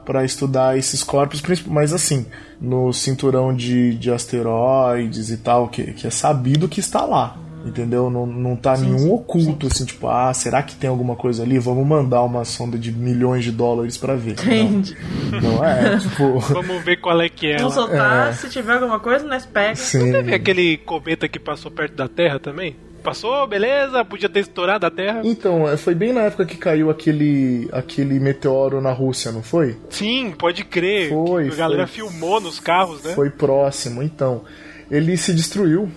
[0.05, 2.27] para estudar esses corpos, mas assim,
[2.61, 7.39] no cinturão de, de asteroides e tal, que, que é sabido que está lá.
[7.65, 8.11] Entendeu?
[8.11, 9.73] Não, não tá sim, nenhum sim, oculto, sim.
[9.73, 11.59] assim, tipo, ah, será que tem alguma coisa ali?
[11.59, 14.33] Vamos mandar uma sonda de milhões de dólares para ver.
[14.33, 14.97] Entendi.
[15.31, 16.39] Não, não é, tipo.
[16.53, 17.59] Vamos ver qual é que é.
[17.59, 18.33] Vamos soltar, é.
[18.33, 19.77] se tiver alguma coisa, nós pega.
[19.77, 19.99] Sim.
[19.99, 22.77] Não teve aquele cometa que passou perto da Terra também?
[23.03, 25.23] Passou, beleza, podia ter estourado a Terra.
[25.25, 29.77] Então, é, foi bem na época que caiu aquele, aquele meteoro na Rússia, não foi?
[29.91, 31.09] Sim, pode crer.
[31.09, 31.49] Foi.
[31.49, 33.13] A galera foi, filmou nos carros, né?
[33.15, 34.45] Foi próximo, então.
[34.89, 35.91] Ele se destruiu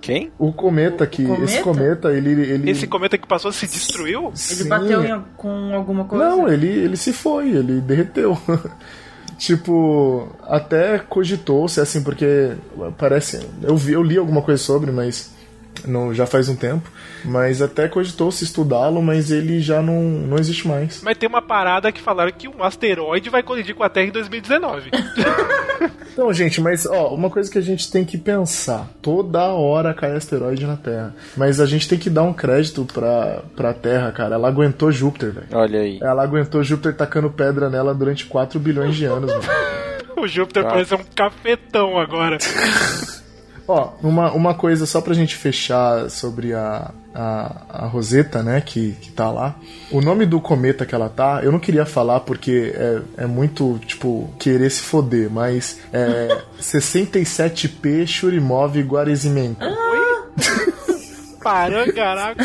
[0.00, 0.32] quem?
[0.38, 1.24] O cometa que.
[1.24, 1.44] Cometa?
[1.44, 2.70] Esse cometa, ele, ele.
[2.70, 4.32] Esse cometa que passou se destruiu?
[4.50, 6.28] Ele bateu em, com alguma coisa?
[6.28, 8.38] Não, ele, ele se foi, ele derreteu.
[9.38, 12.52] tipo, até cogitou-se assim, porque
[12.96, 13.46] parece.
[13.62, 15.32] Eu, vi, eu li alguma coisa sobre, mas
[15.86, 16.90] não, já faz um tempo.
[17.24, 21.02] Mas até cogitou-se estudá-lo, mas ele já não, não existe mais.
[21.02, 24.12] Mas tem uma parada que falaram que um asteroide vai colidir com a Terra em
[24.12, 24.90] 2019.
[26.12, 30.14] Então, gente, mas ó, uma coisa que a gente tem que pensar: toda hora cai
[30.14, 31.14] asteroide na Terra.
[31.36, 34.34] Mas a gente tem que dar um crédito pra, pra Terra, cara.
[34.34, 35.46] Ela aguentou Júpiter, velho.
[35.52, 35.98] Olha aí.
[36.02, 39.44] Ela aguentou Júpiter tacando pedra nela durante 4 bilhões de anos, mano.
[40.18, 40.70] o Júpiter tá.
[40.70, 42.36] parece um cafetão agora.
[43.70, 48.96] Ó, uma, uma coisa só pra gente fechar sobre a, a, a Rosetta, né, que,
[49.00, 49.54] que tá lá.
[49.92, 53.78] O nome do cometa que ela tá, eu não queria falar porque é, é muito,
[53.86, 59.60] tipo, querer se foder, mas é 67P Churimov Guarezimenko.
[61.40, 62.44] Parou, caraca.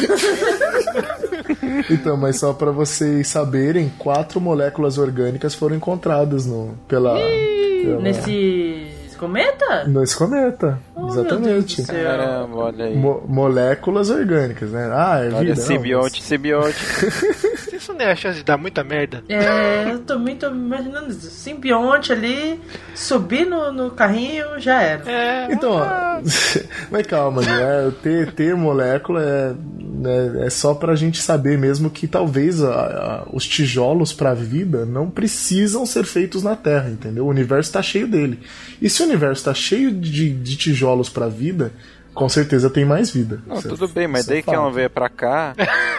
[1.89, 7.99] então, mas só para vocês saberem, quatro moléculas orgânicas foram encontradas no, pela, pela...
[7.99, 8.84] Nesse
[9.25, 9.85] cometa?
[9.87, 11.83] Nesse cometa, oh, exatamente.
[11.83, 12.95] Caramba, olha aí.
[12.95, 14.89] Mo moléculas orgânicas, né?
[14.93, 15.55] Ah, é olha, vida.
[15.55, 16.27] Simbionte, mas...
[16.27, 16.77] simbionte.
[17.75, 19.23] Isso não é a chance de dar muita merda?
[19.27, 21.29] É, eu tô muito imaginando isso.
[21.29, 22.59] Simbionte ali,
[22.93, 25.11] subir no, no carrinho, já era.
[25.11, 26.21] É, então, ah.
[26.89, 27.91] mas calma, né?
[28.01, 33.23] Ter, ter molécula é, né, é só pra gente saber mesmo que talvez a, a,
[33.33, 37.25] os tijolos pra vida não precisam ser feitos na Terra, entendeu?
[37.25, 38.39] O universo tá cheio dele.
[38.81, 41.71] E se o universo tá cheio de, de tijolos pra vida,
[42.15, 43.41] com certeza tem mais vida.
[43.45, 45.53] Não, tudo bem, mas daí que ela vier pra cá,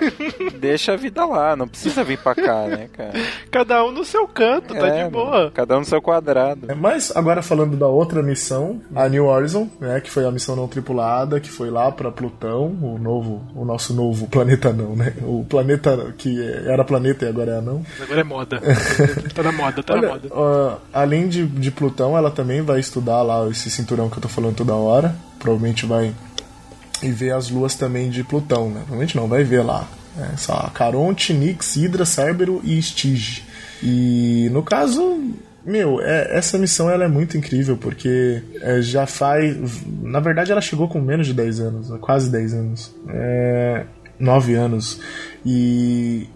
[0.59, 3.13] deixa a vida lá, não precisa vir pra cá, né, cara?
[3.51, 5.51] Cada um no seu canto, é, tá de boa.
[5.53, 6.71] Cada um no seu quadrado.
[6.71, 10.57] É, mas agora falando da outra missão, a New Horizon, né, que foi a missão
[10.57, 15.13] não tripulada, que foi lá pra Plutão, o novo, o nosso novo planeta não, né?
[15.23, 17.85] O planeta que era planeta e agora é não.
[18.01, 18.63] Agora é moda.
[19.35, 20.29] tá na moda, tá Olha, na moda.
[20.29, 24.29] Uh, além de, de Plutão, ela também vai estudar lá esse cinturão que eu tô
[24.29, 25.15] falando toda hora
[25.47, 26.13] provavelmente vai
[27.03, 28.81] ver as luas também de Plutão, né?
[28.81, 29.89] Provavelmente não, vai ver lá.
[30.19, 33.45] É, só Caronte, Nix, Hidra, Cérbero e Stige.
[33.83, 35.21] E no caso,
[35.65, 39.57] meu, é, essa missão ela é muito incrível porque é, já faz.
[40.03, 42.95] Na verdade, ela chegou com menos de 10 anos, quase 10 anos.
[43.09, 43.85] É,
[44.19, 45.01] 9 anos.
[45.45, 46.27] E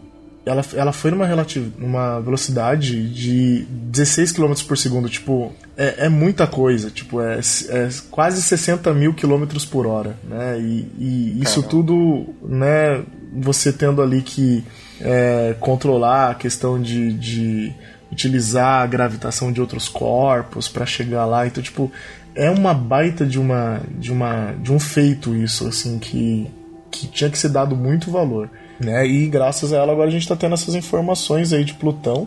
[0.44, 5.08] ela, ela foi numa, relativ, numa velocidade de 16 km por segundo.
[5.08, 6.90] Tipo, é, é muita coisa.
[6.90, 10.16] Tipo, é, é, quase 60 mil km por hora.
[10.24, 10.58] Né?
[10.60, 13.02] E, e isso tudo, né,
[13.34, 14.64] você tendo ali que
[15.00, 17.72] é, controlar a questão de, de
[18.10, 21.46] utilizar a gravitação de outros corpos para chegar lá.
[21.46, 21.92] Então, tipo,
[22.34, 26.50] é uma baita de uma de uma de um feito isso assim que
[26.90, 28.50] que tinha que ser dado muito valor.
[28.80, 29.06] Né?
[29.06, 32.26] E graças a ela agora a gente está tendo essas informações aí de Plutão.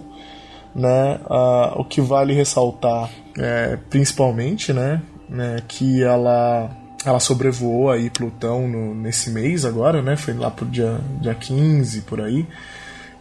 [0.76, 1.20] Né?
[1.30, 5.02] Ah, o que vale ressaltar é, principalmente né?
[5.28, 5.58] né?
[5.68, 6.70] que ela
[7.06, 10.16] ela sobrevoou aí Plutão no, nesse mês agora, né?
[10.16, 12.48] Foi lá pro dia, dia 15, por aí.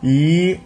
[0.03, 0.61] E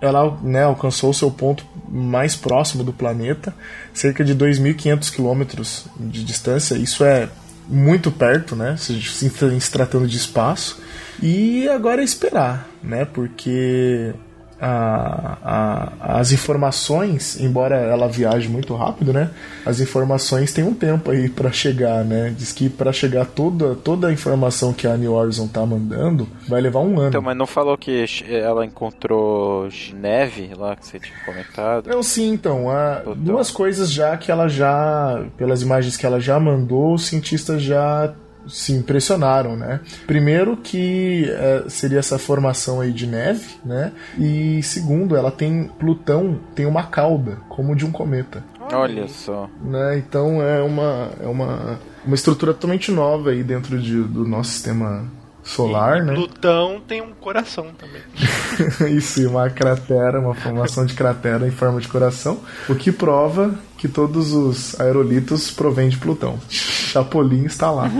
[0.00, 3.54] ela né, alcançou o seu ponto mais próximo do planeta,
[3.94, 6.74] cerca de 2.500 quilômetros de distância.
[6.74, 7.28] Isso é
[7.68, 8.76] muito perto, né?
[8.76, 10.82] Se, se tratando de espaço.
[11.22, 13.04] E agora é esperar, né?
[13.04, 14.12] Porque
[14.60, 19.30] a, a, as informações, embora ela viaje muito rápido, né?
[19.66, 22.32] As informações têm um tempo aí para chegar, né?
[22.36, 26.60] Diz que para chegar toda, toda a informação que a New Horizon tá mandando vai
[26.60, 27.08] levar um ano.
[27.08, 31.88] Então, mas não falou que ela encontrou neve lá que você tinha comentado?
[31.88, 32.70] Não, sim, então.
[32.70, 37.62] A, duas coisas já que ela já, pelas imagens que ela já mandou, os cientistas
[37.62, 38.14] já
[38.46, 39.80] se impressionaram, né?
[40.06, 43.92] Primeiro que é, seria essa formação aí de neve, né?
[44.18, 48.44] E segundo, ela tem Plutão tem uma cauda como de um cometa.
[48.72, 49.48] Olha só.
[49.62, 49.98] Né?
[49.98, 55.06] Então é uma é uma uma estrutura totalmente nova aí dentro de, do nosso sistema
[55.42, 56.14] solar, e né?
[56.14, 58.02] Plutão tem um coração também.
[58.96, 63.88] Isso, uma cratera, uma formação de cratera em forma de coração, o que prova que
[63.88, 66.38] todos os aerolitos provêm de Plutão.
[66.48, 67.90] Chapolin está lá.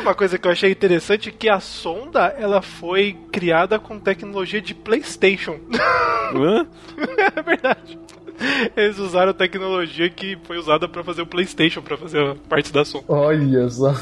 [0.00, 4.60] Uma coisa que eu achei interessante é que a sonda ela foi criada com tecnologia
[4.60, 5.58] de PlayStation.
[6.34, 6.66] Hã?
[7.34, 7.98] é verdade.
[8.76, 12.84] Eles usaram tecnologia que foi usada para fazer o PlayStation, para fazer a parte da
[12.84, 13.02] som.
[13.08, 13.94] Olha só.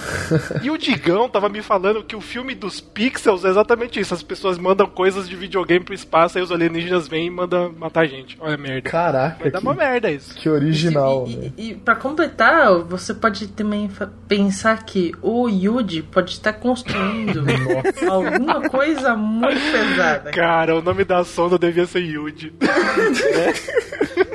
[0.63, 4.15] E o Digão tava me falando que o filme dos Pixels é exatamente isso.
[4.15, 8.03] As pessoas mandam coisas de videogame pro espaço, aí os alienígenas vêm e mandam matar
[8.03, 8.37] a gente.
[8.41, 8.91] Olha a merda.
[8.91, 9.39] Caraca.
[9.41, 10.35] Vai dar que, uma merda isso.
[10.35, 11.53] Que original, e, né?
[11.57, 13.91] E, e para completar, você pode também
[14.27, 17.45] pensar que o Yuji pode estar construindo
[18.09, 20.31] alguma coisa muito pesada.
[20.31, 22.53] Cara, o nome da sonda devia ser Yuji.
[22.61, 24.32] né?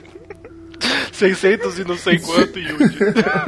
[1.17, 2.97] 600 e não sei quanto Yuji.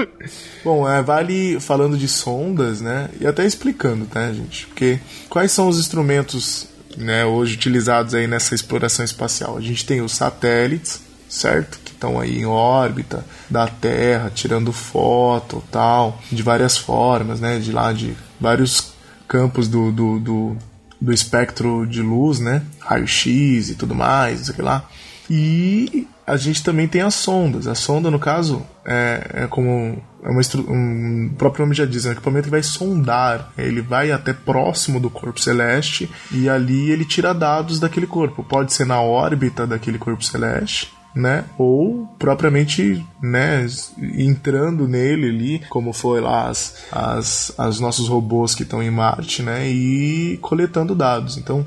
[0.64, 3.10] Bom, é, vale falando de sondas, né?
[3.20, 4.68] E até explicando, tá, gente?
[4.68, 5.00] Porque
[5.30, 6.68] quais são os instrumentos
[6.98, 9.58] né, hoje utilizados aí nessa exploração espacial?
[9.58, 11.80] A gente tem os satélites, certo?
[11.84, 17.60] Que estão aí em órbita da Terra, tirando foto tal, de várias formas, né?
[17.60, 18.94] De lá de vários
[19.28, 20.58] campos do, do, do,
[21.00, 22.64] do espectro de luz, né?
[22.80, 24.90] Raio-X e tudo mais, sei lá.
[25.30, 27.68] E a gente também tem as sondas.
[27.68, 32.06] A sonda, no caso, é, é como é uma um, o próprio nome já diz,
[32.06, 33.52] é um equipamento que vai sondar.
[33.58, 38.44] Ele vai até próximo do corpo celeste e ali ele tira dados daquele corpo.
[38.44, 41.46] Pode ser na órbita daquele corpo celeste, né?
[41.58, 43.66] Ou propriamente, né,
[43.98, 49.42] entrando nele ali, como foi lá as, as, as nossos robôs que estão em Marte,
[49.42, 49.70] né?
[49.70, 51.38] E coletando dados.
[51.38, 51.66] Então,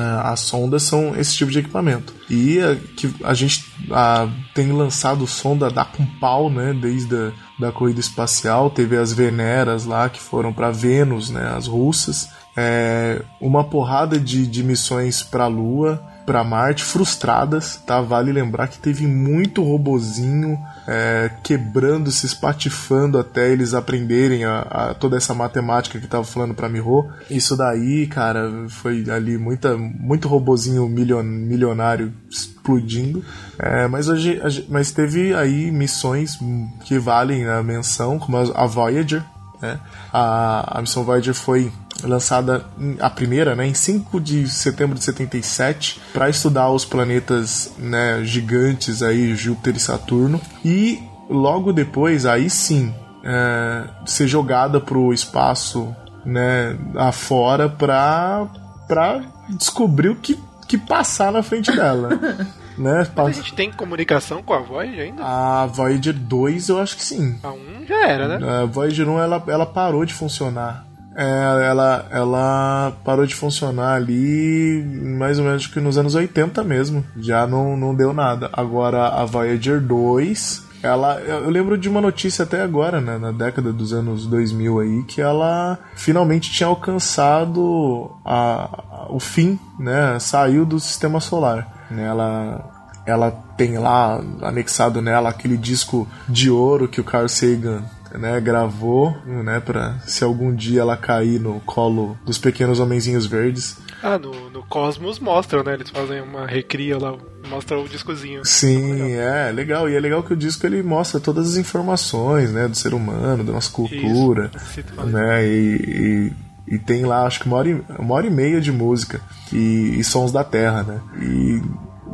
[0.00, 2.14] as sondas são esse tipo de equipamento.
[2.28, 7.32] E a, que a gente a, tem lançado sonda da com pau, né, desde a
[7.58, 8.70] da corrida espacial.
[8.70, 12.28] Teve as Veneras lá que foram para Vênus, né, as russas.
[12.56, 18.00] É, uma porrada de, de missões para a Lua para Marte frustradas, tá?
[18.00, 24.94] Vale lembrar que teve muito robozinho é, quebrando, se espatifando até eles aprenderem a, a
[24.94, 27.08] toda essa matemática que tava falando para Miho.
[27.30, 33.24] Isso daí, cara, foi ali muita, muito robozinho milion, milionário explodindo.
[33.58, 36.38] É, mas, hoje, mas teve aí missões
[36.84, 39.22] que valem a menção, como a Voyager,
[39.60, 39.80] né?
[40.12, 41.72] A, a missão Voyager foi
[42.04, 42.64] lançada
[43.00, 49.02] a primeira, né, em 5 de setembro de 77, para estudar os planetas né, gigantes
[49.02, 52.94] aí, Júpiter e Saturno, e logo depois, aí sim,
[53.24, 55.94] é, ser jogada para o espaço
[56.24, 58.46] né, afora para
[58.88, 60.38] para descobrir o que,
[60.68, 62.10] que passar na frente dela.
[62.76, 63.06] né?
[63.16, 65.22] A gente tem comunicação com a Voyager ainda?
[65.24, 67.38] A Voyager 2 eu acho que sim.
[67.42, 68.62] A 1 já era, né?
[68.62, 70.86] A Voyager 1 ela, ela parou de funcionar.
[71.16, 74.82] É, ela, ela parou de funcionar ali
[75.18, 77.04] mais ou menos que nos anos 80 mesmo.
[77.16, 78.50] Já não, não deu nada.
[78.52, 83.72] Agora a Voyager 2, ela, eu lembro de uma notícia até agora, né, na década
[83.72, 90.66] dos anos 2000 aí, que ela finalmente tinha alcançado a, a, o fim, né, saiu
[90.66, 91.86] do sistema solar.
[91.90, 92.70] Ela,
[93.06, 97.82] ela tem lá anexado nela aquele disco de ouro que o Carl Sagan
[98.18, 103.76] né, gravou, né, para se algum dia ela cair no colo dos pequenos homenzinhos verdes.
[104.02, 105.74] Ah, no, no Cosmos mostram, né?
[105.74, 107.16] Eles fazem uma recria lá,
[107.48, 108.44] mostra o discozinho.
[108.44, 109.08] Sim, legal.
[109.08, 109.88] é legal.
[109.88, 113.42] E é legal que o disco ele mostra todas as informações, né, do ser humano,
[113.42, 116.32] da nossa cultura, Isso, né, e,
[116.68, 119.20] e, e, tem lá acho que uma hora e, uma hora e meia de música
[119.52, 121.00] e, e sons da Terra, né?
[121.20, 121.62] E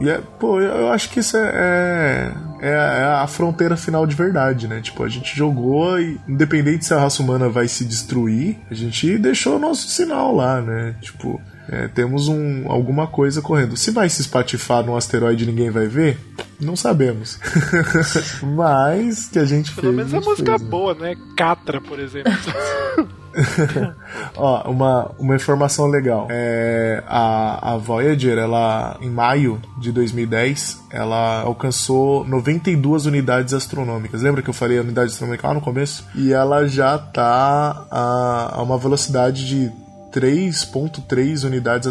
[0.09, 4.80] é, pô, eu acho que isso é, é, é, a fronteira final de verdade, né?
[4.80, 9.18] Tipo, a gente jogou e, independente se a raça humana vai se destruir, a gente
[9.18, 10.94] deixou o nosso sinal lá, né?
[11.01, 13.76] Tipo, é, temos um, alguma coisa correndo.
[13.76, 16.18] Se vai se espatifar num asteroide e ninguém vai ver,
[16.61, 17.38] não sabemos.
[18.42, 19.96] Mas que a gente Pelo fez.
[19.96, 20.68] menos é música fez, né?
[20.68, 21.16] boa, né?
[21.36, 22.32] Catra, por exemplo.
[24.36, 26.26] Ó, uma, uma informação legal.
[26.30, 34.22] É, a, a Voyager, ela, em maio de 2010, ela alcançou 92 unidades astronômicas.
[34.22, 36.07] Lembra que eu falei a unidade astronômica lá no começo?
[36.14, 39.73] E ela já tá a, a uma velocidade de
[40.12, 41.89] 3.3 unidades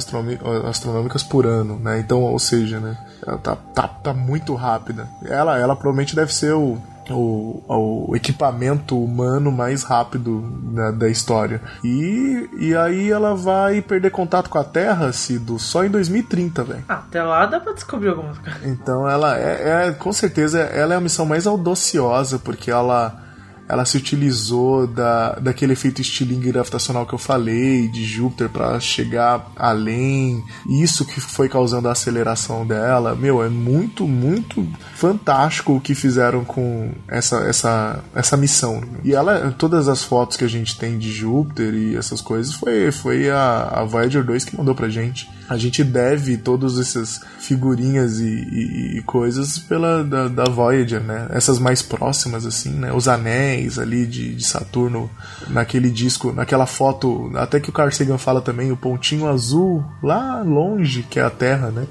[0.65, 1.99] astronômicas por ano, né?
[1.99, 2.97] Então, ou seja, né?
[3.25, 5.07] Ela tá, tá, tá muito rápida.
[5.25, 6.77] Ela, ela provavelmente deve ser o,
[7.13, 11.61] o, o equipamento humano mais rápido né, da história.
[11.83, 16.85] E, e aí ela vai perder contato com a Terra, Cido, só em 2030, velho.
[16.87, 18.65] Ah, até lá dá pra descobrir algumas coisas.
[18.65, 23.28] Então ela é, é, com certeza, ela é a missão mais audaciosa, porque ela
[23.69, 29.51] ela se utilizou da, daquele efeito estilingue gravitacional que eu falei, de Júpiter, para chegar
[29.55, 30.43] além.
[30.67, 33.15] Isso que foi causando a aceleração dela.
[33.15, 38.81] Meu, é muito, muito fantástico o que fizeram com essa, essa, essa missão.
[39.03, 42.91] E ela, todas as fotos que a gente tem de Júpiter e essas coisas, foi,
[42.91, 48.19] foi a, a Voyager 2 que mandou pra gente a gente deve todas essas figurinhas
[48.19, 51.27] e, e, e coisas pela da, da, Voyager, né?
[51.31, 52.93] Essas mais próximas, assim, né?
[52.93, 55.09] Os anéis ali de, de, Saturno
[55.47, 60.43] naquele disco, naquela foto, até que o Carl Sagan fala também, o pontinho azul lá
[60.43, 61.87] longe, que é a Terra, né?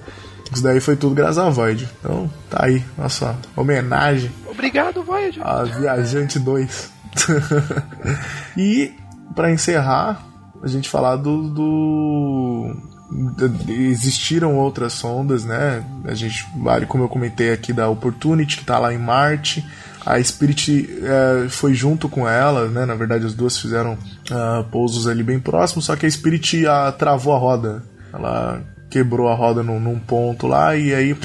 [0.53, 1.89] Isso daí foi tudo graças à Voyager.
[1.99, 4.31] Então, tá aí, nossa homenagem.
[4.47, 5.45] Obrigado, Voyager.
[5.45, 6.93] A Viajante 2.
[8.57, 8.93] e,
[9.35, 10.25] para encerrar,
[10.63, 12.77] a gente falar do, do
[13.69, 15.85] existiram outras sondas, né?
[16.05, 19.65] A gente vale, como eu comentei aqui, da Opportunity, que está lá em Marte.
[20.05, 22.85] A Spirit é, foi junto com ela, né?
[22.85, 26.93] Na verdade, as duas fizeram uh, pousos ali bem próximos, só que a Spirit uh,
[26.99, 27.83] travou a roda.
[28.13, 31.17] Ela quebrou a roda num, num ponto lá e aí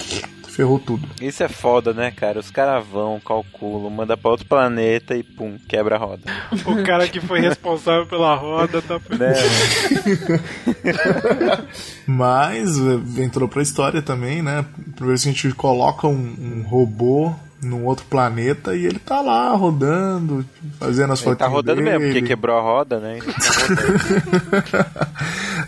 [0.56, 1.08] ferrou tudo.
[1.22, 2.40] Isso é foda, né, cara?
[2.40, 6.24] Os caras vão, calculam, manda pra outro planeta e pum, quebra a roda.
[6.66, 9.34] O cara que foi responsável pela roda tá né?
[12.08, 14.66] Mas eh, entrou pra história também, né?
[14.96, 20.46] Primeiro a gente coloca um, um robô num outro planeta e ele tá lá rodando,
[20.80, 21.28] fazendo as fotos.
[21.28, 21.98] Ele tá rodando dele.
[21.98, 23.20] mesmo, porque quebrou a roda, né?
[23.20, 24.86] Tá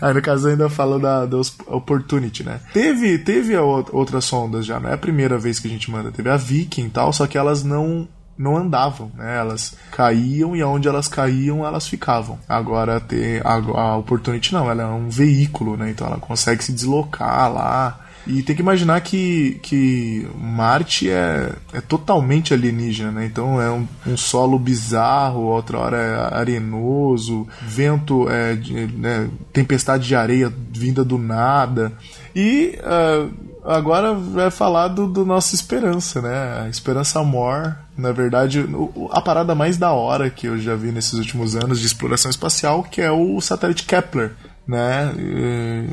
[0.00, 1.36] Aí no caso ainda fala da, da
[1.66, 2.60] Opportunity, né?
[2.72, 6.12] Teve, teve outras sondas já, não é a primeira vez que a gente manda.
[6.12, 8.08] Teve a Viking e tal, só que elas não
[8.38, 9.38] não andavam, né?
[9.38, 12.38] Elas caíam e aonde elas caíam, elas ficavam.
[12.46, 15.90] Agora ter a, a Opportunity não, ela é um veículo, né?
[15.90, 21.80] Então ela consegue se deslocar lá e tem que imaginar que, que Marte é, é
[21.80, 23.26] totalmente alienígena, né?
[23.26, 28.54] Então é um, um solo bizarro, outra hora é arenoso, vento, é,
[28.94, 31.92] né, tempestade de areia vinda do nada.
[32.34, 33.32] E uh,
[33.64, 36.64] agora vai falar do, do nossa esperança, né?
[36.64, 38.66] A esperança Mor, na verdade,
[39.10, 42.82] a parada mais da hora que eu já vi nesses últimos anos de exploração espacial,
[42.82, 44.34] que é o satélite Kepler
[44.66, 45.12] né?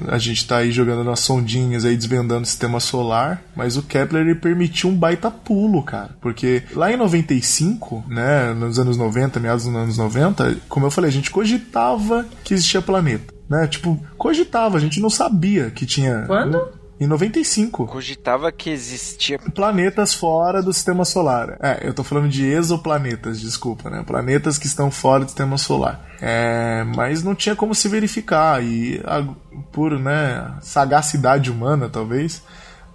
[0.08, 4.24] A gente está aí jogando nas sondinhas aí desvendando o sistema solar, mas o Kepler
[4.24, 9.66] ele permitiu um baita pulo, cara, porque lá em 95, né, nos anos 90, meados
[9.66, 13.68] dos anos 90, como eu falei, a gente cogitava que existia planeta, né?
[13.68, 16.83] Tipo, cogitava, a gente não sabia que tinha Quando?
[17.00, 17.88] Em 95.
[17.88, 21.58] Cogitava que existia planetas fora do sistema solar.
[21.62, 24.04] É, eu tô falando de exoplanetas, desculpa, né?
[24.06, 26.06] Planetas que estão fora do sistema solar.
[26.22, 29.26] É, mas não tinha como se verificar e a,
[29.72, 32.44] por, né, sagacidade humana, talvez,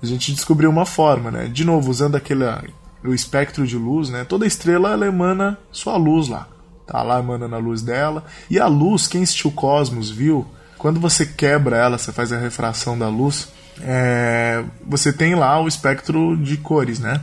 [0.03, 1.47] a gente descobriu uma forma, né?
[1.47, 2.45] De novo, usando aquele
[3.05, 4.25] o espectro de luz, né?
[4.25, 6.49] Toda estrela ela emana sua luz lá.
[6.87, 8.25] Tá lá emanando a luz dela.
[8.51, 10.47] E a luz, quem assistiu Cosmos viu,
[10.79, 13.49] quando você quebra ela, você faz a refração da luz,
[13.83, 17.21] é, você tem lá o espectro de cores, né?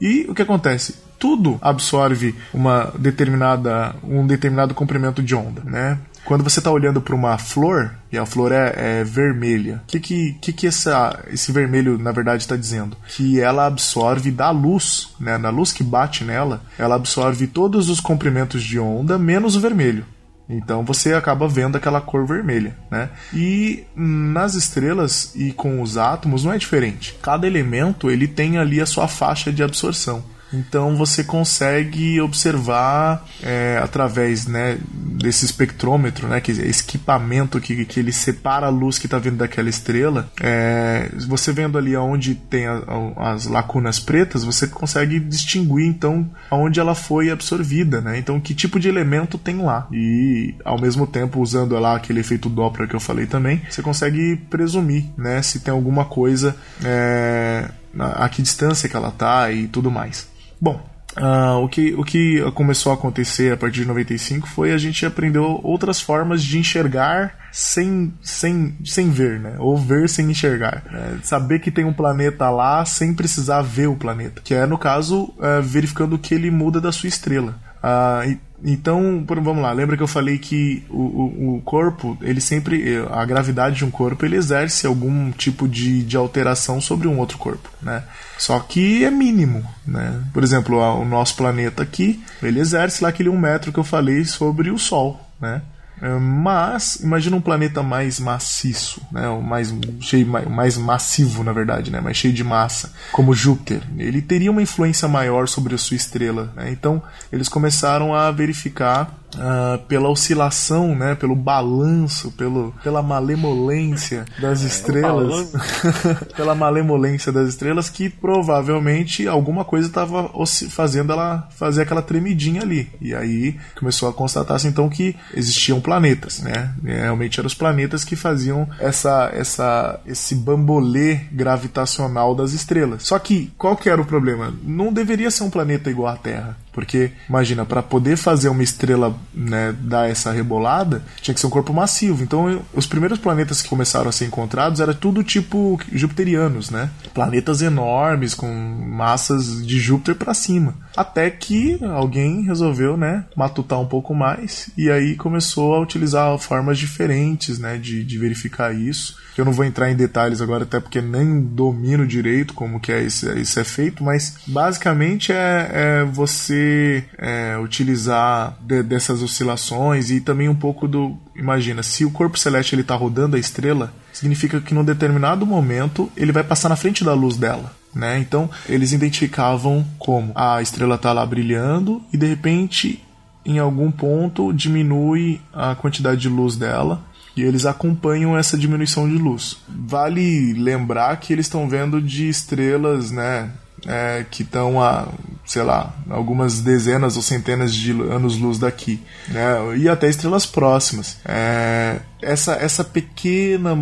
[0.00, 0.96] E o que acontece?
[1.18, 5.98] Tudo absorve uma determinada, um determinado comprimento de onda, né?
[6.26, 10.00] Quando você está olhando para uma flor e a flor é, é vermelha, o que
[10.00, 12.96] que, que, que essa, esse vermelho na verdade está dizendo?
[13.06, 15.38] Que ela absorve da luz, né?
[15.38, 20.04] Na luz que bate nela, ela absorve todos os comprimentos de onda menos o vermelho.
[20.48, 23.10] Então você acaba vendo aquela cor vermelha, né?
[23.34, 27.16] E nas estrelas e com os átomos não é diferente.
[27.20, 30.24] Cada elemento ele tem ali a sua faixa de absorção.
[30.52, 37.84] Então você consegue observar é, através né, desse espectrômetro, né, que é esse equipamento que,
[37.84, 40.30] que ele separa a luz que está vindo daquela estrela.
[40.40, 42.82] É, você vendo ali onde tem a,
[43.16, 48.18] a, as lacunas pretas, você consegue distinguir então aonde ela foi absorvida, né?
[48.18, 49.86] Então que tipo de elemento tem lá.
[49.92, 54.36] E ao mesmo tempo usando lá aquele efeito Doppler que eu falei também, você consegue
[54.48, 59.90] presumir, né, se tem alguma coisa é, a que distância que ela tá e tudo
[59.90, 60.28] mais.
[60.60, 60.80] Bom,
[61.16, 65.06] Uh, o, que, o que começou a acontecer a partir de 95 foi a gente
[65.06, 69.56] aprendeu outras formas de enxergar sem, sem, sem ver, né?
[69.58, 70.82] Ou ver sem enxergar.
[70.90, 71.18] Né?
[71.22, 74.42] Saber que tem um planeta lá sem precisar ver o planeta.
[74.44, 77.58] Que é, no caso, uh, verificando que ele muda da sua estrela.
[77.82, 82.96] Uh, então, vamos lá, lembra que eu falei que o, o, o, corpo, ele sempre.
[83.10, 87.36] A gravidade de um corpo ele exerce algum tipo de, de alteração sobre um outro
[87.36, 88.02] corpo, né?
[88.38, 90.22] Só que é mínimo, né?
[90.32, 94.24] Por exemplo, o nosso planeta aqui, ele exerce lá aquele um metro que eu falei
[94.24, 95.62] sobre o Sol, né?
[96.00, 99.28] É, mas imagina um planeta mais maciço, né?
[99.42, 102.00] mais cheio, mais massivo na verdade, né?
[102.00, 103.82] mais cheio de massa, como Júpiter.
[103.96, 106.52] Ele teria uma influência maior sobre a sua estrela.
[106.54, 106.70] Né?
[106.70, 107.02] Então
[107.32, 114.66] eles começaram a verificar uh, pela oscilação, né, pelo balanço, pelo, pela malemolência das é,
[114.66, 115.52] estrelas,
[116.36, 120.30] pela malemolência das estrelas, que provavelmente alguma coisa estava
[120.70, 122.88] fazendo ela fazer aquela tremidinha ali.
[123.00, 126.74] E aí começou a constatar-se então que existiam planetas, né?
[126.82, 133.04] Realmente eram os planetas que faziam essa, essa, esse bambolê gravitacional das estrelas.
[133.04, 134.52] Só que qual que era o problema?
[134.62, 136.56] Não deveria ser um planeta igual à Terra.
[136.76, 141.50] Porque, imagina, para poder fazer uma estrela né, dar essa rebolada, tinha que ser um
[141.50, 142.22] corpo massivo.
[142.22, 146.90] Então, os primeiros planetas que começaram a ser encontrados era tudo tipo jupiterianos, né?
[147.14, 150.74] Planetas enormes, com massas de Júpiter para cima.
[150.96, 156.78] Até que alguém resolveu, né, matutar um pouco mais e aí começou a utilizar formas
[156.78, 161.00] diferentes, né, de, de verificar isso eu não vou entrar em detalhes agora, até porque
[161.00, 167.04] nem domino direito como que é isso, isso é feito, mas basicamente é, é você
[167.18, 171.16] é, utilizar de, dessas oscilações e também um pouco do.
[171.34, 176.10] Imagina, se o corpo celeste ele está rodando a estrela, significa que num determinado momento
[176.16, 177.74] ele vai passar na frente da luz dela.
[177.96, 178.18] Né?
[178.18, 183.02] Então eles identificavam como a estrela está lá brilhando e de repente
[183.42, 187.02] em algum ponto diminui a quantidade de luz dela
[187.34, 189.56] e eles acompanham essa diminuição de luz.
[189.66, 193.50] Vale lembrar que eles estão vendo de estrelas, né,
[193.84, 195.08] é, que estão a,
[195.44, 199.76] sei lá, algumas dezenas ou centenas de anos-luz daqui, né?
[199.76, 201.18] E até estrelas próximas.
[201.24, 203.76] É, essa, essa pequena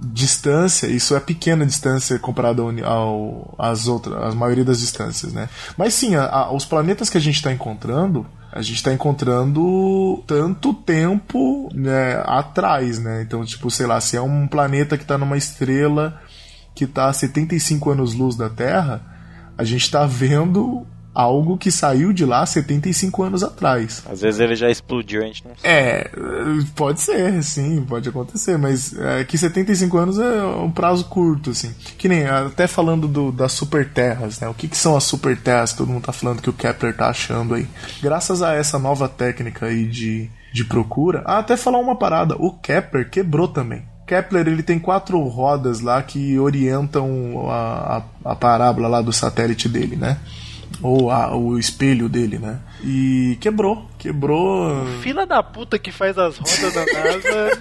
[0.00, 5.48] distância, isso é pequena distância comparada ao, às outras, às maioria das distâncias, né?
[5.76, 10.24] Mas sim, a, a, os planetas que a gente está encontrando a gente está encontrando
[10.26, 13.22] tanto tempo né, atrás, né?
[13.22, 16.20] Então, tipo, sei lá, se é um planeta que está numa estrela
[16.80, 19.02] que está a 75 anos-luz da Terra,
[19.58, 24.02] a gente está vendo algo que saiu de lá 75 anos atrás.
[24.10, 25.68] Às vezes ele já explodiu, a gente não sabe.
[25.68, 26.10] É,
[26.74, 31.74] pode ser, sim, pode acontecer, mas é que 75 anos é um prazo curto, assim.
[31.98, 34.48] Que nem, até falando do, das super terras, né?
[34.48, 35.74] O que, que são as super terras?
[35.74, 37.68] Todo mundo tá falando que o Kepler tá achando aí.
[38.00, 42.58] Graças a essa nova técnica aí de, de procura, ah, até falar uma parada, o
[42.58, 43.84] Kepler quebrou também.
[44.10, 49.68] Kepler ele tem quatro rodas lá que orientam a, a, a parábola lá do satélite
[49.68, 50.18] dele, né?
[50.82, 52.58] ou a, o espelho dele, né?
[52.82, 54.86] E quebrou, quebrou.
[55.02, 57.60] Fila da puta que faz as rodas da NASA.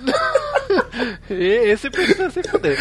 [1.30, 2.78] Esse precisa se fuder.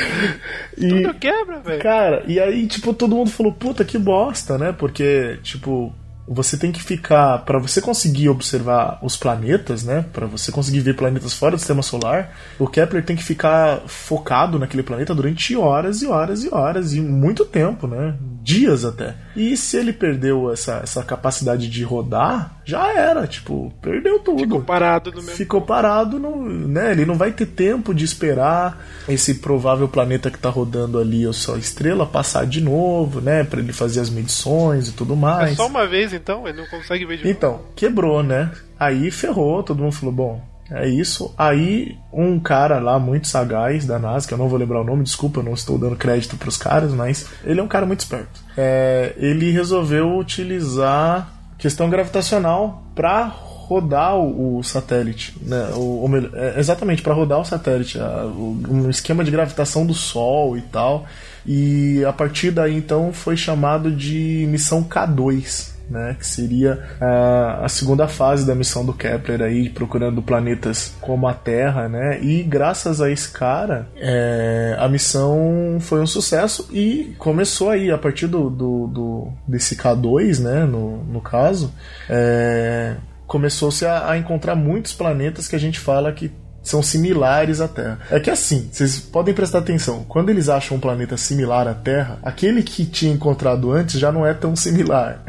[0.76, 1.82] E, Tudo quebra, velho.
[1.82, 4.72] Cara, e aí, tipo, todo mundo falou, puta que bosta, né?
[4.72, 5.92] Porque, tipo,
[6.28, 10.04] você tem que ficar para você conseguir observar os planetas, né?
[10.12, 14.58] Para você conseguir ver planetas fora do sistema solar, o Kepler tem que ficar focado
[14.58, 18.14] naquele planeta durante horas e horas e horas e muito tempo, né?
[18.48, 19.14] Dias até.
[19.36, 24.38] E se ele perdeu essa, essa capacidade de rodar, já era, tipo, perdeu tudo.
[24.40, 25.32] Ficou parado no mesmo.
[25.36, 26.92] Ficou parado, no, né?
[26.92, 31.32] Ele não vai ter tempo de esperar esse provável planeta que tá rodando ali, ou
[31.34, 33.44] só estrela, passar de novo, né?
[33.44, 35.52] Para ele fazer as medições e tudo mais.
[35.52, 36.48] É só uma vez então?
[36.48, 37.64] Ele não consegue ver de Então, novo.
[37.76, 38.50] quebrou, né?
[38.80, 41.34] Aí ferrou, todo mundo falou, bom, é isso.
[41.38, 45.02] Aí um cara lá muito sagaz da NASA, que eu não vou lembrar o nome,
[45.04, 48.00] desculpa, eu não estou dando crédito para os caras, mas ele é um cara muito
[48.00, 48.40] esperto.
[48.56, 53.24] É, ele resolveu utilizar questão gravitacional para
[53.68, 55.70] rodar o, satélite, né?
[55.74, 59.84] O, o melhor- é, exatamente para rodar o satélite, a- o- um esquema de gravitação
[59.84, 61.04] do Sol e tal.
[61.46, 65.76] E a partir daí então foi chamado de missão K2.
[65.90, 71.26] Né, que seria a, a segunda fase da missão do Kepler aí procurando planetas como
[71.26, 72.20] a Terra, né?
[72.20, 77.96] E graças a esse cara, é, a missão foi um sucesso e começou aí a
[77.96, 80.64] partir do, do, do- desse K2, né?
[80.66, 81.72] No, no caso,
[82.06, 82.96] é,
[83.26, 86.30] começou-se a, a encontrar muitos planetas que a gente fala que
[86.68, 87.98] são similares à Terra.
[88.10, 92.18] É que assim, vocês podem prestar atenção, quando eles acham um planeta similar à Terra,
[92.22, 95.22] aquele que tinha encontrado antes já não é tão similar.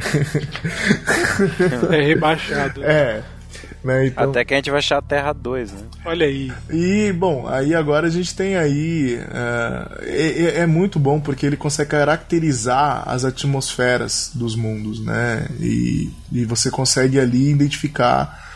[1.89, 2.83] É rebaixado.
[2.83, 3.21] é.
[3.83, 4.29] Né, então...
[4.29, 5.79] Até que a gente vai achar a Terra 2, né?
[6.03, 6.51] Olha aí.
[6.69, 9.17] E, bom, aí agora a gente tem aí.
[10.03, 15.47] é, é, é muito bom porque ele consegue caracterizar as atmosferas dos mundos, né?
[15.59, 18.49] E, e você consegue ali identificar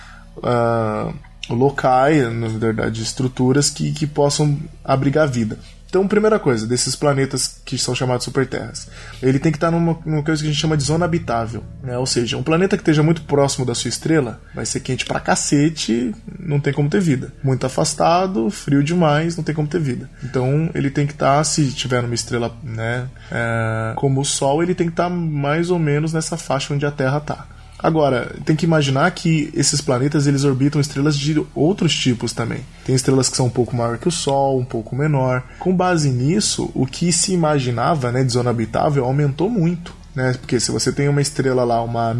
[0.44, 1.14] ah,
[1.50, 5.58] locais, na verdade, estruturas que, que possam abrigar vida.
[5.94, 8.90] Então, primeira coisa, desses planetas que são chamados superterras,
[9.22, 11.64] ele tem que estar numa, numa coisa que a gente chama de zona habitável.
[11.84, 11.96] Né?
[11.96, 15.20] Ou seja, um planeta que esteja muito próximo da sua estrela vai ser quente pra
[15.20, 17.32] cacete, não tem como ter vida.
[17.44, 20.10] Muito afastado, frio demais, não tem como ter vida.
[20.24, 24.74] Então, ele tem que estar, se tiver numa estrela né, é, como o Sol, ele
[24.74, 27.53] tem que estar mais ou menos nessa faixa onde a Terra está.
[27.84, 32.62] Agora, tem que imaginar que esses planetas eles orbitam estrelas de outros tipos também.
[32.86, 35.44] Tem estrelas que são um pouco maior que o Sol, um pouco menor.
[35.60, 39.94] Com base nisso, o que se imaginava né, de zona habitável aumentou muito.
[40.16, 40.34] Né?
[40.40, 42.14] Porque se você tem uma estrela lá, uma.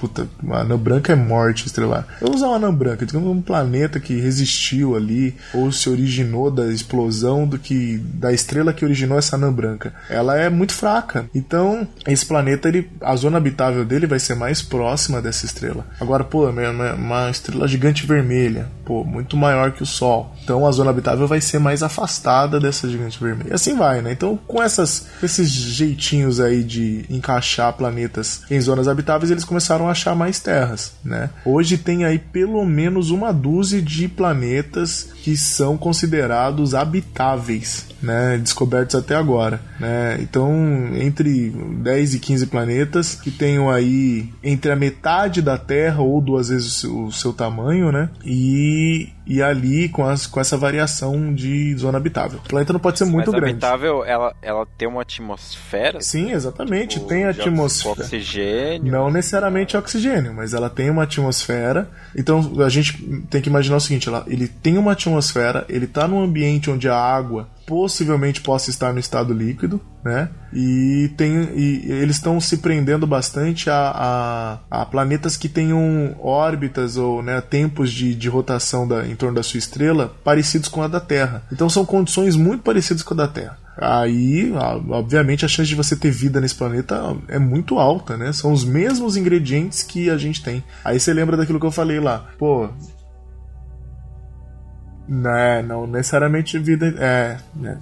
[0.00, 2.06] Puta, uma anã branca é morte estrelar.
[2.20, 6.66] Eu usar uma anã branca, digamos um planeta que resistiu ali, ou se originou da
[6.66, 7.98] explosão do que.
[7.98, 9.92] da estrela que originou essa anã branca.
[10.08, 11.28] Ela é muito fraca.
[11.34, 15.86] Então, esse planeta, ele, a zona habitável dele vai ser mais próxima dessa estrela.
[16.00, 20.34] Agora, pô, é uma, uma estrela gigante vermelha, pô, muito maior que o Sol.
[20.42, 23.50] Então a zona habitável vai ser mais afastada dessa gigante vermelha.
[23.50, 24.12] E assim vai, né?
[24.12, 29.89] Então, com essas, esses jeitinhos aí de encaixar planetas em zonas habitáveis, eles começaram a
[29.90, 31.30] achar mais terras, né?
[31.44, 38.38] Hoje tem aí pelo menos uma dúzia de planetas que são considerados habitáveis, né?
[38.38, 40.18] Descobertos até agora, né?
[40.20, 40.52] Então,
[40.94, 46.48] entre 10 e 15 planetas que tenham aí entre a metade da Terra ou duas
[46.48, 48.08] vezes o seu, o seu tamanho, né?
[48.24, 52.40] E, e ali com, as, com essa variação de zona habitável.
[52.44, 53.52] O planeta não pode ser muito Mas grande.
[53.52, 56.00] habitável, ela, ela tem uma atmosfera?
[56.00, 56.96] Sim, exatamente.
[56.96, 58.00] Tipo, tem atmosfera.
[58.00, 58.90] Oxigênio.
[58.90, 61.88] Não necessariamente oxigênio, mas ela tem uma atmosfera.
[62.16, 63.00] Então a gente
[63.30, 66.88] tem que imaginar o seguinte: ela, ele tem uma atmosfera, ele está num ambiente onde
[66.88, 70.28] a água possivelmente possa estar no estado líquido, né?
[70.52, 76.96] E, tem, e eles estão se prendendo bastante a, a, a planetas que tenham órbitas
[76.96, 80.88] ou né, tempos de, de rotação da, em torno da sua estrela parecidos com a
[80.88, 81.44] da Terra.
[81.52, 83.56] Então são condições muito parecidas com a da Terra.
[83.78, 84.52] Aí,
[84.90, 88.32] obviamente, a chance de você ter vida nesse planeta é muito alta, né?
[88.32, 90.62] São os mesmos ingredientes que a gente tem.
[90.84, 92.30] Aí você lembra daquilo que eu falei lá.
[92.36, 92.68] Pô.
[95.10, 96.86] Né, não necessariamente vida.
[96.98, 97.36] É.
[97.54, 97.78] Né,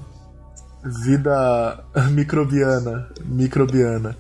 [0.85, 3.09] vida microbiana.
[3.25, 4.17] Microbiana.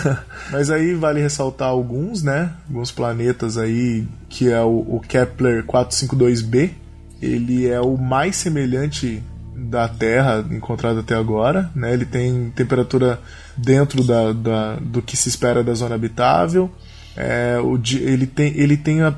[0.50, 2.52] Mas aí vale ressaltar alguns, né?
[2.68, 6.70] Alguns planetas aí, que é o, o Kepler 452b.
[7.22, 9.22] Ele é o mais semelhante
[9.54, 11.92] da Terra encontrado até agora, né?
[11.92, 13.20] Ele tem temperatura
[13.56, 16.70] dentro da, da do que se espera da zona habitável.
[17.22, 19.14] É, o, ele tem, ele tem a,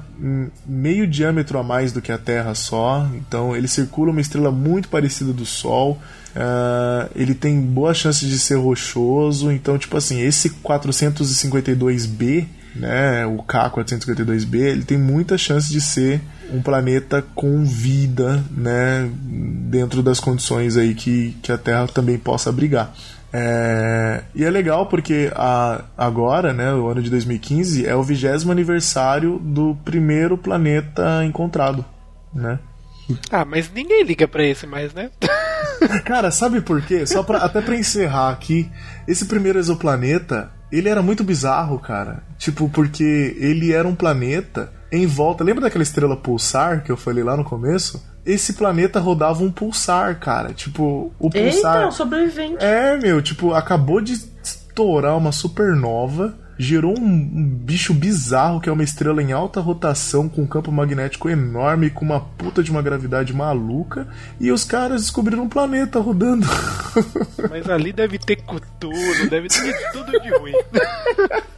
[0.66, 4.88] meio diâmetro a mais do que a Terra só, então ele circula uma estrela muito
[4.88, 6.00] parecida do Sol.
[6.34, 13.36] Uh, ele tem boa chance de ser rochoso, então, tipo assim, esse 452b, né, o
[13.36, 16.20] K452b, ele tem muita chance de ser
[16.52, 22.50] um planeta com vida, né, dentro das condições aí que, que a Terra também possa
[22.50, 22.92] abrigar.
[23.32, 28.52] É, e é legal porque a, agora, né, o ano de 2015, é o vigésimo
[28.52, 31.84] aniversário do primeiro planeta encontrado,
[32.34, 32.58] né?
[33.30, 35.10] Ah, mas ninguém liga pra esse mais, né?
[36.04, 37.06] Cara, sabe por quê?
[37.06, 38.70] Só pra, até pra encerrar aqui,
[39.08, 42.22] esse primeiro exoplaneta, ele era muito bizarro, cara.
[42.38, 45.44] Tipo, porque ele era um planeta em volta.
[45.44, 48.02] Lembra daquela estrela pulsar que eu falei lá no começo?
[48.24, 50.52] Esse planeta rodava um pulsar, cara.
[50.52, 51.76] Tipo, o pulsar.
[51.76, 52.64] Eita, um sobrevivente.
[52.64, 58.72] É, meu, tipo, acabou de estourar uma supernova gerou um, um, bicho bizarro que é
[58.72, 62.80] uma estrela em alta rotação com um campo magnético enorme com uma puta de uma
[62.80, 64.06] gravidade maluca
[64.38, 66.46] e os caras descobriram um planeta rodando.
[67.50, 70.52] Mas ali deve ter Cthulhu, deve ter tudo de ruim.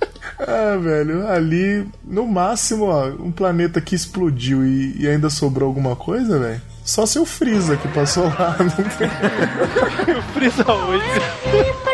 [0.46, 5.96] Ah, velho, ali, no máximo, ó, um planeta que explodiu e, e ainda sobrou alguma
[5.96, 6.60] coisa, velho.
[6.84, 8.56] Só seu Freeza que passou lá.
[8.60, 9.08] Não tem...
[10.18, 11.93] o Freeza hoje.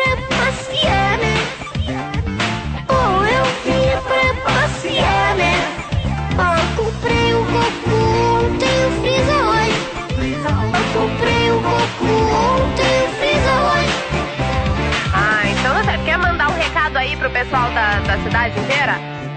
[17.51, 18.93] Pessoal da, da cidade inteira?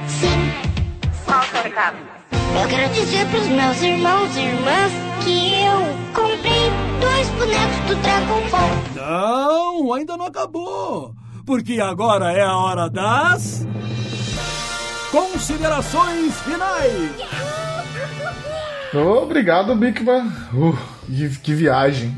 [0.06, 0.52] Sim.
[1.24, 1.96] Qual o seu recado?
[2.30, 4.92] Eu quero dizer pros meus irmãos e irmãs
[5.24, 5.80] que eu
[6.14, 6.70] comprei
[7.00, 8.70] dois bonecos do Dragon Ball.
[8.94, 11.12] Não, ainda não acabou.
[11.44, 13.66] Porque agora é a hora das.
[15.10, 17.10] Considerações finais.
[18.94, 20.32] Obrigado, Bigman.
[20.52, 22.16] Uh, que, que viagem.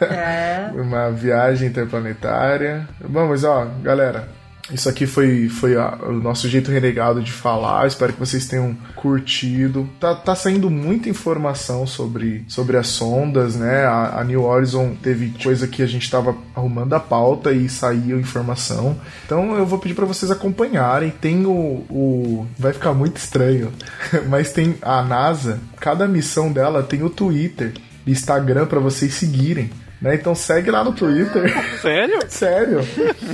[0.00, 0.70] É.
[0.80, 2.88] Uma viagem interplanetária.
[3.08, 4.28] Mas ó, galera,
[4.72, 7.86] isso aqui foi, foi a- o nosso jeito renegado de falar.
[7.86, 9.88] Espero que vocês tenham curtido.
[10.00, 13.84] Tá, tá saindo muita informação sobre, sobre as sondas, né?
[13.84, 18.18] A, a New Horizon teve coisa que a gente tava arrumando a pauta e saiu
[18.18, 18.96] informação.
[19.26, 21.10] Então eu vou pedir para vocês acompanharem.
[21.20, 21.50] Tem o,
[21.90, 22.46] o.
[22.58, 23.70] Vai ficar muito estranho,
[24.28, 25.60] mas tem a NASA.
[25.78, 27.74] Cada missão dela tem o Twitter
[28.06, 29.70] Instagram para vocês seguirem.
[30.04, 30.16] Né?
[30.16, 31.50] Então segue lá no Twitter.
[31.80, 32.18] Sério?
[32.28, 32.80] Sério.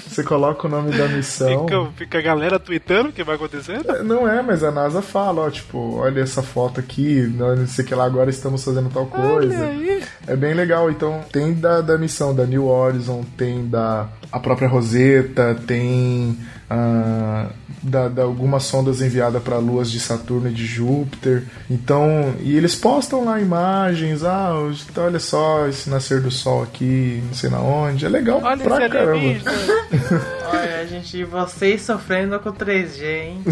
[0.07, 1.67] Você coloca o nome da missão.
[1.67, 3.81] Fica, fica a galera tweetando o que vai acontecer?
[4.05, 7.89] Não é, mas a NASA fala, ó, tipo, olha essa foto aqui, não sei o
[7.89, 9.65] que lá, agora estamos fazendo tal coisa.
[9.65, 10.05] aí.
[10.29, 14.69] É bem legal, então tem da, da missão da New Horizon, tem da a própria
[14.69, 16.37] Rosetta, tem
[16.69, 17.49] ah,
[17.83, 21.45] da, da algumas sondas enviadas para luas de Saturno e de Júpiter.
[21.69, 24.53] Então, e eles postam lá imagens, ah,
[24.89, 28.07] então olha só esse nascer do sol aqui, não sei na onde.
[28.07, 29.21] É legal Olha pra caramba.
[30.53, 33.45] Olha, gente, vocês sofrendo com 3G, hein?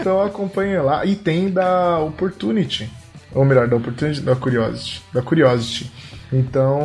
[0.00, 1.04] Então acompanha lá.
[1.04, 2.90] E tem da Opportunity.
[3.34, 5.02] Ou melhor, da Opportunity, da Curiosity.
[5.12, 5.92] Da Curiosity.
[6.32, 6.80] Então,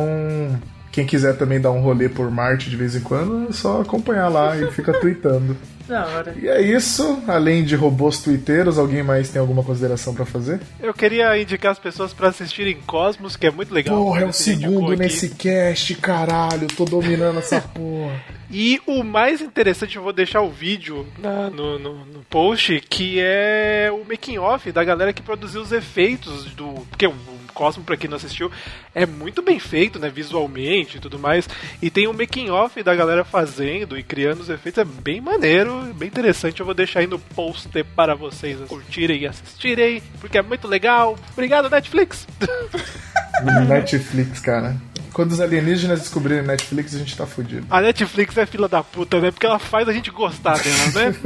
[0.98, 4.26] quem quiser também dar um rolê por Marte de vez em quando, é só acompanhar
[4.28, 5.56] lá e fica tweetando.
[5.86, 6.34] Da hora.
[6.36, 7.22] E é isso.
[7.28, 10.60] Além de robôs twitteiros, alguém mais tem alguma consideração pra fazer?
[10.82, 13.96] Eu queria indicar as pessoas pra assistirem Cosmos, que é muito legal.
[13.96, 14.96] Porra, é o segundo aqui.
[15.02, 16.66] nesse cast, caralho.
[16.76, 18.12] Tô dominando essa porra.
[18.50, 23.18] E o mais interessante, eu vou deixar o vídeo na- no, no- no post, que
[23.20, 26.74] é o making off da galera que produziu os efeitos do.
[26.90, 27.14] Porque o
[27.58, 28.52] Cosmo, pra quem não assistiu,
[28.94, 30.08] é muito bem feito, né?
[30.08, 31.48] Visualmente e tudo mais.
[31.82, 34.78] E tem o making off da galera fazendo e criando os efeitos.
[34.78, 36.60] É bem maneiro, bem interessante.
[36.60, 41.18] Eu vou deixar aí no post para vocês curtirem e assistirem, porque é muito legal.
[41.32, 42.28] Obrigado, Netflix!
[43.68, 44.76] Netflix, cara.
[45.18, 47.66] Quando os alienígenas descobrirem Netflix, a gente tá fudido.
[47.70, 49.32] A Netflix é fila da puta, né?
[49.32, 51.16] Porque ela faz a gente gostar dela, né?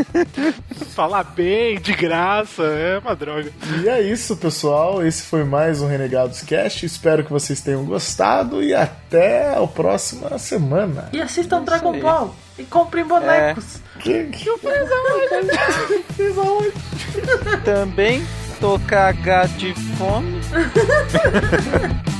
[0.96, 3.52] Falar bem, de graça, é uma droga.
[3.82, 5.06] E é isso, pessoal.
[5.06, 6.86] Esse foi mais um Renegados Cast.
[6.86, 11.10] Espero que vocês tenham gostado e até a próxima semana.
[11.12, 13.78] E assistam Dragon Ball e comprem bonecos.
[14.00, 14.46] Que, que...
[17.62, 18.26] Também
[18.58, 20.40] tô cagado de fome.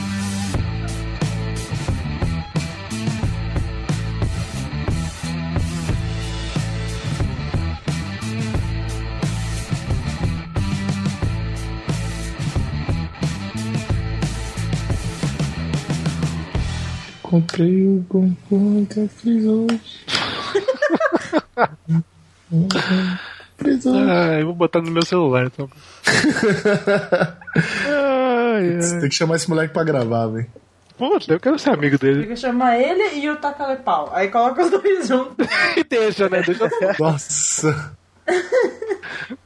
[17.36, 20.06] Comprei o Goku que eu fiz hoje.
[23.58, 24.10] Fiz hoje.
[24.10, 25.68] Ah, eu vou botar no meu celular, então.
[27.86, 29.00] ai, Você ai.
[29.00, 30.46] tem que chamar esse moleque pra gravar, velho.
[30.96, 32.20] Putz, eu quero ser amigo dele.
[32.20, 34.10] Tem que chamar ele e o Tacalepau.
[34.14, 35.46] Aí coloca os dois juntos.
[35.76, 36.40] E deixa, né?
[36.40, 37.92] Deixa Nossa.